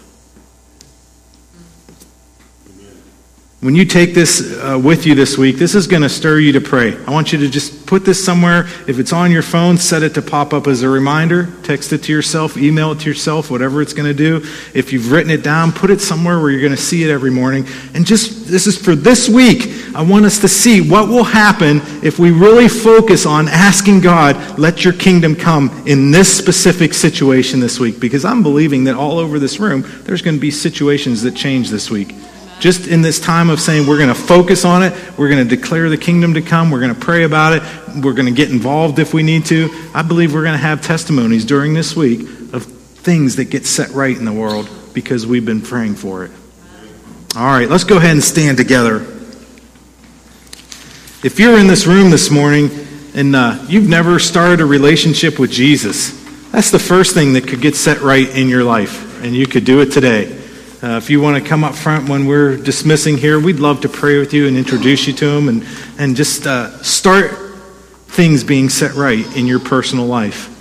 When 3.61 3.75
you 3.75 3.83
take 3.83 4.13
this 4.13 4.57
uh, 4.57 4.79
with 4.81 5.05
you 5.05 5.15
this 5.15 5.37
week, 5.37 5.57
this 5.57 5.75
is 5.75 5.85
going 5.85 6.01
to 6.01 6.07
stir 6.07 6.39
you 6.39 6.53
to 6.53 6.61
pray. 6.61 6.95
I 7.05 7.11
want 7.11 7.33
you 7.33 7.39
to 7.39 7.49
just 7.49 7.85
put 7.85 8.05
this 8.05 8.23
somewhere. 8.23 8.67
If 8.87 8.99
it's 8.99 9.11
on 9.11 9.31
your 9.31 9.41
phone, 9.41 9.77
set 9.77 10.01
it 10.01 10.13
to 10.13 10.21
pop 10.21 10.53
up 10.53 10.65
as 10.65 10.81
a 10.81 10.87
reminder. 10.87 11.49
Text 11.63 11.91
it 11.91 11.97
to 12.03 12.13
yourself, 12.13 12.55
email 12.55 12.93
it 12.93 13.01
to 13.01 13.09
yourself, 13.09 13.51
whatever 13.51 13.81
it's 13.81 13.91
going 13.91 14.07
to 14.07 14.13
do. 14.13 14.37
If 14.73 14.93
you've 14.93 15.11
written 15.11 15.29
it 15.29 15.43
down, 15.43 15.73
put 15.73 15.91
it 15.91 15.99
somewhere 15.99 16.39
where 16.39 16.51
you're 16.51 16.61
going 16.61 16.71
to 16.71 16.77
see 16.77 17.03
it 17.03 17.09
every 17.09 17.31
morning. 17.31 17.67
And 17.93 18.05
just, 18.05 18.47
this 18.47 18.65
is 18.65 18.81
for 18.81 18.95
this 18.95 19.27
week. 19.27 19.93
I 19.93 20.03
want 20.03 20.23
us 20.23 20.39
to 20.39 20.47
see 20.47 20.79
what 20.79 21.09
will 21.09 21.25
happen 21.25 21.81
if 22.01 22.17
we 22.17 22.31
really 22.31 22.69
focus 22.69 23.25
on 23.25 23.49
asking 23.49 23.99
God, 23.99 24.57
let 24.57 24.85
your 24.85 24.93
kingdom 24.93 25.35
come 25.35 25.83
in 25.85 26.11
this 26.11 26.33
specific 26.33 26.93
situation 26.93 27.59
this 27.59 27.77
week. 27.77 27.99
Because 27.99 28.23
I'm 28.23 28.41
believing 28.41 28.85
that 28.85 28.95
all 28.95 29.19
over 29.19 29.37
this 29.37 29.59
room, 29.59 29.83
there's 30.03 30.21
going 30.21 30.37
to 30.37 30.41
be 30.41 30.49
situations 30.49 31.23
that 31.23 31.35
change 31.35 31.69
this 31.69 31.91
week 31.91 32.15
just 32.59 32.87
in 32.87 33.01
this 33.01 33.19
time 33.19 33.49
of 33.49 33.59
saying 33.59 33.87
we're 33.87 33.97
going 33.97 34.09
to 34.09 34.15
focus 34.15 34.65
on 34.65 34.83
it, 34.83 34.93
we're 35.17 35.29
going 35.29 35.47
to 35.47 35.55
declare 35.55 35.89
the 35.89 35.97
kingdom 35.97 36.33
to 36.33 36.41
come, 36.41 36.71
we're 36.71 36.79
going 36.79 36.93
to 36.93 36.99
pray 36.99 37.23
about 37.23 37.53
it, 37.53 37.63
we're 38.03 38.13
going 38.13 38.27
to 38.27 38.33
get 38.33 38.51
involved 38.51 38.99
if 38.99 39.13
we 39.13 39.23
need 39.23 39.45
to. 39.45 39.69
I 39.93 40.01
believe 40.01 40.33
we're 40.33 40.43
going 40.43 40.53
to 40.53 40.57
have 40.57 40.81
testimonies 40.81 41.45
during 41.45 41.73
this 41.73 41.95
week 41.95 42.21
of 42.53 42.65
things 42.65 43.37
that 43.37 43.45
get 43.45 43.65
set 43.65 43.91
right 43.91 44.15
in 44.15 44.25
the 44.25 44.33
world 44.33 44.69
because 44.93 45.25
we've 45.25 45.45
been 45.45 45.61
praying 45.61 45.95
for 45.95 46.25
it. 46.25 46.31
All 47.35 47.45
right, 47.45 47.69
let's 47.69 47.83
go 47.83 47.97
ahead 47.97 48.11
and 48.11 48.23
stand 48.23 48.57
together. 48.57 48.97
If 51.21 51.39
you're 51.39 51.57
in 51.59 51.67
this 51.67 51.85
room 51.85 52.09
this 52.09 52.31
morning 52.31 52.69
and 53.13 53.35
uh, 53.35 53.63
you've 53.67 53.89
never 53.89 54.19
started 54.19 54.61
a 54.61 54.65
relationship 54.65 55.37
with 55.37 55.51
Jesus, 55.51 56.11
that's 56.51 56.71
the 56.71 56.79
first 56.79 57.13
thing 57.13 57.33
that 57.33 57.47
could 57.47 57.61
get 57.61 57.75
set 57.75 58.01
right 58.01 58.27
in 58.27 58.49
your 58.49 58.63
life, 58.63 59.23
and 59.23 59.35
you 59.35 59.45
could 59.45 59.65
do 59.65 59.81
it 59.81 59.91
today. 59.91 60.38
Uh, 60.81 60.91
if 60.91 61.09
you 61.09 61.19
want 61.19 61.41
to 61.41 61.49
come 61.49 61.65
up 61.65 61.75
front 61.75 62.07
when 62.07 62.25
we're 62.25 62.55
dismissing 62.55 63.17
here, 63.17 63.37
we'd 63.37 63.59
love 63.59 63.81
to 63.81 63.89
pray 63.89 64.17
with 64.17 64.33
you 64.33 64.47
and 64.47 64.55
introduce 64.55 65.07
you 65.07 65.13
to 65.13 65.25
them 65.25 65.49
and, 65.49 65.67
and 65.97 66.15
just 66.15 66.47
uh, 66.47 66.71
start 66.81 67.31
things 68.07 68.45
being 68.45 68.69
set 68.69 68.95
right 68.95 69.35
in 69.35 69.45
your 69.45 69.59
personal 69.59 70.05
life. 70.05 70.55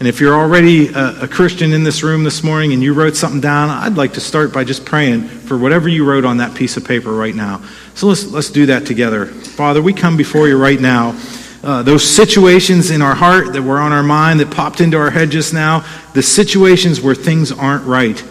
And 0.00 0.06
if 0.06 0.20
you're 0.20 0.34
already 0.34 0.88
a, 0.88 1.22
a, 1.22 1.28
Christian 1.28 1.72
in 1.72 1.82
this 1.82 2.02
room 2.02 2.24
this 2.24 2.42
morning 2.42 2.74
and 2.74 2.82
you 2.82 2.92
wrote 2.92 3.16
something 3.16 3.40
down, 3.40 3.70
I'd 3.70 3.96
like 3.96 4.12
to 4.14 4.20
start 4.20 4.52
by 4.52 4.64
just 4.64 4.84
praying 4.84 5.22
for 5.22 5.56
whatever 5.56 5.88
you 5.88 6.04
wrote 6.04 6.26
on 6.26 6.36
that 6.38 6.54
piece 6.54 6.76
of 6.76 6.84
paper 6.84 7.14
right 7.14 7.34
now. 7.34 7.64
So 7.94 8.08
let's, 8.08 8.26
let's 8.26 8.50
do 8.50 8.66
that 8.66 8.84
together. 8.84 9.24
Father, 9.24 9.80
we 9.80 9.94
come 9.94 10.18
before 10.18 10.46
you 10.46 10.58
right 10.58 10.80
now. 10.80 11.18
Uh, 11.62 11.82
those 11.82 12.04
situations 12.04 12.90
in 12.90 13.00
our 13.00 13.14
heart 13.14 13.54
that 13.54 13.62
were 13.62 13.78
on 13.78 13.92
our 13.92 14.02
mind 14.02 14.40
that 14.40 14.50
popped 14.50 14.82
into 14.82 14.98
our 14.98 15.10
head 15.10 15.30
just 15.30 15.54
now, 15.54 15.86
the 16.12 16.22
situations 16.22 17.00
where 17.00 17.14
things 17.14 17.50
aren't 17.50 17.86
right. 17.86 18.22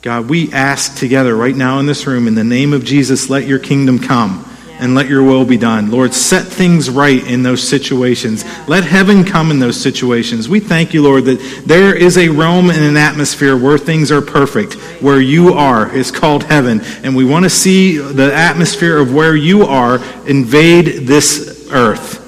God, 0.00 0.28
we 0.28 0.52
ask 0.52 0.96
together 0.96 1.34
right 1.34 1.56
now 1.56 1.80
in 1.80 1.86
this 1.86 2.06
room, 2.06 2.28
in 2.28 2.36
the 2.36 2.44
name 2.44 2.72
of 2.72 2.84
Jesus, 2.84 3.28
let 3.28 3.46
your 3.46 3.58
kingdom 3.58 3.98
come 3.98 4.44
and 4.78 4.94
let 4.94 5.08
your 5.08 5.24
will 5.24 5.44
be 5.44 5.56
done. 5.56 5.90
Lord, 5.90 6.14
set 6.14 6.46
things 6.46 6.88
right 6.88 7.26
in 7.26 7.42
those 7.42 7.66
situations. 7.66 8.44
Let 8.68 8.84
heaven 8.84 9.24
come 9.24 9.50
in 9.50 9.58
those 9.58 9.80
situations. 9.80 10.48
We 10.48 10.60
thank 10.60 10.94
you, 10.94 11.02
Lord, 11.02 11.24
that 11.24 11.64
there 11.66 11.96
is 11.96 12.16
a 12.16 12.28
realm 12.28 12.70
and 12.70 12.84
an 12.84 12.96
atmosphere 12.96 13.56
where 13.56 13.76
things 13.76 14.12
are 14.12 14.22
perfect, 14.22 14.74
where 15.02 15.20
you 15.20 15.54
are 15.54 15.92
is 15.92 16.12
called 16.12 16.44
heaven. 16.44 16.80
And 17.02 17.16
we 17.16 17.24
want 17.24 17.44
to 17.44 17.50
see 17.50 17.96
the 17.96 18.32
atmosphere 18.32 18.98
of 18.98 19.12
where 19.12 19.34
you 19.34 19.64
are 19.64 19.96
invade 20.28 21.08
this 21.08 21.68
earth. 21.72 22.24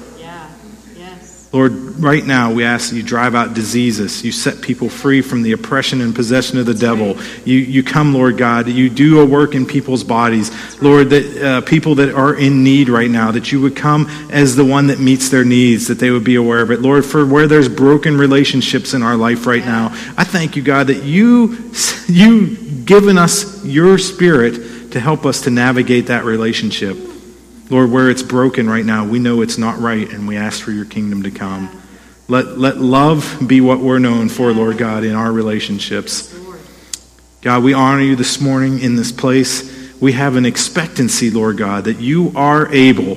Lord, 1.53 1.90
right 2.01 2.25
now 2.25 2.51
we 2.51 2.63
ask 2.63 2.89
that 2.89 2.95
you 2.95 3.03
drive 3.03 3.35
out 3.35 3.53
diseases. 3.53 4.23
You 4.23 4.31
set 4.31 4.61
people 4.61 4.89
free 4.89 5.21
from 5.21 5.43
the 5.43 5.51
oppression 5.51 6.01
and 6.01 6.13
possession 6.13 6.57
of 6.57 6.65
the 6.65 6.73
devil. 6.73 7.17
You, 7.45 7.57
you 7.57 7.83
come, 7.83 8.13
Lord 8.13 8.37
God. 8.37 8.67
You 8.67 8.89
do 8.89 9.21
a 9.21 9.25
work 9.25 9.55
in 9.55 9.65
people's 9.65 10.03
bodies. 10.03 10.51
Lord, 10.81 11.11
that 11.11 11.43
uh, 11.43 11.61
people 11.61 11.95
that 11.95 12.13
are 12.13 12.35
in 12.35 12.63
need 12.63 12.89
right 12.89 13.09
now, 13.09 13.31
that 13.31 13.51
you 13.51 13.61
would 13.61 13.75
come 13.75 14.07
as 14.31 14.55
the 14.55 14.65
one 14.65 14.87
that 14.87 14.99
meets 14.99 15.29
their 15.29 15.45
needs, 15.45 15.87
that 15.87 15.99
they 15.99 16.11
would 16.11 16.23
be 16.23 16.35
aware 16.35 16.61
of 16.61 16.71
it. 16.71 16.81
Lord, 16.81 17.05
for 17.05 17.25
where 17.25 17.47
there's 17.47 17.69
broken 17.69 18.17
relationships 18.17 18.93
in 18.93 19.03
our 19.03 19.15
life 19.15 19.45
right 19.45 19.63
now, 19.63 19.89
I 20.17 20.23
thank 20.23 20.55
you, 20.55 20.63
God, 20.63 20.87
that 20.87 21.03
you, 21.03 21.71
you've 22.07 22.85
given 22.85 23.17
us 23.17 23.63
your 23.63 23.97
spirit 23.97 24.91
to 24.91 24.99
help 24.99 25.25
us 25.25 25.41
to 25.41 25.51
navigate 25.51 26.07
that 26.07 26.25
relationship. 26.25 26.97
Lord, 27.69 27.89
where 27.89 28.09
it's 28.09 28.23
broken 28.23 28.69
right 28.69 28.83
now, 28.85 29.05
we 29.05 29.19
know 29.19 29.41
it's 29.41 29.57
not 29.57 29.79
right, 29.79 30.09
and 30.09 30.27
we 30.27 30.35
ask 30.35 30.61
for 30.61 30.71
your 30.71 30.83
kingdom 30.83 31.23
to 31.23 31.31
come. 31.31 31.80
Let, 32.31 32.57
let 32.57 32.77
love 32.77 33.43
be 33.45 33.59
what 33.59 33.81
we're 33.81 33.99
known 33.99 34.29
for, 34.29 34.53
Lord 34.53 34.77
God, 34.77 35.03
in 35.03 35.15
our 35.15 35.29
relationships. 35.29 36.33
God, 37.41 37.61
we 37.61 37.73
honor 37.73 38.03
you 38.03 38.15
this 38.15 38.39
morning 38.39 38.79
in 38.79 38.95
this 38.95 39.11
place. 39.11 39.99
We 39.99 40.13
have 40.13 40.37
an 40.37 40.45
expectancy, 40.45 41.29
Lord 41.29 41.57
God, 41.57 41.83
that 41.83 41.99
you 41.99 42.31
are 42.33 42.71
able 42.73 43.15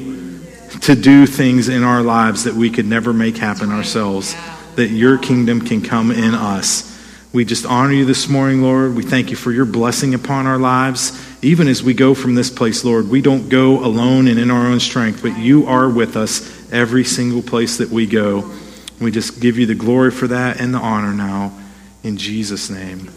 to 0.81 0.97
do 0.97 1.27
things 1.27 1.69
in 1.69 1.85
our 1.85 2.03
lives 2.03 2.43
that 2.43 2.55
we 2.55 2.71
could 2.71 2.87
never 2.87 3.13
make 3.13 3.37
happen 3.37 3.71
ourselves, 3.71 4.35
that 4.75 4.89
your 4.89 5.17
kingdom 5.17 5.61
can 5.61 5.81
come 5.81 6.11
in 6.11 6.35
us. 6.35 6.91
We 7.33 7.45
just 7.45 7.67
honor 7.67 7.93
you 7.93 8.07
this 8.07 8.29
morning, 8.29 8.63
Lord. 8.63 8.97
We 8.97 9.05
thank 9.05 9.31
you 9.31 9.37
for 9.37 9.53
your 9.53 9.65
blessing 9.65 10.15
upon 10.15 10.49
our 10.49 10.59
lives. 10.59 11.17
Even 11.41 11.69
as 11.69 11.85
we 11.85 11.95
go 11.95 12.15
from 12.15 12.35
this 12.35 12.51
place, 12.51 12.85
Lord, 12.85 13.09
we 13.09 13.23
don't 13.23 13.49
go 13.49 13.79
alone 13.79 14.27
and 14.27 14.41
in 14.41 14.51
our 14.51 14.67
own 14.67 14.81
strength, 14.81 15.23
but 15.23 15.39
you 15.39 15.69
are 15.69 15.89
with 15.89 16.17
us 16.17 16.73
every 16.73 17.05
single 17.05 17.43
place 17.43 17.77
that 17.77 17.91
we 17.91 18.07
go. 18.07 18.51
We 19.05 19.11
just 19.11 19.39
give 19.39 19.59
you 19.59 19.67
the 19.67 19.75
glory 19.75 20.11
for 20.11 20.27
that 20.29 20.59
and 20.59 20.73
the 20.73 20.79
honor 20.79 21.13
now. 21.13 21.53
In 22.03 22.17
Jesus' 22.17 22.71
name. 22.71 23.11